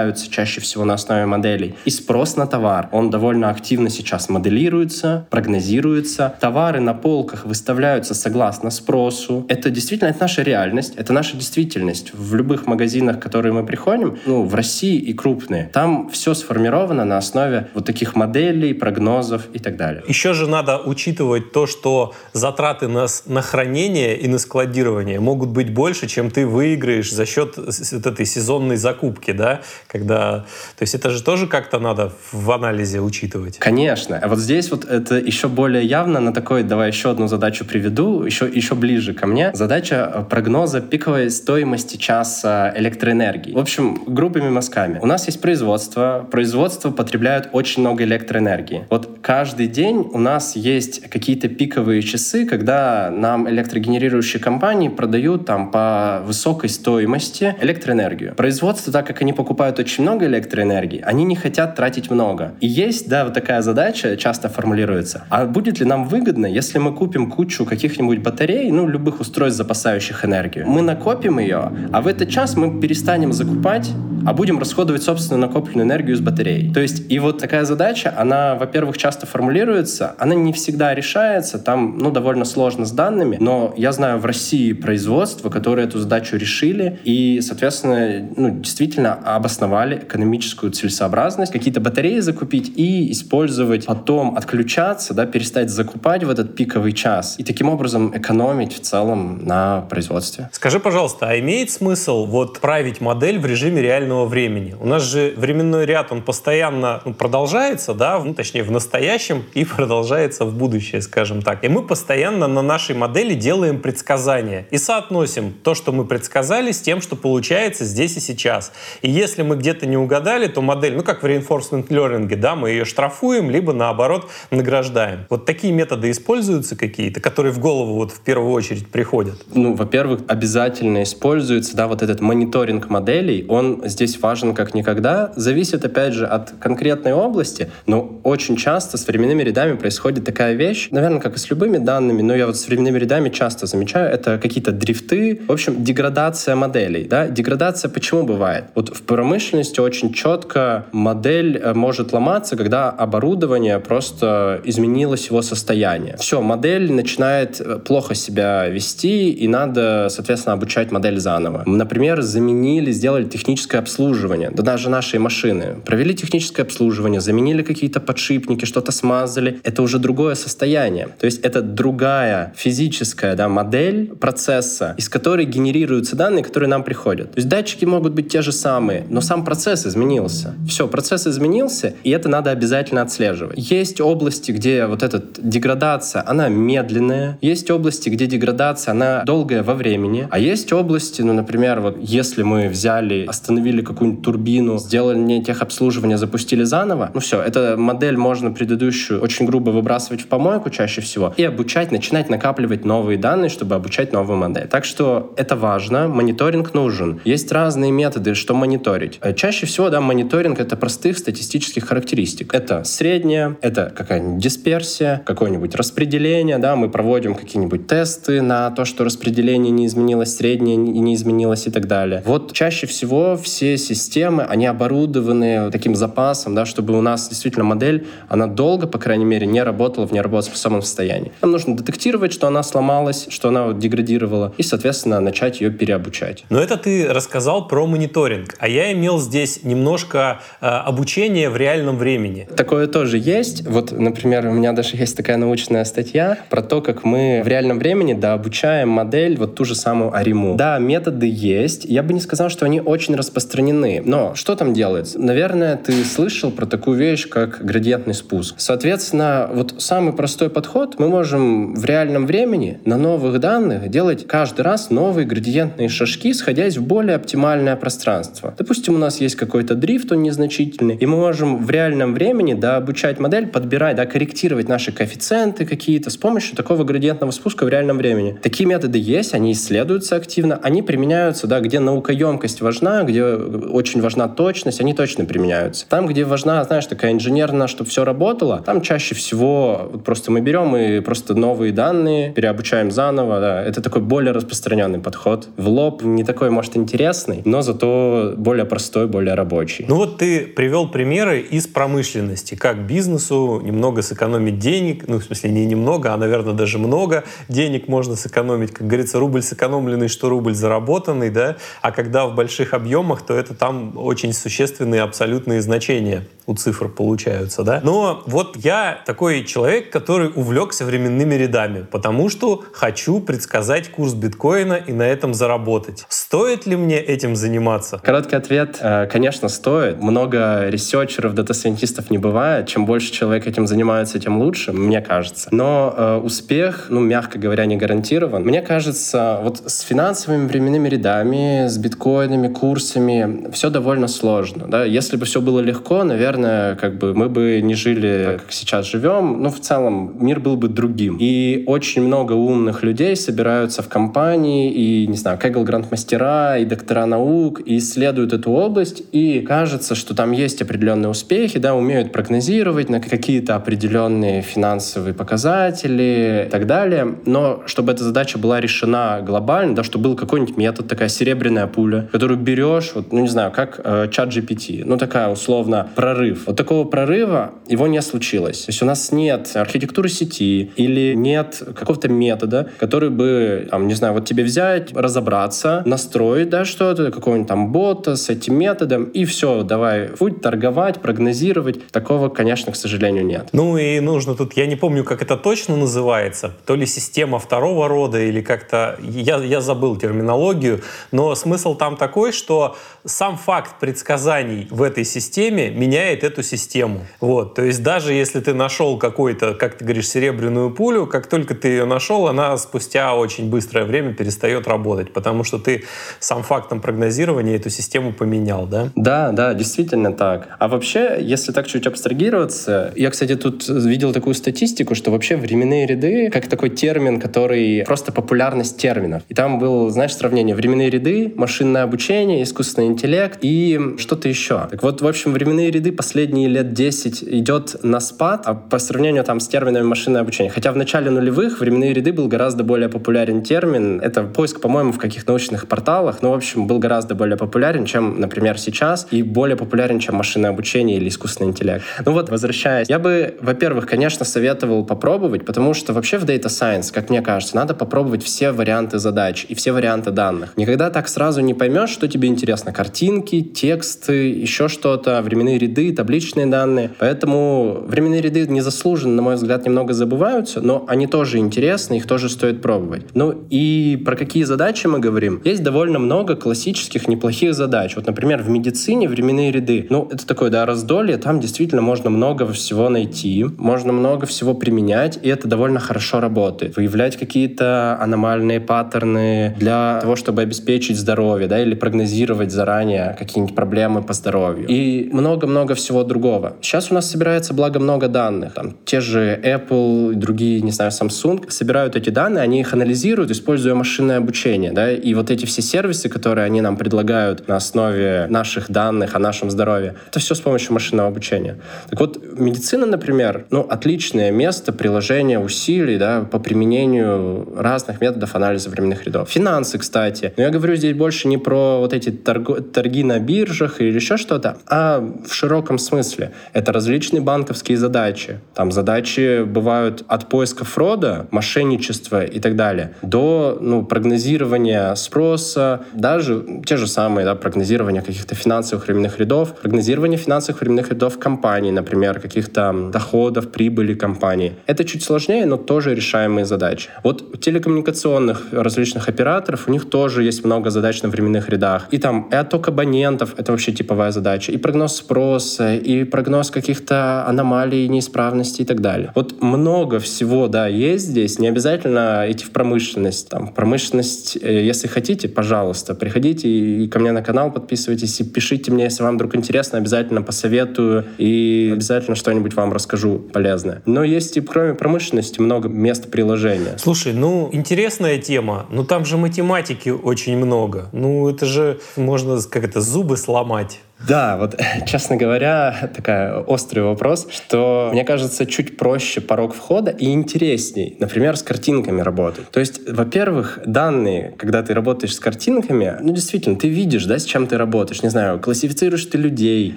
определяются 0.00 0.30
чаще 0.30 0.60
всего 0.60 0.84
на 0.84 0.94
основе 0.94 1.26
моделей, 1.26 1.74
и 1.84 1.90
спрос 1.90 2.36
на 2.36 2.46
товар, 2.46 2.88
он 2.92 3.10
довольно 3.10 3.50
активно 3.50 3.90
сейчас 3.90 4.28
моделируется, 4.28 5.26
прогнозируется, 5.30 6.34
товары 6.40 6.80
на 6.80 6.94
полках 6.94 7.44
выставляются 7.44 8.14
согласно 8.14 8.70
спросу. 8.70 9.44
Это 9.48 9.70
действительно 9.70 10.08
это 10.08 10.20
наша 10.20 10.42
реальность, 10.42 10.94
это 10.96 11.12
наша 11.12 11.36
действительность. 11.36 12.12
В 12.14 12.34
любых 12.34 12.66
магазинах, 12.66 13.20
которые 13.20 13.52
мы 13.52 13.64
приходим, 13.64 14.18
ну, 14.26 14.44
в 14.44 14.54
России 14.54 14.96
и 14.96 15.12
крупные, 15.12 15.70
там 15.72 16.08
все 16.10 16.34
сформировано 16.34 17.04
на 17.04 17.18
основе 17.18 17.68
вот 17.74 17.86
таких 17.86 18.16
моделей, 18.16 18.74
прогнозов 18.74 19.42
и 19.52 19.58
так 19.58 19.76
далее. 19.76 20.02
Еще 20.08 20.32
же 20.32 20.46
надо 20.46 20.78
учитывать 20.78 21.52
то, 21.52 21.66
что 21.66 22.14
затраты 22.32 22.88
на, 22.88 23.06
на 23.26 23.42
хранение 23.42 24.16
и 24.16 24.28
на 24.28 24.38
складирование 24.38 25.20
могут 25.20 25.50
быть 25.50 25.72
больше, 25.72 26.06
чем 26.06 26.30
ты 26.30 26.46
выиграешь 26.46 27.12
за 27.12 27.26
счет 27.26 27.58
этой 27.58 28.26
сезонной 28.26 28.76
закупки, 28.76 29.32
да, 29.32 29.60
когда, 29.90 30.44
то 30.76 30.82
есть 30.82 30.94
это 30.94 31.10
же 31.10 31.22
тоже 31.22 31.46
как-то 31.46 31.80
надо 31.80 32.12
в 32.32 32.50
анализе 32.52 33.00
учитывать. 33.00 33.58
Конечно. 33.58 34.18
А 34.22 34.28
вот 34.28 34.38
здесь 34.38 34.70
вот 34.70 34.84
это 34.84 35.16
еще 35.16 35.48
более 35.48 35.84
явно 35.84 36.20
на 36.20 36.32
такой, 36.32 36.62
давай 36.62 36.88
еще 36.88 37.10
одну 37.10 37.26
задачу 37.26 37.64
приведу, 37.64 38.22
еще, 38.22 38.46
еще 38.46 38.74
ближе 38.74 39.14
ко 39.14 39.26
мне. 39.26 39.50
Задача 39.52 40.10
э, 40.14 40.22
прогноза 40.22 40.80
пиковой 40.80 41.30
стоимости 41.30 41.96
часа 41.96 42.72
электроэнергии. 42.76 43.52
В 43.52 43.58
общем, 43.58 44.04
грубыми 44.06 44.48
мазками. 44.48 45.00
У 45.02 45.06
нас 45.06 45.26
есть 45.26 45.40
производство. 45.40 46.26
Производство 46.30 46.90
потребляет 46.90 47.48
очень 47.52 47.80
много 47.80 48.04
электроэнергии. 48.04 48.86
Вот 48.90 49.18
каждый 49.20 49.66
день 49.66 50.08
у 50.12 50.18
нас 50.18 50.54
есть 50.54 51.10
какие-то 51.10 51.48
пиковые 51.48 52.02
часы, 52.02 52.46
когда 52.46 53.10
нам 53.10 53.48
электрогенерирующие 53.50 54.40
компании 54.40 54.88
продают 54.88 55.46
там 55.46 55.70
по 55.72 56.22
высокой 56.24 56.68
стоимости 56.68 57.56
электроэнергию. 57.60 58.34
Производство, 58.36 58.92
так 58.92 59.06
как 59.06 59.22
они 59.22 59.32
покупают 59.32 59.79
очень 59.80 60.02
много 60.02 60.26
электроэнергии, 60.26 61.02
они 61.04 61.24
не 61.24 61.36
хотят 61.36 61.74
тратить 61.76 62.10
много. 62.10 62.54
И 62.60 62.66
есть, 62.66 63.08
да, 63.08 63.24
вот 63.24 63.34
такая 63.34 63.62
задача, 63.62 64.16
часто 64.16 64.48
формулируется. 64.48 65.24
А 65.30 65.46
будет 65.46 65.80
ли 65.80 65.86
нам 65.86 66.06
выгодно, 66.06 66.46
если 66.46 66.78
мы 66.78 66.94
купим 66.94 67.30
кучу 67.30 67.64
каких-нибудь 67.64 68.18
батарей, 68.18 68.70
ну, 68.70 68.86
любых 68.88 69.20
устройств, 69.20 69.58
запасающих 69.58 70.24
энергию? 70.24 70.68
Мы 70.68 70.82
накопим 70.82 71.38
ее, 71.38 71.72
а 71.92 72.00
в 72.00 72.06
этот 72.06 72.30
час 72.30 72.56
мы 72.56 72.80
перестанем 72.80 73.32
закупать 73.32 73.90
а 74.26 74.32
будем 74.32 74.58
расходовать 74.58 75.02
собственную 75.02 75.40
накопленную 75.40 75.86
энергию 75.86 76.14
из 76.14 76.20
батарей. 76.20 76.72
То 76.72 76.80
есть 76.80 77.10
и 77.10 77.18
вот 77.18 77.38
такая 77.38 77.64
задача, 77.64 78.12
она, 78.16 78.54
во-первых, 78.54 78.98
часто 78.98 79.26
формулируется, 79.26 80.14
она 80.18 80.34
не 80.34 80.52
всегда 80.52 80.94
решается, 80.94 81.58
там, 81.58 81.98
ну, 81.98 82.10
довольно 82.10 82.44
сложно 82.44 82.84
с 82.84 82.92
данными, 82.92 83.36
но 83.40 83.74
я 83.76 83.92
знаю 83.92 84.18
в 84.18 84.26
России 84.26 84.72
производства, 84.72 85.48
которые 85.50 85.86
эту 85.86 85.98
задачу 85.98 86.36
решили 86.36 86.98
и, 87.04 87.40
соответственно, 87.40 88.28
ну, 88.36 88.50
действительно 88.50 89.14
обосновали 89.14 89.69
экономическую 89.70 90.72
целесообразность, 90.72 91.52
какие-то 91.52 91.80
батареи 91.80 92.20
закупить 92.20 92.72
и 92.76 93.10
использовать, 93.12 93.86
потом 93.86 94.36
отключаться, 94.36 95.14
да, 95.14 95.26
перестать 95.26 95.70
закупать 95.70 96.24
в 96.24 96.30
этот 96.30 96.54
пиковый 96.54 96.92
час 96.92 97.36
и 97.38 97.44
таким 97.44 97.68
образом 97.68 98.16
экономить 98.16 98.74
в 98.74 98.80
целом 98.80 99.44
на 99.44 99.82
производстве. 99.82 100.48
Скажи, 100.52 100.80
пожалуйста, 100.80 101.28
а 101.28 101.38
имеет 101.38 101.70
смысл 101.70 102.26
вот 102.26 102.60
править 102.60 103.00
модель 103.00 103.38
в 103.38 103.46
режиме 103.46 103.82
реального 103.82 104.26
времени. 104.26 104.76
У 104.80 104.86
нас 104.86 105.02
же 105.02 105.34
временной 105.36 105.86
ряд, 105.86 106.12
он 106.12 106.22
постоянно 106.22 107.00
ну, 107.04 107.14
продолжается, 107.14 107.94
да, 107.94 108.18
ну, 108.18 108.34
точнее, 108.34 108.62
в 108.62 108.70
настоящем 108.70 109.44
и 109.54 109.64
продолжается 109.76 110.44
в 110.44 110.54
будущее, 110.54 111.02
скажем 111.02 111.42
так. 111.42 111.64
И 111.64 111.68
мы 111.68 111.86
постоянно 111.86 112.46
на 112.46 112.62
нашей 112.62 112.94
модели 112.94 113.34
делаем 113.34 113.80
предсказания 113.80 114.66
и 114.70 114.78
соотносим 114.78 115.52
то, 115.52 115.74
что 115.74 115.92
мы 115.92 116.04
предсказали, 116.04 116.72
с 116.72 116.80
тем, 116.80 117.00
что 117.00 117.16
получается 117.16 117.84
здесь 117.84 118.16
и 118.16 118.20
сейчас. 118.20 118.72
И 119.02 119.10
если 119.10 119.42
мы 119.42 119.56
где-то 119.60 119.86
не 119.86 119.96
угадали, 119.96 120.46
то 120.48 120.62
модель, 120.62 120.96
ну, 120.96 121.02
как 121.02 121.22
в 121.22 121.26
reinforcement 121.26 121.88
learning, 121.88 122.34
да, 122.36 122.56
мы 122.56 122.70
ее 122.70 122.84
штрафуем, 122.84 123.50
либо, 123.50 123.72
наоборот, 123.72 124.28
награждаем. 124.50 125.26
Вот 125.28 125.44
такие 125.44 125.72
методы 125.72 126.10
используются 126.10 126.76
какие-то, 126.76 127.20
которые 127.20 127.52
в 127.52 127.58
голову 127.58 127.94
вот 127.94 128.10
в 128.10 128.20
первую 128.20 128.52
очередь 128.52 128.88
приходят? 128.88 129.36
Ну, 129.54 129.74
во-первых, 129.74 130.22
обязательно 130.26 131.02
используется, 131.02 131.76
да, 131.76 131.86
вот 131.86 132.02
этот 132.02 132.20
мониторинг 132.20 132.88
моделей, 132.88 133.44
он 133.48 133.82
здесь 133.84 134.18
важен 134.20 134.54
как 134.54 134.74
никогда. 134.74 135.32
Зависит, 135.36 135.84
опять 135.84 136.14
же, 136.14 136.26
от 136.26 136.52
конкретной 136.58 137.12
области, 137.12 137.70
но 137.86 138.20
очень 138.24 138.56
часто 138.56 138.96
с 138.96 139.06
временными 139.06 139.42
рядами 139.42 139.76
происходит 139.76 140.24
такая 140.24 140.54
вещь, 140.54 140.88
наверное, 140.90 141.20
как 141.20 141.36
и 141.36 141.38
с 141.38 141.50
любыми 141.50 141.76
данными, 141.78 142.22
но 142.22 142.34
я 142.34 142.46
вот 142.46 142.56
с 142.56 142.66
временными 142.66 142.98
рядами 142.98 143.28
часто 143.28 143.66
замечаю, 143.66 144.10
это 144.10 144.38
какие-то 144.38 144.72
дрифты, 144.72 145.40
в 145.46 145.52
общем, 145.52 145.84
деградация 145.84 146.56
моделей. 146.56 147.04
Да? 147.04 147.28
Деградация 147.28 147.90
почему 147.90 148.22
бывает? 148.24 148.64
Вот 148.74 148.96
в 148.96 149.02
промышленности 149.02 149.49
очень 149.82 150.12
четко 150.12 150.86
модель 150.92 151.56
э, 151.56 151.74
может 151.74 152.12
ломаться, 152.12 152.56
когда 152.56 152.90
оборудование 152.90 153.78
просто 153.78 154.60
изменилось 154.64 155.26
его 155.28 155.42
состояние. 155.42 156.16
Все, 156.18 156.40
модель 156.40 156.92
начинает 156.92 157.60
э, 157.60 157.78
плохо 157.78 158.14
себя 158.14 158.68
вести, 158.68 159.30
и 159.30 159.48
надо, 159.48 160.08
соответственно, 160.10 160.54
обучать 160.54 160.90
модель 160.90 161.18
заново. 161.18 161.62
Например, 161.66 162.20
заменили, 162.22 162.90
сделали 162.92 163.24
техническое 163.24 163.78
обслуживание, 163.78 164.50
да 164.50 164.62
даже 164.62 164.90
наши 164.90 165.18
машины, 165.18 165.76
провели 165.84 166.14
техническое 166.14 166.62
обслуживание, 166.62 167.20
заменили 167.20 167.62
какие-то 167.62 168.00
подшипники, 168.00 168.64
что-то 168.64 168.92
смазали, 168.92 169.60
это 169.62 169.82
уже 169.82 169.98
другое 169.98 170.34
состояние. 170.34 171.08
То 171.18 171.26
есть 171.26 171.40
это 171.40 171.62
другая 171.62 172.52
физическая 172.56 173.36
да, 173.36 173.48
модель 173.48 174.06
процесса, 174.20 174.94
из 174.98 175.08
которой 175.08 175.46
генерируются 175.46 176.16
данные, 176.16 176.44
которые 176.44 176.68
нам 176.68 176.84
приходят. 176.84 177.32
То 177.32 177.38
есть 177.38 177.48
датчики 177.48 177.84
могут 177.84 178.12
быть 178.12 178.28
те 178.28 178.42
же 178.42 178.52
самые, 178.52 179.04
но 179.08 179.20
сам 179.20 179.39
процесс 179.44 179.86
изменился. 179.86 180.54
Все, 180.68 180.88
процесс 180.88 181.26
изменился, 181.26 181.94
и 182.04 182.10
это 182.10 182.28
надо 182.28 182.50
обязательно 182.50 183.02
отслеживать. 183.02 183.58
Есть 183.70 184.00
области, 184.00 184.52
где 184.52 184.86
вот 184.86 185.02
эта 185.02 185.22
деградация, 185.38 186.22
она 186.26 186.48
медленная, 186.48 187.38
есть 187.40 187.70
области, 187.70 188.08
где 188.08 188.26
деградация, 188.26 188.92
она 188.92 189.22
долгая 189.24 189.62
во 189.62 189.74
времени, 189.74 190.26
а 190.30 190.38
есть 190.38 190.72
области, 190.72 191.22
ну, 191.22 191.32
например, 191.32 191.80
вот 191.80 191.98
если 192.00 192.42
мы 192.42 192.68
взяли, 192.68 193.26
остановили 193.26 193.82
какую-нибудь 193.82 194.24
турбину, 194.24 194.78
сделали 194.78 195.18
не 195.18 195.42
техобслуживание, 195.42 196.18
запустили 196.18 196.64
заново, 196.64 197.10
ну 197.14 197.20
все, 197.20 197.40
эта 197.40 197.76
модель 197.76 198.16
можно 198.16 198.50
предыдущую 198.50 199.20
очень 199.20 199.46
грубо 199.46 199.70
выбрасывать 199.70 200.22
в 200.22 200.26
помойку 200.26 200.70
чаще 200.70 201.00
всего 201.00 201.34
и 201.36 201.44
обучать, 201.44 201.92
начинать 201.92 202.28
накапливать 202.30 202.84
новые 202.84 203.18
данные, 203.18 203.50
чтобы 203.50 203.74
обучать 203.74 204.12
новую 204.12 204.38
модель. 204.38 204.66
Так 204.66 204.84
что 204.84 205.32
это 205.36 205.56
важно, 205.56 206.08
мониторинг 206.08 206.74
нужен. 206.74 207.20
Есть 207.24 207.52
разные 207.52 207.92
методы, 207.92 208.34
что 208.34 208.54
мониторить. 208.54 209.18
Э, 209.22 209.34
чаще 209.34 209.66
всего, 209.66 209.90
да, 209.90 210.00
мониторинг— 210.00 210.58
это 210.60 210.76
простых 210.76 211.18
статистических 211.18 211.86
характеристик. 211.86 212.54
Это 212.54 212.84
средняя, 212.84 213.56
это 213.60 213.92
какая-нибудь 213.94 214.42
дисперсия, 214.42 215.22
какое-нибудь 215.26 215.74
распределение, 215.74 216.58
да, 216.58 216.76
мы 216.76 216.88
проводим 216.90 217.34
какие-нибудь 217.34 217.86
тесты 217.86 218.40
на 218.40 218.70
то, 218.70 218.84
что 218.84 219.04
распределение 219.04 219.70
не 219.70 219.86
изменилось, 219.86 220.36
среднее 220.36 220.76
не 220.76 221.14
изменилось 221.14 221.66
и 221.66 221.70
так 221.70 221.86
далее. 221.86 222.22
Вот 222.24 222.52
чаще 222.52 222.86
всего 222.86 223.36
все 223.36 223.76
системы, 223.76 224.44
они 224.44 224.66
оборудованы 224.66 225.70
таким 225.70 225.94
запасом, 225.94 226.54
да, 226.54 226.64
чтобы 226.64 226.96
у 226.96 227.02
нас 227.02 227.28
действительно 227.28 227.64
модель, 227.64 228.06
она 228.28 228.46
долго, 228.46 228.86
по 228.86 228.98
крайней 228.98 229.24
мере, 229.24 229.46
не 229.46 229.62
работала 229.62 230.06
в 230.06 230.12
неработоспособном 230.12 230.82
состоянии. 230.82 231.32
Нам 231.42 231.50
нужно 231.50 231.76
детектировать, 231.76 232.32
что 232.32 232.46
она 232.46 232.62
сломалась, 232.62 233.26
что 233.28 233.48
она 233.48 233.66
вот 233.66 233.78
деградировала, 233.78 234.54
и, 234.56 234.62
соответственно, 234.62 235.20
начать 235.20 235.60
ее 235.60 235.70
переобучать. 235.70 236.44
Но 236.48 236.58
это 236.58 236.76
ты 236.76 237.08
рассказал 237.08 237.68
про 237.68 237.86
мониторинг, 237.86 238.56
а 238.58 238.68
я 238.68 238.92
имел 238.92 239.09
здесь 239.18 239.60
немножко 239.64 240.40
э, 240.60 240.66
обучения 240.66 241.50
в 241.50 241.56
реальном 241.56 241.96
времени. 241.96 242.48
Такое 242.56 242.86
тоже 242.86 243.18
есть. 243.18 243.66
Вот, 243.66 243.92
например, 243.92 244.46
у 244.46 244.52
меня 244.52 244.72
даже 244.72 244.96
есть 244.96 245.16
такая 245.16 245.36
научная 245.36 245.84
статья 245.84 246.38
про 246.50 246.62
то, 246.62 246.80
как 246.80 247.04
мы 247.04 247.42
в 247.44 247.48
реальном 247.48 247.78
времени 247.78 248.14
да, 248.14 248.34
обучаем 248.34 248.88
модель, 248.88 249.36
вот 249.36 249.54
ту 249.54 249.64
же 249.64 249.74
самую 249.74 250.14
Ариму. 250.14 250.56
Да, 250.56 250.78
методы 250.78 251.28
есть. 251.30 251.84
Я 251.84 252.02
бы 252.02 252.12
не 252.12 252.20
сказал, 252.20 252.50
что 252.50 252.66
они 252.66 252.80
очень 252.80 253.14
распространены. 253.16 254.02
Но 254.04 254.34
что 254.34 254.54
там 254.54 254.72
делается? 254.72 255.18
Наверное, 255.18 255.76
ты 255.76 256.04
слышал 256.04 256.50
про 256.50 256.66
такую 256.66 256.98
вещь, 256.98 257.28
как 257.28 257.64
градиентный 257.64 258.14
спуск. 258.14 258.56
Соответственно, 258.58 259.50
вот 259.52 259.74
самый 259.78 260.12
простой 260.12 260.50
подход, 260.50 260.98
мы 260.98 261.08
можем 261.08 261.74
в 261.74 261.84
реальном 261.84 262.26
времени 262.26 262.78
на 262.84 262.96
новых 262.96 263.40
данных 263.40 263.88
делать 263.88 264.26
каждый 264.26 264.62
раз 264.62 264.90
новые 264.90 265.26
градиентные 265.26 265.88
шажки, 265.88 266.32
сходясь 266.32 266.76
в 266.76 266.82
более 266.82 267.16
оптимальное 267.16 267.76
пространство. 267.76 268.54
Допустим, 268.56 268.99
нас 269.00 269.20
есть 269.20 269.36
какой-то 269.36 269.74
дрифт, 269.74 270.12
он 270.12 270.22
незначительный, 270.22 270.96
и 270.96 271.06
мы 271.06 271.16
можем 271.16 271.64
в 271.64 271.70
реальном 271.70 272.14
времени 272.14 272.54
да, 272.54 272.76
обучать 272.76 273.18
модель, 273.18 273.46
подбирать, 273.46 273.96
да, 273.96 274.06
корректировать 274.06 274.68
наши 274.68 274.92
коэффициенты 274.92 275.66
какие-то 275.66 276.10
с 276.10 276.16
помощью 276.16 276.56
такого 276.56 276.84
градиентного 276.84 277.30
спуска 277.30 277.64
в 277.64 277.68
реальном 277.68 277.98
времени. 277.98 278.38
Такие 278.42 278.66
методы 278.66 278.98
есть, 278.98 279.34
они 279.34 279.52
исследуются 279.52 280.16
активно, 280.16 280.58
они 280.62 280.82
применяются, 280.82 281.46
да, 281.46 281.60
где 281.60 281.80
наукоемкость 281.80 282.60
важна, 282.60 283.02
где 283.02 283.24
очень 283.24 284.00
важна 284.00 284.28
точность, 284.28 284.80
они 284.80 284.94
точно 284.94 285.24
применяются. 285.24 285.86
Там, 285.88 286.06
где 286.06 286.24
важна, 286.24 286.62
знаешь, 286.64 286.86
такая 286.86 287.12
инженерная, 287.12 287.66
чтобы 287.66 287.90
все 287.90 288.04
работало, 288.04 288.62
там 288.64 288.80
чаще 288.80 289.14
всего 289.14 289.90
просто 290.04 290.30
мы 290.30 290.40
берем 290.40 290.76
и 290.76 291.00
просто 291.00 291.34
новые 291.34 291.72
данные 291.72 292.32
переобучаем 292.32 292.90
заново. 292.90 293.40
Да. 293.40 293.62
Это 293.62 293.80
такой 293.80 294.02
более 294.02 294.32
распространенный 294.32 294.98
подход. 294.98 295.48
В 295.56 295.68
лоб 295.68 296.02
не 296.02 296.24
такой, 296.24 296.50
может, 296.50 296.76
интересный, 296.76 297.42
но 297.44 297.62
зато 297.62 298.34
более 298.36 298.64
простой, 298.64 298.89
более 298.94 299.34
рабочий. 299.34 299.84
Ну 299.88 299.96
вот 299.96 300.18
ты 300.18 300.46
привел 300.46 300.88
примеры 300.88 301.40
из 301.40 301.66
промышленности, 301.66 302.54
как 302.54 302.86
бизнесу 302.86 303.60
немного 303.62 304.02
сэкономить 304.02 304.58
денег, 304.58 305.08
ну, 305.08 305.18
в 305.18 305.24
смысле, 305.24 305.50
не 305.50 305.66
немного, 305.66 306.12
а, 306.12 306.16
наверное, 306.16 306.54
даже 306.54 306.78
много 306.78 307.24
денег 307.48 307.88
можно 307.88 308.16
сэкономить. 308.16 308.72
Как 308.72 308.86
говорится, 308.86 309.18
рубль 309.18 309.42
сэкономленный, 309.42 310.08
что 310.08 310.28
рубль 310.28 310.54
заработанный, 310.54 311.30
да, 311.30 311.56
а 311.82 311.92
когда 311.92 312.26
в 312.26 312.34
больших 312.34 312.74
объемах, 312.74 313.22
то 313.22 313.34
это 313.34 313.54
там 313.54 313.96
очень 313.96 314.32
существенные 314.32 315.02
абсолютные 315.02 315.62
значения 315.62 316.26
у 316.46 316.54
цифр 316.54 316.88
получаются, 316.88 317.62
да. 317.62 317.80
Но 317.84 318.22
вот 318.26 318.56
я 318.56 319.00
такой 319.06 319.44
человек, 319.44 319.90
который 319.90 320.30
увлекся 320.34 320.84
временными 320.84 321.34
рядами, 321.34 321.86
потому 321.90 322.28
что 322.28 322.64
хочу 322.72 323.20
предсказать 323.20 323.90
курс 323.90 324.14
биткоина 324.14 324.74
и 324.74 324.92
на 324.92 325.04
этом 325.04 325.32
заработать. 325.32 326.06
Стоит 326.08 326.66
ли 326.66 326.76
мне 326.76 326.98
этим 326.98 327.36
заниматься? 327.36 328.00
Короткий 328.02 328.36
ответ, 328.36 328.79
конечно, 329.10 329.48
стоит. 329.48 330.00
Много 330.00 330.68
researcher 330.68 331.19
ов, 331.19 331.34
data 331.34 331.54
scientist 331.54 332.00
ов 332.00 332.10
не 332.10 332.18
бывает. 332.18 332.66
Чем 332.66 332.86
больше 332.86 333.12
человек 333.12 333.46
этим 333.46 333.66
занимается, 333.66 334.18
тем 334.18 334.38
лучше, 334.38 334.72
мне 334.72 335.00
кажется. 335.00 335.48
Но 335.52 335.94
э, 335.96 336.16
успех, 336.16 336.86
ну, 336.90 337.00
мягко 337.00 337.38
говоря, 337.38 337.66
не 337.66 337.76
гарантирован. 337.76 338.42
Мне 338.42 338.62
кажется, 338.62 339.40
вот 339.42 339.62
с 339.66 339.80
финансовыми 339.80 340.46
временными 340.46 340.88
рядами, 340.88 341.66
с 341.66 341.78
биткоинами, 341.78 342.48
курсами, 342.48 343.50
все 343.52 343.70
довольно 343.70 344.08
сложно. 344.08 344.66
Да? 344.68 344.84
Если 344.84 345.16
бы 345.16 345.26
все 345.26 345.40
было 345.40 345.60
легко, 345.60 346.04
наверное, 346.04 346.76
как 346.76 346.98
бы 346.98 347.14
мы 347.14 347.28
бы 347.28 347.60
не 347.62 347.74
жили 347.74 348.24
так, 348.32 348.42
как 348.42 348.52
сейчас 348.52 348.86
живем, 348.86 349.42
но 349.42 349.50
в 349.50 349.60
целом 349.60 350.16
мир 350.20 350.40
был 350.40 350.56
бы 350.56 350.68
другим. 350.68 351.16
И 351.20 351.64
очень 351.66 352.02
много 352.02 352.32
умных 352.32 352.82
людей 352.82 353.16
собираются 353.16 353.82
в 353.82 353.88
компании 353.88 354.72
и, 354.72 355.06
не 355.06 355.16
знаю, 355.16 355.38
Kaggle 355.38 355.64
Grandmaster 355.64 355.90
а 355.90 356.58
и 356.58 356.64
доктора 356.64 357.06
наук 357.06 357.60
и 357.64 357.78
исследуют 357.78 358.32
эту 358.32 358.50
область, 358.50 358.69
и 359.12 359.40
кажется, 359.40 359.94
что 359.94 360.14
там 360.14 360.32
есть 360.32 360.62
определенные 360.62 361.08
успехи, 361.08 361.58
да, 361.58 361.74
умеют 361.74 362.12
прогнозировать 362.12 362.88
на 362.88 363.00
какие-то 363.00 363.56
определенные 363.56 364.42
финансовые 364.42 365.14
показатели 365.14 366.44
и 366.46 366.50
так 366.50 366.66
далее. 366.66 367.16
Но 367.26 367.62
чтобы 367.66 367.92
эта 367.92 368.04
задача 368.04 368.38
была 368.38 368.60
решена 368.60 369.20
глобально, 369.22 369.74
да, 369.74 369.84
чтобы 369.84 370.04
был 370.04 370.16
какой-нибудь 370.16 370.56
метод, 370.56 370.88
такая 370.88 371.08
серебряная 371.08 371.66
пуля, 371.66 372.08
которую 372.12 372.38
берешь, 372.38 372.92
вот, 372.94 373.12
ну 373.12 373.20
не 373.20 373.28
знаю, 373.28 373.50
как 373.50 373.80
э, 373.82 374.08
чат 374.10 374.28
GPT, 374.28 374.82
ну 374.84 374.96
такая 374.96 375.28
условно 375.28 375.88
прорыв. 375.94 376.46
Вот 376.46 376.56
такого 376.56 376.84
прорыва 376.84 377.52
его 377.68 377.86
не 377.86 378.00
случилось. 378.02 378.64
То 378.64 378.70
есть 378.70 378.82
у 378.82 378.86
нас 378.86 379.12
нет 379.12 379.50
архитектуры 379.54 380.08
сети 380.08 380.70
или 380.76 381.14
нет 381.14 381.62
какого-то 381.74 382.08
метода, 382.08 382.70
который 382.78 383.10
бы, 383.10 383.68
там, 383.70 383.86
не 383.88 383.94
знаю, 383.94 384.14
вот 384.14 384.26
тебе 384.26 384.44
взять, 384.44 384.92
разобраться, 384.94 385.82
настроить, 385.86 386.48
да, 386.50 386.64
что-то, 386.64 387.10
какого-нибудь 387.10 387.48
там 387.48 387.72
бота 387.72 388.16
с 388.16 388.28
этим 388.28 388.59
методом, 388.60 389.04
и 389.04 389.24
все, 389.24 389.62
давай 389.62 390.08
путь 390.08 390.42
торговать, 390.42 391.00
прогнозировать. 391.00 391.88
Такого, 391.88 392.28
конечно, 392.28 392.72
к 392.72 392.76
сожалению, 392.76 393.24
нет. 393.24 393.48
Ну 393.52 393.78
и 393.78 394.00
нужно 394.00 394.34
тут, 394.34 394.52
я 394.56 394.66
не 394.66 394.76
помню, 394.76 395.02
как 395.02 395.22
это 395.22 395.36
точно 395.36 395.76
называется, 395.76 396.52
то 396.66 396.76
ли 396.76 396.86
система 396.86 397.38
второго 397.38 397.88
рода, 397.88 398.20
или 398.20 398.42
как-то, 398.42 398.98
я, 399.00 399.36
я 399.38 399.60
забыл 399.60 399.96
терминологию, 399.96 400.82
но 401.10 401.34
смысл 401.34 401.74
там 401.74 401.96
такой, 401.96 402.32
что 402.32 402.76
сам 403.04 403.38
факт 403.38 403.80
предсказаний 403.80 404.68
в 404.70 404.82
этой 404.82 405.04
системе 405.04 405.70
меняет 405.70 406.22
эту 406.22 406.42
систему. 406.42 407.06
Вот, 407.20 407.54
то 407.54 407.62
есть 407.62 407.82
даже 407.82 408.12
если 408.12 408.40
ты 408.40 408.52
нашел 408.52 408.98
какой-то, 408.98 409.54
как 409.54 409.78
ты 409.78 409.84
говоришь, 409.84 410.08
серебряную 410.08 410.70
пулю, 410.70 411.06
как 411.06 411.26
только 411.26 411.54
ты 411.54 411.68
ее 411.68 411.86
нашел, 411.86 412.28
она 412.28 412.56
спустя 412.58 413.14
очень 413.14 413.48
быстрое 413.48 413.84
время 413.84 414.12
перестает 414.12 414.68
работать, 414.68 415.12
потому 415.12 415.44
что 415.44 415.58
ты 415.58 415.84
сам 416.18 416.42
фактом 416.42 416.80
прогнозирования 416.80 417.56
эту 417.56 417.70
систему 417.70 418.12
поменял, 418.12 418.49
да? 418.70 418.88
Да, 418.96 419.32
да, 419.32 419.54
действительно 419.54 420.12
так. 420.12 420.48
А 420.58 420.68
вообще, 420.68 421.18
если 421.20 421.52
так 421.52 421.66
чуть 421.66 421.86
абстрагироваться, 421.86 422.92
я, 422.96 423.10
кстати, 423.10 423.36
тут 423.36 423.68
видел 423.68 424.12
такую 424.12 424.34
статистику, 424.34 424.94
что 424.94 425.10
вообще 425.10 425.36
временные 425.36 425.86
ряды, 425.86 426.30
как 426.30 426.46
такой 426.46 426.70
термин, 426.70 427.20
который 427.20 427.84
просто 427.86 428.12
популярность 428.12 428.76
терминов. 428.76 429.22
И 429.28 429.34
там 429.34 429.58
было, 429.58 429.90
знаешь, 429.90 430.14
сравнение 430.14 430.54
временные 430.54 430.90
ряды, 430.90 431.32
машинное 431.36 431.82
обучение, 431.82 432.42
искусственный 432.42 432.88
интеллект 432.88 433.38
и 433.42 433.78
что-то 433.98 434.28
еще. 434.28 434.66
Так 434.70 434.82
вот, 434.82 435.00
в 435.00 435.06
общем, 435.06 435.32
временные 435.32 435.70
ряды 435.70 435.92
последние 435.92 436.48
лет 436.48 436.72
10 436.72 437.22
идет 437.22 437.76
на 437.82 438.00
спад, 438.00 438.42
а 438.46 438.54
по 438.54 438.78
сравнению 438.78 439.24
там 439.24 439.40
с 439.40 439.48
терминами 439.48 439.84
машинное 439.84 440.22
обучение. 440.22 440.52
Хотя 440.52 440.72
в 440.72 440.76
начале 440.76 441.10
нулевых 441.10 441.60
временные 441.60 441.92
ряды 441.92 442.12
был 442.12 442.28
гораздо 442.28 442.64
более 442.64 442.88
популярен 442.88 443.42
термин. 443.42 444.00
Это 444.00 444.22
поиск, 444.24 444.60
по-моему, 444.60 444.92
в 444.92 444.98
каких 444.98 445.26
научных 445.26 445.68
порталах, 445.68 446.22
но, 446.22 446.30
в 446.30 446.34
общем, 446.34 446.66
был 446.66 446.78
гораздо 446.78 447.14
более 447.14 447.36
популярен, 447.36 447.84
чем, 447.84 448.20
например, 448.20 448.29
сейчас, 448.58 449.06
и 449.10 449.22
более 449.22 449.56
популярен, 449.56 449.98
чем 449.98 450.16
машинное 450.16 450.50
обучение 450.50 450.96
или 450.96 451.08
искусственный 451.08 451.50
интеллект. 451.50 451.84
Ну 452.04 452.12
вот, 452.12 452.28
возвращаясь, 452.30 452.88
я 452.88 452.98
бы, 452.98 453.36
во-первых, 453.40 453.86
конечно, 453.86 454.24
советовал 454.24 454.84
попробовать, 454.84 455.44
потому 455.44 455.74
что 455.74 455.92
вообще 455.92 456.18
в 456.18 456.24
Data 456.24 456.46
Science, 456.46 456.92
как 456.92 457.10
мне 457.10 457.22
кажется, 457.22 457.56
надо 457.56 457.74
попробовать 457.74 458.22
все 458.22 458.52
варианты 458.52 458.98
задач 458.98 459.46
и 459.48 459.54
все 459.54 459.72
варианты 459.72 460.10
данных. 460.10 460.52
Никогда 460.56 460.90
так 460.90 461.08
сразу 461.08 461.40
не 461.40 461.54
поймешь, 461.54 461.90
что 461.90 462.08
тебе 462.08 462.28
интересно. 462.28 462.72
Картинки, 462.72 463.42
тексты, 463.42 464.30
еще 464.30 464.68
что-то, 464.68 465.20
временные 465.22 465.58
ряды, 465.58 465.92
табличные 465.92 466.46
данные. 466.46 466.90
Поэтому 466.98 467.84
временные 467.86 468.20
ряды 468.20 468.46
незаслуженно, 468.46 469.14
на 469.14 469.22
мой 469.22 469.34
взгляд, 469.36 469.64
немного 469.64 469.92
забываются, 469.94 470.60
но 470.60 470.84
они 470.88 471.06
тоже 471.06 471.38
интересны, 471.38 471.94
их 471.96 472.06
тоже 472.06 472.28
стоит 472.28 472.62
пробовать. 472.62 473.06
Ну 473.14 473.46
и 473.50 474.00
про 474.04 474.16
какие 474.16 474.44
задачи 474.44 474.86
мы 474.86 474.98
говорим? 474.98 475.40
Есть 475.44 475.62
довольно 475.62 475.98
много 475.98 476.36
классических 476.36 477.08
неплохих 477.08 477.54
задач. 477.54 477.96
Вот, 477.96 478.06
например, 478.06 478.19
в 478.20 478.48
медицине 478.48 479.08
временные 479.08 479.50
ряды. 479.50 479.86
Ну, 479.90 480.08
это 480.10 480.26
такое, 480.26 480.50
да, 480.50 480.66
раздолье, 480.66 481.16
там 481.16 481.40
действительно 481.40 481.82
можно 481.82 482.10
много 482.10 482.46
всего 482.52 482.88
найти, 482.88 483.44
можно 483.56 483.92
много 483.92 484.26
всего 484.26 484.54
применять, 484.54 485.18
и 485.22 485.28
это 485.28 485.48
довольно 485.48 485.80
хорошо 485.80 486.20
работает. 486.20 486.76
Выявлять 486.76 487.16
какие-то 487.16 487.98
аномальные 488.00 488.60
паттерны 488.60 489.54
для 489.58 489.98
того, 490.00 490.16
чтобы 490.16 490.42
обеспечить 490.42 490.96
здоровье, 490.96 491.48
да, 491.48 491.60
или 491.60 491.74
прогнозировать 491.74 492.52
заранее 492.52 493.16
какие-нибудь 493.18 493.54
проблемы 493.54 494.02
по 494.02 494.12
здоровью. 494.12 494.66
И 494.68 495.08
много-много 495.12 495.74
всего 495.74 496.04
другого. 496.04 496.56
Сейчас 496.60 496.90
у 496.90 496.94
нас 496.94 497.10
собирается, 497.10 497.54
благо, 497.54 497.80
много 497.80 498.08
данных. 498.08 498.54
Там, 498.54 498.76
те 498.84 499.00
же 499.00 499.38
Apple 499.42 500.12
и 500.12 500.14
другие, 500.14 500.60
не 500.60 500.70
знаю, 500.70 500.90
Samsung 500.90 501.50
собирают 501.50 501.96
эти 501.96 502.10
данные, 502.10 502.42
они 502.42 502.60
их 502.60 502.72
анализируют, 502.72 503.30
используя 503.30 503.74
машинное 503.74 504.18
обучение, 504.18 504.72
да, 504.72 504.92
и 504.92 505.14
вот 505.14 505.30
эти 505.30 505.46
все 505.46 505.62
сервисы, 505.62 506.08
которые 506.08 506.44
они 506.44 506.60
нам 506.60 506.76
предлагают 506.76 507.48
на 507.48 507.56
основе 507.56 508.09
наших 508.28 508.70
данных 508.70 509.14
о 509.14 509.18
нашем 509.18 509.50
здоровье, 509.50 509.94
это 510.08 510.20
все 510.20 510.34
с 510.34 510.40
помощью 510.40 510.72
машинного 510.72 511.08
обучения. 511.08 511.56
Так 511.88 512.00
вот, 512.00 512.18
медицина, 512.38 512.86
например, 512.86 513.44
ну, 513.50 513.60
отличное 513.60 514.30
место 514.30 514.72
приложения 514.72 515.38
усилий, 515.38 515.98
да, 515.98 516.22
по 516.22 516.38
применению 516.38 517.48
разных 517.56 518.00
методов 518.00 518.34
анализа 518.34 518.70
временных 518.70 519.04
рядов. 519.04 519.28
Финансы, 519.28 519.78
кстати. 519.78 520.32
Но 520.36 520.42
я 520.42 520.50
говорю 520.50 520.76
здесь 520.76 520.94
больше 520.94 521.28
не 521.28 521.38
про 521.38 521.78
вот 521.78 521.92
эти 521.92 522.10
торг... 522.10 522.72
торги 522.72 523.04
на 523.04 523.18
биржах 523.18 523.80
или 523.80 523.94
еще 523.94 524.16
что-то, 524.16 524.58
а 524.66 525.00
в 525.00 525.32
широком 525.32 525.78
смысле. 525.78 526.32
Это 526.52 526.72
различные 526.72 527.20
банковские 527.20 527.76
задачи. 527.76 528.40
Там 528.54 528.72
задачи 528.72 529.44
бывают 529.44 530.04
от 530.08 530.28
поиска 530.28 530.64
фрода, 530.64 531.26
мошенничества 531.30 532.24
и 532.24 532.40
так 532.40 532.56
далее, 532.56 532.94
до 533.02 533.58
ну, 533.60 533.84
прогнозирования 533.84 534.94
спроса, 534.94 535.82
даже 535.92 536.44
те 536.66 536.76
же 536.76 536.86
самые 536.86 537.24
да, 537.24 537.34
прогнозирования 537.34 537.99
каких-то 538.02 538.34
финансовых 538.34 538.86
временных 538.86 539.18
рядов, 539.18 539.54
прогнозирование 539.54 540.18
финансовых 540.18 540.60
временных 540.60 540.90
рядов 540.90 541.18
компаний, 541.18 541.72
например, 541.72 542.20
каких-то 542.20 542.90
доходов, 542.92 543.50
прибыли 543.50 543.94
компании. 543.94 544.56
Это 544.66 544.84
чуть 544.84 545.02
сложнее, 545.02 545.46
но 545.46 545.56
тоже 545.56 545.94
решаемые 545.94 546.44
задачи. 546.44 546.90
Вот 547.04 547.22
у 547.34 547.36
телекоммуникационных 547.36 548.46
различных 548.52 549.08
операторов 549.08 549.68
у 549.68 549.72
них 549.72 549.88
тоже 549.88 550.22
есть 550.22 550.44
много 550.44 550.70
задач 550.70 551.02
на 551.02 551.08
временных 551.08 551.48
рядах. 551.48 551.88
И 551.90 551.98
там 551.98 552.28
и 552.32 552.34
отток 552.34 552.68
абонентов, 552.68 553.34
это 553.36 553.52
вообще 553.52 553.72
типовая 553.72 554.10
задача, 554.10 554.52
и 554.52 554.56
прогноз 554.56 554.96
спроса, 554.96 555.74
и 555.74 556.04
прогноз 556.04 556.50
каких-то 556.50 557.24
аномалий, 557.26 557.88
неисправностей 557.88 558.64
и 558.64 558.66
так 558.66 558.80
далее. 558.80 559.12
Вот 559.14 559.40
много 559.42 559.98
всего, 559.98 560.48
да, 560.48 560.66
есть 560.66 561.06
здесь. 561.06 561.38
Не 561.38 561.48
обязательно 561.48 562.24
идти 562.28 562.44
в 562.44 562.50
промышленность. 562.50 563.28
Там, 563.28 563.48
промышленность, 563.48 564.38
э, 564.40 564.64
если 564.64 564.88
хотите, 564.88 565.28
пожалуйста, 565.28 565.94
приходите 565.94 566.48
и 566.48 566.88
ко 566.88 566.98
мне 566.98 567.12
на 567.12 567.22
канал 567.22 567.50
подписывайтесь 567.52 567.89
и 567.90 568.24
пишите 568.24 568.70
мне, 568.70 568.84
если 568.84 569.02
вам 569.02 569.16
вдруг 569.16 569.34
интересно, 569.36 569.78
обязательно 569.78 570.22
посоветую 570.22 571.04
и 571.18 571.70
обязательно 571.72 572.16
что-нибудь 572.16 572.54
вам 572.54 572.72
расскажу 572.72 573.18
полезное. 573.18 573.82
Но 573.86 574.04
есть 574.04 574.36
и 574.36 574.40
кроме 574.40 574.74
промышленности 574.74 575.40
много 575.40 575.68
мест 575.68 576.10
приложения. 576.10 576.76
Слушай, 576.78 577.12
ну 577.12 577.48
интересная 577.52 578.18
тема, 578.18 578.66
но 578.70 578.84
там 578.84 579.04
же 579.04 579.16
математики 579.16 579.90
очень 579.90 580.36
много. 580.36 580.88
Ну 580.92 581.28
это 581.28 581.46
же 581.46 581.80
можно 581.96 582.40
как 582.42 582.64
это 582.64 582.80
зубы 582.80 583.16
сломать. 583.16 583.80
Да, 584.06 584.36
вот, 584.38 584.58
честно 584.86 585.16
говоря, 585.16 585.90
такая 585.94 586.38
острый 586.38 586.80
вопрос, 586.80 587.26
что, 587.30 587.90
мне 587.92 588.04
кажется, 588.04 588.46
чуть 588.46 588.76
проще 588.76 589.20
порог 589.20 589.54
входа 589.54 589.90
и 589.90 590.12
интересней, 590.12 590.96
например, 590.98 591.36
с 591.36 591.42
картинками 591.42 592.00
работать. 592.00 592.50
То 592.50 592.60
есть, 592.60 592.80
во-первых, 592.88 593.60
данные, 593.66 594.34
когда 594.38 594.62
ты 594.62 594.74
работаешь 594.74 595.14
с 595.14 595.20
картинками, 595.20 595.96
ну, 596.00 596.12
действительно, 596.12 596.56
ты 596.56 596.68
видишь, 596.68 597.04
да, 597.04 597.18
с 597.18 597.24
чем 597.24 597.46
ты 597.46 597.58
работаешь, 597.58 598.02
не 598.02 598.08
знаю, 598.08 598.40
классифицируешь 598.40 599.04
ты 599.04 599.18
людей, 599.18 599.74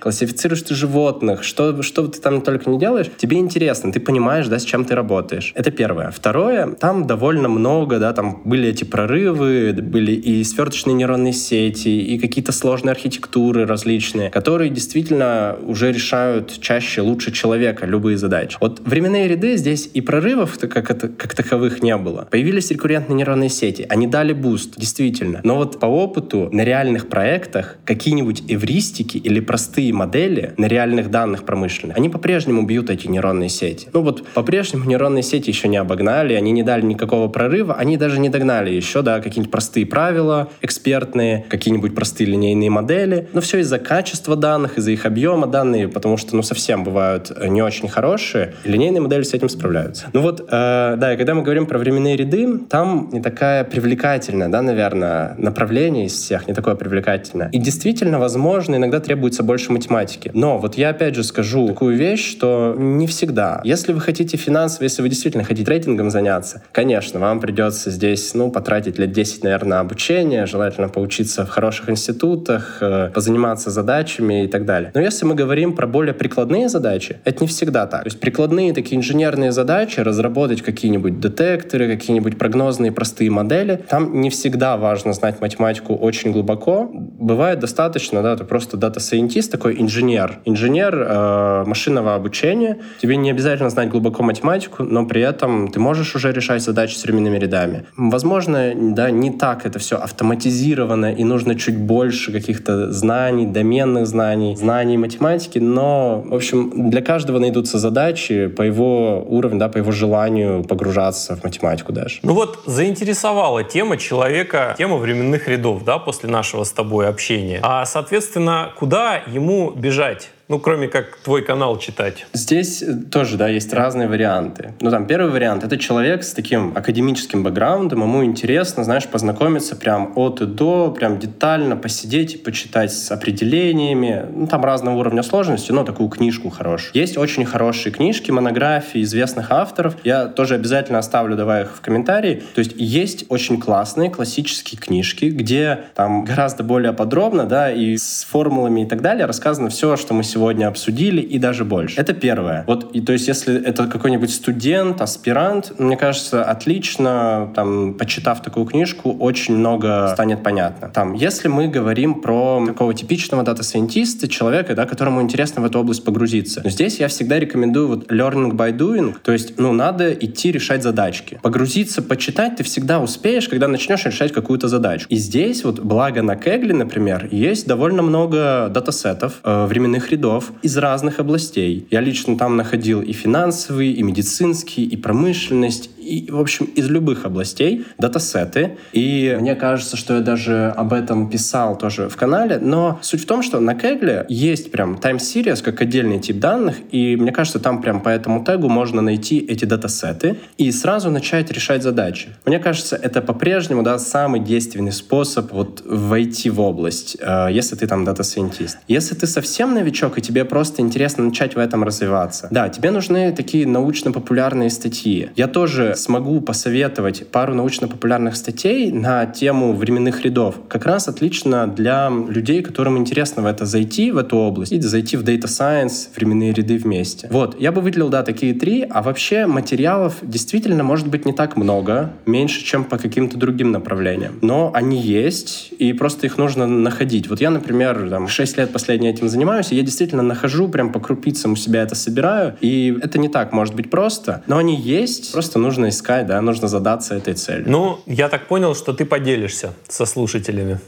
классифицируешь 0.00 0.62
ты 0.62 0.74
животных, 0.74 1.44
что, 1.44 1.82
что 1.82 2.06
ты 2.06 2.20
там 2.20 2.40
только 2.40 2.70
не 2.70 2.78
делаешь, 2.78 3.10
тебе 3.18 3.36
интересно, 3.36 3.92
ты 3.92 4.00
понимаешь, 4.00 4.48
да, 4.48 4.58
с 4.58 4.64
чем 4.64 4.84
ты 4.84 4.94
работаешь. 4.94 5.52
Это 5.54 5.70
первое. 5.70 6.10
Второе, 6.10 6.68
там 6.74 7.06
довольно 7.06 7.48
много, 7.48 7.98
да, 7.98 8.12
там 8.12 8.42
были 8.44 8.68
эти 8.70 8.84
прорывы, 8.84 9.72
были 9.72 10.12
и 10.12 10.42
сверточные 10.42 10.94
нейронные 10.94 11.32
сети, 11.32 11.88
и 11.88 12.18
какие-то 12.18 12.52
сложные 12.52 12.92
архитектуры 12.92 13.66
различные, 13.66 14.05
различные, 14.06 14.30
которые 14.30 14.70
действительно 14.70 15.56
уже 15.66 15.92
решают 15.92 16.60
чаще 16.60 17.00
лучше 17.00 17.32
человека 17.32 17.86
любые 17.86 18.16
задачи. 18.16 18.56
Вот 18.60 18.80
временные 18.80 19.28
ряды 19.28 19.56
здесь 19.56 19.88
и 19.92 20.00
прорывов 20.00 20.58
как, 20.58 20.90
это, 20.90 21.08
как 21.08 21.34
таковых 21.34 21.82
не 21.82 21.96
было. 21.96 22.26
Появились 22.30 22.70
рекуррентные 22.70 23.16
нейронные 23.16 23.48
сети. 23.48 23.86
Они 23.88 24.06
дали 24.06 24.32
boost, 24.32 24.78
действительно. 24.78 25.40
Но 25.44 25.56
вот 25.56 25.80
по 25.80 25.86
опыту 25.86 26.48
на 26.52 26.62
реальных 26.62 27.08
проектах 27.08 27.76
какие-нибудь 27.84 28.44
эвристики 28.48 29.18
или 29.18 29.40
простые 29.40 29.92
модели 29.92 30.54
на 30.56 30.66
реальных 30.66 31.10
данных 31.10 31.44
промышленных, 31.44 31.96
они 31.96 32.08
по-прежнему 32.08 32.62
бьют 32.62 32.90
эти 32.90 33.08
нейронные 33.08 33.48
сети. 33.48 33.88
Ну 33.92 34.02
вот 34.02 34.26
по-прежнему 34.34 34.84
нейронные 34.84 35.22
сети 35.22 35.50
еще 35.50 35.68
не 35.68 35.76
обогнали, 35.76 36.34
они 36.34 36.52
не 36.52 36.62
дали 36.62 36.82
никакого 36.82 37.28
прорыва, 37.28 37.74
они 37.74 37.96
даже 37.96 38.20
не 38.20 38.28
догнали 38.28 38.70
еще, 38.70 39.02
да, 39.02 39.20
какие-нибудь 39.20 39.50
простые 39.50 39.86
правила 39.86 40.48
экспертные, 40.62 41.44
какие-нибудь 41.48 41.94
простые 41.94 42.28
линейные 42.30 42.70
модели. 42.70 43.28
Но 43.32 43.40
все 43.40 43.58
из-за 43.58 43.78
качества 43.96 44.36
данных, 44.36 44.76
из-за 44.76 44.90
их 44.90 45.06
объема 45.06 45.46
данные, 45.46 45.88
потому 45.88 46.18
что, 46.18 46.36
ну, 46.36 46.42
совсем 46.42 46.84
бывают 46.84 47.32
не 47.48 47.62
очень 47.62 47.88
хорошие. 47.88 48.52
Линейные 48.64 49.00
модели 49.00 49.22
с 49.22 49.32
этим 49.32 49.48
справляются. 49.48 50.08
Ну 50.12 50.20
вот, 50.20 50.40
э, 50.40 50.96
да, 50.98 51.14
и 51.14 51.16
когда 51.16 51.32
мы 51.32 51.42
говорим 51.42 51.64
про 51.64 51.78
временные 51.78 52.14
ряды, 52.14 52.58
там 52.68 53.08
не 53.10 53.22
такая 53.22 53.64
привлекательная, 53.64 54.48
да, 54.48 54.60
наверное, 54.60 55.34
направление 55.38 56.04
из 56.04 56.12
всех, 56.12 56.46
не 56.46 56.52
такое 56.52 56.74
привлекательное. 56.74 57.48
И 57.52 57.58
действительно, 57.58 58.18
возможно, 58.18 58.76
иногда 58.76 59.00
требуется 59.00 59.42
больше 59.42 59.72
математики. 59.72 60.30
Но 60.34 60.58
вот 60.58 60.74
я 60.74 60.90
опять 60.90 61.14
же 61.14 61.24
скажу 61.24 61.66
такую 61.66 61.96
вещь, 61.96 62.30
что 62.30 62.74
не 62.76 63.06
всегда. 63.06 63.62
Если 63.64 63.94
вы 63.94 64.02
хотите 64.02 64.36
финансово, 64.36 64.84
если 64.84 65.00
вы 65.00 65.08
действительно 65.08 65.44
хотите 65.44 65.70
трейдингом 65.70 66.10
заняться, 66.10 66.62
конечно, 66.70 67.18
вам 67.18 67.40
придется 67.40 67.90
здесь, 67.90 68.34
ну, 68.34 68.50
потратить 68.50 68.98
лет 68.98 69.12
10, 69.12 69.44
наверное, 69.44 69.76
на 69.76 69.80
обучение, 69.80 70.44
желательно 70.44 70.90
поучиться 70.90 71.46
в 71.46 71.48
хороших 71.48 71.88
институтах, 71.88 72.76
э, 72.82 73.10
позаниматься 73.14 73.70
задачами 73.86 74.44
и 74.44 74.48
так 74.48 74.64
далее. 74.64 74.90
Но 74.94 75.00
если 75.00 75.24
мы 75.24 75.34
говорим 75.34 75.74
про 75.74 75.86
более 75.86 76.12
прикладные 76.12 76.68
задачи, 76.68 77.20
это 77.24 77.44
не 77.44 77.46
всегда 77.46 77.86
так. 77.86 78.02
То 78.02 78.08
есть 78.08 78.20
прикладные 78.20 78.72
такие 78.72 78.96
инженерные 78.98 79.52
задачи, 79.52 80.00
разработать 80.00 80.62
какие-нибудь 80.62 81.20
детекторы, 81.20 81.88
какие-нибудь 81.96 82.36
прогнозные 82.36 82.90
простые 82.90 83.30
модели, 83.30 83.80
там 83.88 84.20
не 84.20 84.30
всегда 84.30 84.76
важно 84.76 85.12
знать 85.12 85.40
математику 85.40 85.94
очень 85.94 86.32
глубоко. 86.32 86.90
Бывает 86.92 87.60
достаточно, 87.60 88.22
да, 88.22 88.36
ты 88.36 88.44
просто 88.44 88.76
дата-сайентист, 88.76 89.52
такой 89.52 89.80
инженер. 89.80 90.40
Инженер 90.44 90.94
э, 90.94 91.64
машинного 91.66 92.14
обучения. 92.14 92.78
Тебе 93.00 93.16
не 93.16 93.30
обязательно 93.30 93.70
знать 93.70 93.88
глубоко 93.88 94.22
математику, 94.22 94.82
но 94.82 95.06
при 95.06 95.22
этом 95.22 95.68
ты 95.68 95.78
можешь 95.78 96.16
уже 96.16 96.32
решать 96.32 96.62
задачи 96.62 96.96
с 96.96 97.04
временными 97.04 97.38
рядами. 97.38 97.86
Возможно, 97.96 98.72
да, 98.74 99.10
не 99.10 99.30
так 99.30 99.66
это 99.66 99.78
все 99.78 99.96
автоматизировано, 99.96 101.12
и 101.12 101.24
нужно 101.24 101.54
чуть 101.54 101.78
больше 101.78 102.32
каких-то 102.32 102.92
знаний, 102.92 103.46
доменных 103.76 104.06
знаний, 104.06 104.56
знаний 104.56 104.96
математики, 104.96 105.58
но, 105.58 106.22
в 106.24 106.34
общем, 106.34 106.90
для 106.90 107.02
каждого 107.02 107.38
найдутся 107.38 107.78
задачи 107.78 108.46
по 108.46 108.62
его 108.62 109.22
уровню, 109.28 109.58
да, 109.58 109.68
по 109.68 109.78
его 109.78 109.92
желанию 109.92 110.64
погружаться 110.64 111.36
в 111.36 111.44
математику 111.44 111.92
даже. 111.92 112.20
Ну 112.22 112.32
вот 112.32 112.60
заинтересовала 112.64 113.64
тема 113.64 113.98
человека, 113.98 114.74
тема 114.78 114.96
временных 114.96 115.48
рядов, 115.48 115.84
да, 115.84 115.98
после 115.98 116.30
нашего 116.30 116.64
с 116.64 116.72
тобой 116.72 117.08
общения. 117.08 117.60
А, 117.62 117.84
соответственно, 117.84 118.72
куда 118.78 119.22
ему 119.26 119.70
бежать? 119.70 120.30
Ну, 120.48 120.60
кроме 120.60 120.86
как 120.86 121.16
твой 121.24 121.42
канал 121.42 121.76
читать. 121.76 122.24
Здесь 122.32 122.80
э, 122.80 122.94
тоже, 123.10 123.36
да, 123.36 123.48
есть 123.48 123.72
разные 123.72 124.06
варианты. 124.06 124.74
Ну, 124.80 124.92
там, 124.92 125.08
первый 125.08 125.32
вариант— 125.32 125.64
это 125.64 125.76
человек 125.76 126.22
с 126.22 126.32
таким 126.32 126.72
академическим 126.76 127.42
бэкграундом, 127.42 128.02
ему 128.02 128.24
интересно, 128.24 128.84
знаешь, 128.84 129.08
познакомиться 129.08 129.74
прям 129.74 130.12
от 130.14 130.40
и 130.42 130.46
до, 130.46 130.92
прям 130.92 131.18
детально 131.18 131.76
посидеть 131.76 132.34
и 132.34 132.38
почитать 132.38 132.92
с 132.92 133.10
определениями. 133.10 134.24
Ну, 134.32 134.46
там 134.46 134.64
разного 134.64 134.96
уровня 134.98 135.24
сложности, 135.24 135.72
но 135.72 135.82
такую 135.82 136.08
книжку 136.10 136.48
хорошую. 136.50 136.92
Есть 136.94 137.18
очень 137.18 137.44
хорошие 137.44 137.92
книжки, 137.92 138.30
монографии 138.30 139.02
известных 139.02 139.50
авторов. 139.50 139.96
Я 140.04 140.26
тоже 140.26 140.54
обязательно 140.54 141.00
оставлю, 141.00 141.36
давай 141.36 141.62
их 141.62 141.74
в 141.74 141.80
комментарии. 141.80 142.44
То 142.54 142.60
есть 142.60 142.72
есть 142.76 143.24
очень 143.30 143.58
классные 143.60 144.10
классические 144.10 144.80
книжки, 144.80 145.24
где 145.24 145.80
там 145.96 146.24
гораздо 146.24 146.62
более 146.62 146.92
подробно, 146.92 147.46
да, 147.46 147.72
и 147.72 147.96
с 147.96 148.24
формулами 148.30 148.82
и 148.82 148.86
так 148.86 149.02
далее 149.02 149.26
рассказано 149.26 149.70
все, 149.70 149.96
что 149.96 150.14
мы 150.14 150.22
сегодня 150.22 150.35
сегодня 150.36 150.68
обсудили, 150.68 151.22
и 151.22 151.38
даже 151.38 151.64
больше. 151.64 151.98
Это 151.98 152.12
первое. 152.12 152.64
Вот, 152.66 152.90
и 152.92 153.00
то 153.00 153.12
есть, 153.12 153.26
если 153.26 153.58
это 153.64 153.86
какой-нибудь 153.86 154.30
студент, 154.30 155.00
аспирант, 155.00 155.72
мне 155.78 155.96
кажется, 155.96 156.44
отлично, 156.44 157.50
там, 157.54 157.94
почитав 157.94 158.42
такую 158.42 158.66
книжку, 158.66 159.12
очень 159.12 159.56
много 159.56 160.10
станет 160.12 160.42
понятно. 160.42 160.90
Там, 160.92 161.14
если 161.14 161.48
мы 161.48 161.68
говорим 161.68 162.20
про 162.20 162.62
такого 162.66 162.92
типичного 162.92 163.44
дата-сайентиста, 163.44 164.28
человека, 164.28 164.74
да, 164.74 164.84
которому 164.84 165.22
интересно 165.22 165.62
в 165.62 165.64
эту 165.64 165.78
область 165.78 166.04
погрузиться, 166.04 166.60
здесь 166.66 167.00
я 167.00 167.08
всегда 167.08 167.38
рекомендую 167.38 167.88
вот 167.88 168.12
learning 168.12 168.52
by 168.52 168.76
doing, 168.76 169.14
то 169.22 169.32
есть, 169.32 169.58
ну, 169.58 169.72
надо 169.72 170.12
идти 170.12 170.52
решать 170.52 170.82
задачки. 170.82 171.40
Погрузиться, 171.42 172.02
почитать 172.02 172.56
ты 172.56 172.62
всегда 172.62 173.00
успеешь, 173.00 173.48
когда 173.48 173.68
начнешь 173.68 174.04
решать 174.04 174.34
какую-то 174.34 174.68
задачу. 174.68 175.06
И 175.08 175.16
здесь 175.16 175.64
вот, 175.64 175.80
благо 175.80 176.20
на 176.20 176.36
Kaggle, 176.36 176.72
например, 176.74 177.26
есть 177.30 177.66
довольно 177.66 178.02
много 178.02 178.68
датасетов, 178.68 179.40
э, 179.42 179.64
временных 179.64 180.10
рядов, 180.10 180.25
трудов 180.26 180.52
из 180.62 180.76
разных 180.76 181.20
областей. 181.20 181.86
Я 181.90 182.00
лично 182.00 182.36
там 182.36 182.56
находил 182.56 183.00
и 183.00 183.12
финансовые, 183.12 183.92
и 183.92 184.02
медицинские, 184.02 184.86
и 184.86 184.96
промышленность, 184.96 185.90
и, 186.06 186.30
в 186.30 186.40
общем, 186.40 186.66
из 186.66 186.88
любых 186.88 187.24
областей 187.24 187.84
датасеты. 187.98 188.78
И 188.92 189.36
мне 189.40 189.54
кажется, 189.54 189.96
что 189.96 190.14
я 190.14 190.20
даже 190.20 190.72
об 190.76 190.92
этом 190.92 191.28
писал 191.28 191.76
тоже 191.76 192.08
в 192.08 192.16
канале, 192.16 192.58
но 192.58 192.98
суть 193.02 193.22
в 193.22 193.26
том, 193.26 193.42
что 193.42 193.60
на 193.60 193.72
Kaggle 193.74 194.24
есть 194.28 194.70
прям 194.70 194.94
time 194.94 195.18
series 195.18 195.62
как 195.62 195.80
отдельный 195.80 196.20
тип 196.20 196.38
данных, 196.38 196.76
и 196.92 197.16
мне 197.16 197.32
кажется, 197.32 197.58
там 197.58 197.82
прям 197.82 198.00
по 198.00 198.08
этому 198.08 198.44
тегу 198.44 198.68
можно 198.68 199.02
найти 199.02 199.38
эти 199.38 199.64
датасеты 199.64 200.36
и 200.58 200.70
сразу 200.70 201.10
начать 201.10 201.50
решать 201.50 201.82
задачи. 201.82 202.28
Мне 202.44 202.58
кажется, 202.58 202.96
это 202.96 203.20
по-прежнему 203.20 203.82
да, 203.82 203.98
самый 203.98 204.40
действенный 204.40 204.92
способ 204.92 205.52
вот 205.52 205.82
войти 205.84 206.50
в 206.50 206.60
область, 206.60 207.16
э, 207.20 207.48
если 207.50 207.76
ты 207.76 207.86
там 207.86 208.04
дата-сайентист. 208.04 208.78
Если 208.88 209.14
ты 209.14 209.26
совсем 209.26 209.74
новичок, 209.74 210.18
и 210.18 210.22
тебе 210.22 210.44
просто 210.44 210.82
интересно 210.82 211.24
начать 211.24 211.56
в 211.56 211.58
этом 211.58 211.82
развиваться, 211.84 212.48
да, 212.50 212.68
тебе 212.68 212.90
нужны 212.90 213.32
такие 213.32 213.66
научно-популярные 213.66 214.70
статьи. 214.70 215.30
Я 215.36 215.48
тоже 215.48 215.95
смогу 215.96 216.40
посоветовать 216.40 217.26
пару 217.28 217.54
научно-популярных 217.54 218.36
статей 218.36 218.90
на 218.92 219.26
тему 219.26 219.74
временных 219.74 220.22
рядов. 220.24 220.56
Как 220.68 220.86
раз 220.86 221.08
отлично 221.08 221.66
для 221.66 222.10
людей, 222.10 222.62
которым 222.62 222.98
интересно 222.98 223.42
в 223.42 223.46
это 223.46 223.66
зайти, 223.66 224.10
в 224.10 224.18
эту 224.18 224.36
область, 224.36 224.72
и 224.72 224.80
зайти 224.80 225.16
в 225.16 225.24
Data 225.24 225.44
Science, 225.44 226.08
временные 226.14 226.52
ряды 226.52 226.78
вместе. 226.78 227.28
Вот, 227.30 227.60
я 227.60 227.72
бы 227.72 227.80
выделил, 227.80 228.08
да, 228.08 228.22
такие 228.22 228.54
три, 228.54 228.86
а 228.88 229.02
вообще 229.02 229.46
материалов 229.46 230.16
действительно 230.22 230.82
может 230.84 231.08
быть 231.08 231.26
не 231.26 231.32
так 231.32 231.56
много, 231.56 232.12
меньше, 232.26 232.64
чем 232.64 232.84
по 232.84 232.98
каким-то 232.98 233.36
другим 233.36 233.72
направлениям. 233.72 234.38
Но 234.42 234.70
они 234.74 235.00
есть, 235.00 235.72
и 235.78 235.92
просто 235.92 236.26
их 236.26 236.38
нужно 236.38 236.66
находить. 236.66 237.28
Вот 237.28 237.40
я, 237.40 237.50
например, 237.50 238.08
там, 238.10 238.28
6 238.28 238.58
лет 238.58 238.72
последние 238.72 239.12
этим 239.12 239.28
занимаюсь, 239.28 239.72
и 239.72 239.76
я 239.76 239.82
действительно 239.82 240.22
нахожу, 240.22 240.68
прям 240.68 240.92
по 240.92 241.00
крупицам 241.00 241.52
у 241.52 241.56
себя 241.56 241.82
это 241.82 241.94
собираю, 241.94 242.56
и 242.60 242.96
это 243.02 243.18
не 243.18 243.28
так 243.28 243.52
может 243.52 243.74
быть 243.74 243.90
просто, 243.90 244.42
но 244.46 244.58
они 244.58 244.76
есть, 244.76 245.32
просто 245.32 245.58
нужно 245.58 245.85
нужно 245.86 245.88
искать, 245.88 246.26
да, 246.26 246.40
нужно 246.40 246.68
задаться 246.68 247.14
этой 247.14 247.34
целью. 247.34 247.64
Ну, 247.70 247.98
я 248.06 248.28
так 248.28 248.48
понял, 248.48 248.74
что 248.74 248.92
ты 248.92 249.04
поделишься 249.04 249.72
со 249.88 250.06
слушателями. 250.06 250.78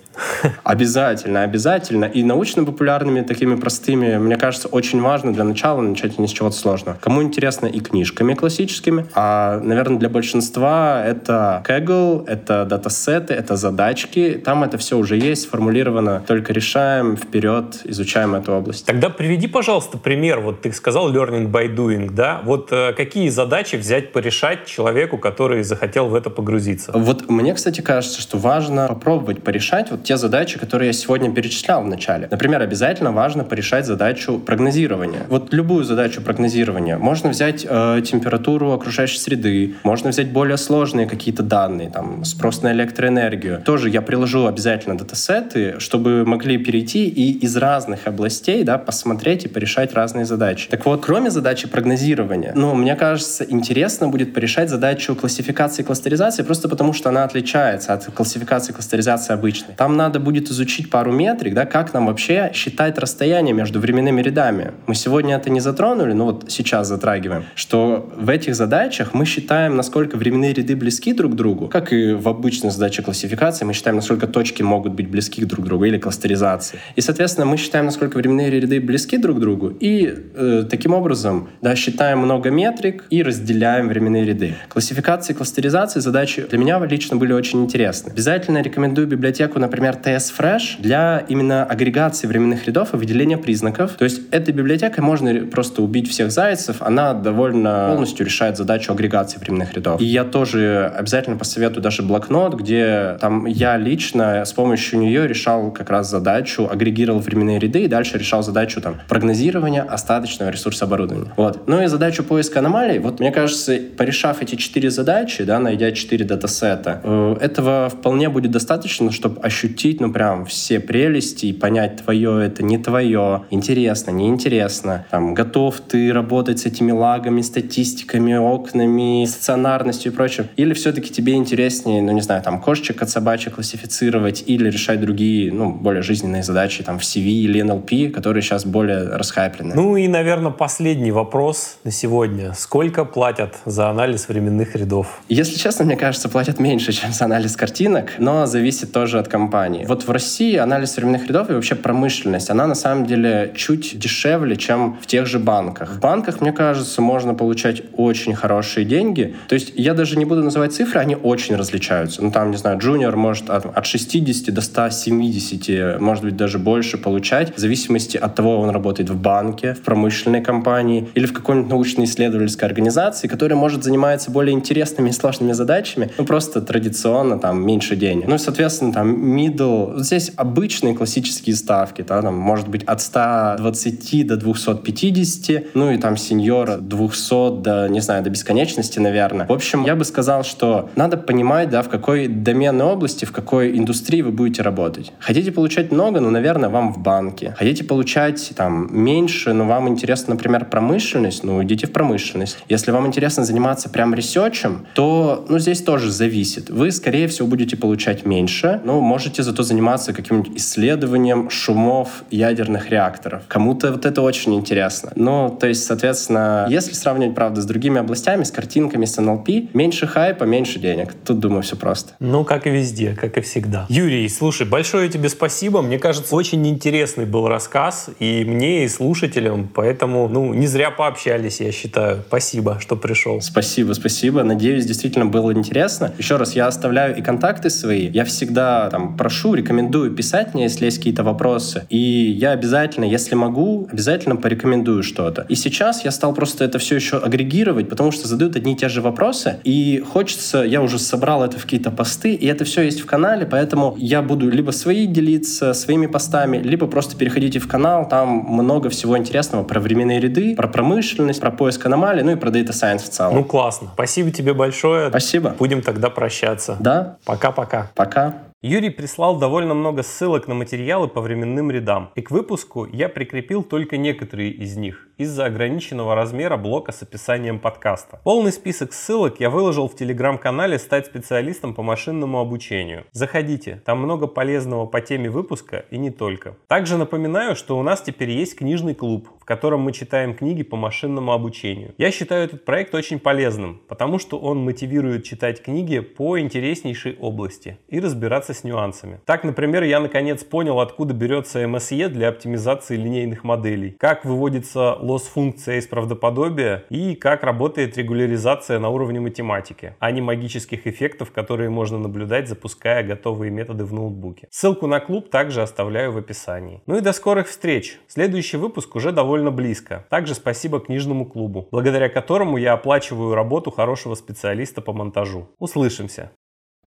Обязательно, 0.65 1.43
обязательно. 1.43 2.05
И 2.05 2.23
научно-популярными, 2.23 3.23
такими 3.23 3.57
простыми, 3.57 4.19
мне 4.19 4.37
кажется, 4.37 4.69
очень 4.69 5.01
важно 5.01 5.33
для 5.33 5.45
начала 5.45 5.81
начать 5.81 6.19
не 6.19 6.29
с 6.29 6.31
чего-то 6.31 6.57
сложного. 6.57 6.99
Кому 7.01 7.23
интересно 7.23 7.67
и 7.67 7.81
книжками 7.81 8.35
классическими, 8.35 9.07
а, 9.15 9.61
наверное, 9.61 9.99
для 9.99 10.09
большинства 10.09 11.05
это 11.05 11.63
Kaggle, 11.67 12.27
это 12.27 12.65
датасеты, 12.65 13.35
это 13.35 13.57
задачки. 13.57 14.41
Там 14.45 14.65
это 14.65 14.79
все 14.79 14.97
уже 14.97 15.17
есть, 15.17 15.43
сформулировано. 15.43 16.23
Только 16.27 16.53
решаем, 16.53 17.17
вперед, 17.17 17.81
изучаем 17.85 18.35
эту 18.35 18.53
область. 18.53 18.87
Тогда 18.87 19.11
приведи, 19.11 19.47
пожалуйста, 19.47 19.99
пример. 19.99 20.41
Вот 20.41 20.63
ты 20.63 20.73
сказал 20.73 21.13
learning 21.13 21.51
by 21.51 21.75
doing, 21.75 22.11
да? 22.11 22.41
Вот 22.45 22.69
э, 22.73 22.93
какие 22.93 23.29
задачи 23.29 23.77
взять 23.77 24.13
порешать 24.13 24.67
человеку, 24.67 25.19
который 25.19 25.63
захотел 25.63 26.09
в 26.09 26.15
это 26.15 26.31
погрузиться? 26.31 26.93
Вот 26.95 27.29
мне, 27.29 27.55
кстати, 27.55 27.81
кажется, 27.81 28.21
что 28.21 28.39
важно 28.39 28.89
попробовать 28.89 29.43
порешать 29.43 29.91
вот 29.91 30.05
те 30.05 30.17
задачи, 30.17 30.28
которые 30.59 30.89
я 30.89 30.93
сегодня 30.93 31.33
перечислял 31.33 31.83
в 31.83 31.87
начале. 31.87 32.29
Например, 32.31 32.63
обязательно 32.63 33.13
важно 33.13 33.45
порешать 33.45 33.87
задачу 33.87 34.39
прогнозирования. 34.39 35.23
Вот 35.29 35.53
любую 35.53 35.85
задачу 35.85 36.21
прогнозирования. 36.21 36.99
Можно 36.99 37.31
взять 37.31 37.67
э, 37.69 38.03
температуру 38.05 38.73
окружающей 38.73 39.19
среды, 39.19 39.75
можно 39.83 40.11
взять 40.11 40.33
более 40.33 40.57
сложные 40.57 41.07
какие-то 41.07 41.43
данные, 41.43 41.91
там, 41.91 42.25
спрос 42.25 42.63
на 42.63 42.73
электроэнергию. 42.73 43.63
Тоже 43.65 43.89
я 43.91 44.03
приложу 44.03 44.47
обязательно 44.47 44.97
датасеты, 44.97 45.81
чтобы 45.81 46.25
могли 46.25 46.59
перейти 46.59 47.09
и 47.09 47.39
из 47.39 47.57
разных 47.57 48.07
областей 48.07 48.65
да, 48.65 48.79
посмотреть 48.79 49.45
и 49.45 49.49
порешать 49.49 49.95
разные 49.95 50.25
задачи. 50.25 50.69
Так 50.69 50.85
вот, 50.87 51.05
кроме 51.05 51.31
задачи 51.31 51.69
прогнозирования, 51.69 52.53
ну, 52.55 52.75
мне 52.75 52.95
кажется, 52.97 53.45
интересно 53.45 54.09
будет 54.09 54.35
порешать 54.35 54.71
задачу 54.71 55.15
классификации 55.15 55.83
и 55.83 55.85
кластеризации 55.85 56.43
просто 56.43 56.69
потому, 56.69 56.93
что 56.93 57.09
она 57.09 57.25
отличается 57.25 57.93
от 57.93 58.05
классификации 58.07 58.73
и 58.73 58.75
кластеризации 58.75 59.33
обычной. 59.33 59.75
Там 59.77 59.97
надо 59.97 60.18
будет 60.19 60.51
изучить 60.51 60.91
пару 60.91 61.13
метрик, 61.13 61.55
да, 61.55 61.67
как 61.67 61.95
нам 61.95 62.07
вообще 62.07 62.51
считать 62.55 62.99
расстояние 62.99 63.55
между 63.55 63.81
временными 63.81 64.21
рядами. 64.23 64.73
Мы 64.87 64.95
сегодня 64.95 65.37
это 65.37 65.51
не 65.51 65.61
затронули, 65.61 66.13
но 66.13 66.25
вот 66.27 66.47
сейчас 66.49 66.89
затрагиваем, 66.89 67.45
что 67.55 68.11
в 68.17 68.29
этих 68.29 68.55
задачах 68.55 69.15
мы 69.15 69.25
считаем, 69.25 69.77
насколько 69.77 70.17
временные 70.17 70.53
ряды 70.53 70.77
близки 70.77 71.13
друг 71.13 71.33
к 71.33 71.35
другу, 71.35 71.69
как 71.69 71.93
и 71.93 72.13
в 72.13 72.29
обычной 72.29 72.71
задаче 72.71 73.03
классификации, 73.03 73.65
мы 73.65 73.73
считаем, 73.73 73.97
насколько 73.97 74.27
точки 74.27 74.63
могут 74.63 74.93
быть 74.93 75.09
близки 75.09 75.45
друг 75.45 75.65
к 75.65 75.69
другу 75.69 75.85
или 75.85 75.99
кластеризации. 75.99 76.79
И, 76.97 77.01
соответственно, 77.01 77.47
мы 77.47 77.57
считаем, 77.57 77.87
насколько 77.87 78.17
временные 78.17 78.51
ряды 78.51 78.81
близки 78.81 79.17
друг 79.19 79.39
к 79.39 79.41
другу, 79.41 79.69
и 79.69 80.15
э, 80.35 80.65
таким 80.69 80.95
образом 80.95 81.49
да, 81.63 81.75
считаем 81.77 82.19
много 82.19 82.51
метрик 82.51 83.05
и 83.11 83.23
разделяем 83.23 83.89
временные 83.89 84.25
ряды. 84.25 84.55
Классификации 84.69 85.33
и 85.33 85.37
кластеризации 85.37 86.01
задачи 86.01 86.47
для 86.49 86.59
меня 86.59 86.79
лично 86.85 87.17
были 87.17 87.33
очень 87.33 87.63
интересны. 87.65 88.11
Обязательно 88.11 88.63
рекомендую 88.63 89.07
библиотеку, 89.07 89.59
например, 89.59 89.97
RTS 90.09 90.33
Fresh 90.39 90.81
для 90.81 91.25
именно 91.29 91.65
агрегации 91.65 92.27
временных 92.27 92.67
рядов 92.67 92.95
и 92.95 92.97
выделения 92.97 93.37
признаков. 93.37 93.93
То 93.93 94.05
есть 94.05 94.23
этой 94.31 94.55
библиотекой 94.55 95.05
можно 95.05 95.35
просто 95.47 95.83
убить 95.83 96.09
всех 96.09 96.31
зайцев. 96.31 96.81
Она 96.81 97.15
довольно 97.15 97.89
полностью 97.91 98.25
решает 98.25 98.57
задачу 98.57 98.93
агрегации 98.93 99.39
временных 99.39 99.75
рядов. 99.75 100.01
И 100.01 100.05
я 100.05 100.25
тоже 100.25 100.93
обязательно 100.97 101.37
посоветую 101.37 101.83
даже 101.83 102.03
блокнот, 102.03 102.55
где 102.55 103.19
там 103.21 103.47
я 103.47 103.77
лично 103.77 104.45
с 104.45 104.53
помощью 104.53 104.99
нее 105.01 105.27
решал 105.29 105.71
как 105.71 105.91
раз 105.91 106.11
задачу, 106.11 106.69
агрегировал 106.71 107.21
временные 107.21 107.59
ряды 107.59 107.85
и 107.85 107.89
дальше 107.89 108.19
решал 108.19 108.43
задачу 108.43 108.81
там 108.81 108.97
прогнозирования 109.09 109.83
остаточного 109.83 110.51
ресурса 110.51 110.87
оборудования. 110.87 111.33
Вот. 111.37 111.69
Ну 111.69 111.83
и 111.83 111.87
задачу 111.87 112.25
поиска 112.25 112.61
аномалий, 112.61 112.99
вот 112.99 113.21
мне 113.21 113.31
кажется, 113.31 113.79
порешав 113.97 114.43
эти 114.43 114.55
четыре 114.55 114.91
задачи, 114.91 115.45
да, 115.45 115.59
найдя 115.59 115.93
четыре 115.93 116.25
датасета, 116.25 117.01
э, 117.03 117.37
этого 117.41 117.89
вполне 117.89 118.29
будет 118.29 118.51
достаточно, 118.51 119.11
чтобы 119.13 119.41
ощутить, 119.41 119.98
ну 120.01 120.13
прям 120.13 120.45
все 120.47 120.81
прелести 120.81 121.47
и 121.47 121.53
понять, 121.53 122.03
твое 122.05 122.45
это 122.47 122.63
не 122.63 122.79
твое, 122.79 123.45
интересно, 123.51 124.11
неинтересно, 124.11 125.07
там, 125.11 125.35
готов 125.35 125.81
ты 125.81 126.13
работать 126.13 126.61
с 126.61 126.67
этими 126.67 126.93
лагами, 126.93 127.41
статистиками, 127.41 128.35
окнами, 128.35 129.25
стационарностью 129.27 130.13
и 130.13 130.15
прочим, 130.15 130.47
или 130.57 130.75
все-таки 130.75 131.11
тебе 131.11 131.35
интереснее, 131.35 132.03
ну 132.03 132.13
не 132.13 132.21
знаю, 132.21 132.43
там, 132.43 132.61
кошечек 132.61 133.03
от 133.03 133.11
собачек 133.11 133.55
классифицировать 133.55 134.45
или 134.47 134.71
решать 134.71 135.01
другие, 135.01 135.53
ну, 135.53 135.73
более 135.73 136.03
жизненные 136.03 136.43
задачи, 136.43 136.83
там, 136.83 136.99
в 136.99 137.03
CV 137.03 137.25
или 137.25 137.63
NLP, 137.63 138.11
которые 138.11 138.43
сейчас 138.43 138.65
более 138.65 139.09
расхайплены. 139.17 139.75
Ну 139.75 139.97
и, 139.97 140.09
наверное, 140.09 140.51
последний 140.51 141.13
вопрос 141.13 141.79
на 141.85 141.91
сегодня. 141.91 142.53
Сколько 142.55 143.05
платят 143.05 143.57
за 143.65 143.89
анализ 143.89 144.29
временных 144.29 144.77
рядов? 144.77 145.21
Если 145.29 145.59
честно, 145.59 145.85
мне 145.85 145.97
кажется, 145.97 146.29
платят 146.29 146.59
меньше, 146.59 146.93
чем 146.99 147.13
за 147.13 147.25
анализ 147.25 147.57
картинок, 147.57 148.13
но 148.19 148.47
зависит 148.47 148.93
тоже 148.93 149.19
от 149.19 149.29
компании. 149.29 149.85
Вот 149.89 150.07
в 150.07 150.11
России 150.11 150.55
анализ 150.57 150.99
временных 150.99 151.29
рядов 151.29 151.49
и 151.49 151.55
вообще 151.55 151.75
промышленность, 151.75 152.51
она 152.51 152.67
на 152.67 152.75
самом 152.75 153.07
деле 153.07 153.55
чуть 153.57 153.99
дешевле, 153.99 154.55
чем 154.57 154.99
в 155.01 155.07
тех 155.07 155.25
же 155.27 155.39
банках. 155.39 155.95
В 155.95 156.01
банках, 156.01 156.43
мне 156.43 156.53
кажется, 156.53 157.01
можно 157.01 157.33
получать 157.33 157.81
очень 157.95 158.35
хорошие 158.35 158.85
деньги. 158.85 159.35
То 159.49 159.55
есть 159.55 159.73
я 159.77 159.95
даже 159.95 160.19
не 160.19 160.27
буду 160.27 160.43
называть 160.43 160.75
цифры, 160.75 161.01
они 161.01 161.17
очень 161.17 161.57
различаются. 161.57 162.23
Ну 162.23 162.31
там, 162.31 162.51
не 162.51 162.59
знаю, 162.59 162.79
джуниор 162.79 163.17
может 163.17 163.49
от, 163.49 163.65
от 163.65 163.87
60 163.87 164.53
до 164.53 164.61
170, 164.61 165.99
может 165.99 166.23
быть, 166.23 166.37
даже 166.37 166.59
больше 166.59 166.99
получать, 166.99 167.57
в 167.57 167.59
зависимости 167.59 168.19
от 168.19 168.35
того, 168.35 168.61
он 168.61 168.69
работает 168.69 169.09
в 169.09 169.19
банке, 169.19 169.73
в 169.73 169.81
промышленной 169.81 170.43
компании 170.43 171.09
или 171.15 171.25
в 171.25 171.33
какой-нибудь 171.33 171.71
научно-исследовательской 171.71 172.69
организации, 172.69 173.27
которая 173.27 173.59
может 173.59 173.85
заниматься 173.85 174.31
более 174.31 174.55
интересными 174.55 175.09
и 175.09 175.13
сложными 175.13 175.53
задачами, 175.53 176.11
ну 176.19 176.27
просто 176.27 176.61
традиционно 176.61 177.39
там 177.39 177.65
меньше 177.65 177.97
денег. 177.97 178.27
Ну 178.29 178.35
и, 178.35 178.39
соответственно, 178.39 178.93
там 178.93 179.35
middle, 179.35 179.78
вот 179.87 180.05
здесь 180.07 180.33
обычные 180.37 180.95
классические 180.95 181.57
ставки, 181.57 182.03
да, 182.03 182.23
там 182.23 182.37
может 182.37 182.69
быть 182.69 182.85
от 182.85 183.01
120 183.01 184.27
до 184.27 184.37
250, 184.37 185.75
ну 185.75 185.91
и 185.91 185.99
там 185.99 186.17
сеньора 186.17 186.79
200 186.79 187.63
до, 187.63 187.89
не 187.89 188.01
знаю, 188.01 188.23
до 188.23 188.31
бесконечности, 188.31 188.99
наверное. 188.99 189.47
В 189.47 189.53
общем, 189.53 189.85
я 189.85 189.97
бы 189.97 190.05
сказал, 190.05 190.45
что 190.45 190.91
надо 190.97 191.17
понимать, 191.17 191.71
да, 191.71 191.83
в 191.83 191.89
какой 191.89 192.29
доменной 192.29 192.85
области, 192.85 193.25
в 193.25 193.33
какой 193.33 193.77
индустрии 193.77 194.23
вы 194.23 194.31
будете 194.33 194.63
работать. 194.63 195.13
Хотите 195.19 195.53
получать 195.53 195.93
много, 195.93 196.21
ну, 196.21 196.31
наверное, 196.31 196.69
вам 196.69 196.93
в 196.93 196.99
банке. 196.99 197.55
Хотите 197.57 197.85
получать 197.85 198.53
там 198.57 198.89
меньше, 198.91 199.53
но 199.53 199.67
вам 199.67 199.89
интересно, 199.89 200.35
например, 200.35 200.67
промышленность, 200.67 201.45
ну, 201.45 201.63
идите 201.63 201.87
в 201.87 201.93
промышленность. 201.93 202.59
Если 202.69 202.91
вам 202.91 203.07
интересно 203.07 203.45
заниматься 203.45 203.89
прям 203.89 204.15
ресерчем, 204.15 204.87
то, 204.95 205.45
ну, 205.49 205.59
здесь 205.59 205.83
тоже 205.83 206.11
зависит. 206.11 206.71
Вы, 206.71 206.91
скорее 206.91 207.29
всего, 207.29 207.49
будете 207.49 207.77
получать 207.77 208.25
меньше, 208.27 208.81
но 208.85 209.01
можете 209.01 209.43
зато 209.43 209.58
заниматься 209.63 210.13
каким-нибудь 210.13 210.57
исследованием 210.57 211.51
шумов 211.51 212.25
ядерных 212.31 212.91
реакторов. 212.91 213.43
Кому-то 213.49 213.93
вот 213.93 214.07
это 214.07 214.23
очень 214.23 214.55
интересно. 214.55 215.13
Ну, 215.15 215.57
то 215.59 215.67
есть, 215.67 215.85
соответственно, 215.85 216.67
если 216.69 216.93
сравнивать, 216.93 217.35
правда, 217.35 217.61
с 217.61 217.65
другими 217.65 218.01
областями, 218.01 218.45
с 218.45 218.51
картинками, 218.51 219.05
с 219.05 219.19
NLP, 219.19 219.71
меньше 219.75 220.07
хайпа, 220.07 220.45
меньше 220.45 220.79
денег. 220.79 221.15
Тут, 221.25 221.39
думаю, 221.39 221.63
все 221.63 221.77
просто. 221.77 222.13
Ну, 222.21 222.45
как 222.45 222.67
и 222.67 222.71
везде, 222.71 223.17
как 223.19 223.37
и 223.39 223.41
всегда. 223.41 223.87
Юрий, 223.89 224.29
слушай, 224.29 224.67
большое 224.67 225.09
тебе 225.09 225.29
спасибо. 225.29 225.83
Мне 225.83 225.99
кажется, 225.99 226.35
очень 226.35 226.67
интересный 226.67 227.27
был 227.27 227.49
рассказ 227.49 228.11
и 228.19 228.45
мне, 228.45 228.85
и 228.85 228.89
слушателям, 228.89 229.69
поэтому, 229.73 230.29
ну, 230.29 230.55
не 230.55 230.67
зря 230.67 230.91
пообщались, 230.91 231.61
я 231.61 231.73
считаю. 231.73 232.23
Спасибо, 232.29 232.79
что 232.81 232.97
пришел. 232.97 233.41
Спасибо, 233.41 233.93
спасибо. 233.93 234.43
Надеюсь, 234.43 234.87
действительно 234.87 235.27
было 235.27 235.53
интересно. 235.53 236.13
Еще 236.19 236.37
раз, 236.37 236.55
я 236.55 236.67
оставляю 236.67 237.17
и 237.17 237.23
контакты 237.23 237.71
свои. 237.71 238.09
Я 238.09 238.25
всегда 238.25 238.89
там 238.91 239.17
прошу, 239.17 239.48
рекомендую 239.55 240.13
писать 240.13 240.55
мне, 240.55 240.65
если 240.65 240.87
есть 240.87 240.99
какие-то 240.99 241.23
вопросы. 241.23 241.87
И 241.89 241.99
я 241.99 242.53
обязательно, 242.53 243.05
если 243.05 243.35
могу, 243.35 243.89
обязательно 243.91 244.37
порекомендую 244.37 245.03
что-то. 245.03 245.47
И 245.49 245.55
сейчас 245.55 246.05
я 246.05 246.11
стал 246.11 246.35
просто 246.35 246.65
это 246.65 246.79
все 246.79 246.97
еще 246.97 247.19
агрегировать, 247.19 247.89
потому 247.89 248.11
что 248.11 248.29
задают 248.29 248.57
одни 248.57 248.73
и 248.73 248.77
те 248.77 248.89
же 248.89 249.01
вопросы. 249.01 249.57
И 249.65 250.03
хочется, 250.07 250.59
я 250.59 250.83
уже 250.83 250.99
собрал 250.99 251.45
это 251.45 251.59
в 251.59 251.63
какие-то 251.63 251.91
посты, 251.91 252.35
и 252.35 252.47
это 252.47 252.65
все 252.65 252.83
есть 252.83 253.01
в 253.01 253.07
канале, 253.07 253.47
поэтому 253.47 253.95
я 253.99 254.23
буду 254.23 254.49
либо 254.49 254.71
свои 254.71 255.07
делиться, 255.07 255.73
своими 255.73 256.07
постами, 256.07 256.59
либо 256.59 256.87
просто 256.87 257.17
переходите 257.17 257.59
в 257.59 257.69
канал, 257.69 258.09
там 258.09 258.29
много 258.29 258.91
всего 258.91 259.17
интересного 259.17 259.65
про 259.65 259.81
временные 259.81 260.21
ряды, 260.21 260.55
про 260.57 260.69
промышленность, 260.69 261.41
про 261.41 261.51
поиск 261.51 261.87
аномалий, 261.87 262.23
ну 262.23 262.33
и 262.33 262.37
про 262.37 262.51
Data 262.51 262.71
Science 262.71 263.05
в 263.05 263.11
целом. 263.11 263.35
Ну 263.35 263.45
классно. 263.45 263.91
Спасибо 263.95 264.31
тебе 264.31 264.55
большое. 264.55 265.09
Спасибо. 265.09 265.55
Будем 265.59 265.83
тогда 265.83 266.11
прощаться. 266.11 266.77
Да. 266.81 267.17
Пока-пока. 267.25 267.91
Пока. 267.95 268.48
Юрий 268.61 268.91
прислал 268.91 269.39
довольно 269.39 269.75
много 269.75 270.03
ссылок 270.03 270.49
на 270.49 270.55
материалы 270.55 271.07
по 271.07 271.21
временным 271.21 271.71
рядам, 271.71 272.11
и 272.17 272.23
к 272.23 272.33
выпуску 272.33 272.87
я 272.87 273.09
прикрепил 273.09 273.63
только 273.63 273.97
некоторые 273.97 274.51
из 274.51 274.77
них 274.77 275.08
из-за 275.19 275.47
ограниченного 275.47 276.15
размера 276.15 276.57
блока 276.57 276.93
с 276.93 277.03
описанием 277.03 277.59
подкаста. 277.59 278.21
Полный 278.23 278.53
список 278.53 278.93
ссылок 278.93 279.41
я 279.41 279.51
выложил 279.51 279.89
в 279.89 279.97
телеграм-канале 279.97 280.79
«Стать 280.79 281.07
специалистом 281.07 281.75
по 281.75 281.83
машинному 281.83 282.39
обучению». 282.39 283.05
Заходите, 283.13 283.83
там 283.85 283.99
много 283.99 284.29
полезного 284.29 284.87
по 284.87 285.01
теме 285.01 285.29
выпуска 285.29 285.85
и 285.91 285.99
не 285.99 286.11
только. 286.11 286.57
Также 286.69 286.97
напоминаю, 286.97 287.57
что 287.57 287.77
у 287.77 287.83
нас 287.83 288.01
теперь 288.01 288.31
есть 288.31 288.57
книжный 288.57 288.95
клуб, 288.95 289.29
в 289.41 289.45
котором 289.45 289.81
мы 289.81 289.93
читаем 289.93 290.35
книги 290.35 290.63
по 290.63 290.77
машинному 290.77 291.33
обучению. 291.33 291.95
Я 291.99 292.13
считаю 292.13 292.45
этот 292.45 292.65
проект 292.65 292.95
очень 292.95 293.19
полезным, 293.19 293.81
потому 293.89 294.21
что 294.21 294.39
он 294.39 294.59
мотивирует 294.59 295.25
читать 295.25 295.63
книги 295.63 295.99
по 295.99 296.39
интереснейшей 296.39 297.17
области 297.17 297.79
и 297.89 297.99
разбираться 297.99 298.55
с 298.55 298.63
нюансами. 298.63 299.21
Так, 299.25 299.43
например, 299.43 299.83
я 299.83 299.99
наконец 299.99 300.45
понял, 300.45 300.79
откуда 300.79 301.13
берется 301.13 301.65
MSE 301.65 302.09
для 302.09 302.29
оптимизации 302.29 302.97
линейных 302.97 303.43
моделей, 303.43 303.97
как 303.99 304.25
выводится 304.25 304.95
лосс-функция 305.09 305.79
из 305.79 305.87
правдоподобия 305.87 306.85
и 306.91 307.15
как 307.15 307.43
работает 307.43 307.97
регуляризация 307.97 308.79
на 308.79 308.91
уровне 308.91 309.21
математики, 309.21 309.95
а 309.99 310.11
не 310.11 310.21
магических 310.21 310.87
эффектов, 310.87 311.33
которые 311.33 311.71
можно 311.71 311.99
наблюдать, 311.99 312.49
запуская 312.49 313.03
готовые 313.03 313.51
методы 313.51 313.85
в 313.85 313.93
ноутбуке. 313.93 314.49
Ссылку 314.51 314.87
на 314.87 315.01
клуб 315.01 315.31
также 315.31 315.63
оставляю 315.63 316.13
в 316.13 316.19
описании. 316.19 316.83
Ну 316.87 316.97
и 316.97 317.01
до 317.01 317.13
скорых 317.13 317.49
встреч! 317.49 317.99
Следующий 318.07 318.59
выпуск 318.59 318.95
уже 318.97 319.13
довольно 319.13 319.51
близко. 319.51 320.07
Также 320.11 320.35
спасибо 320.35 320.81
книжному 320.81 321.25
клубу, 321.27 321.69
благодаря 321.71 322.09
которому 322.09 322.59
я 322.59 322.75
оплачиваю 322.75 323.35
работу 323.35 323.71
хорошего 323.71 324.15
специалиста 324.15 324.81
по 324.83 324.93
монтажу. 324.93 325.49
Услышимся! 325.59 326.31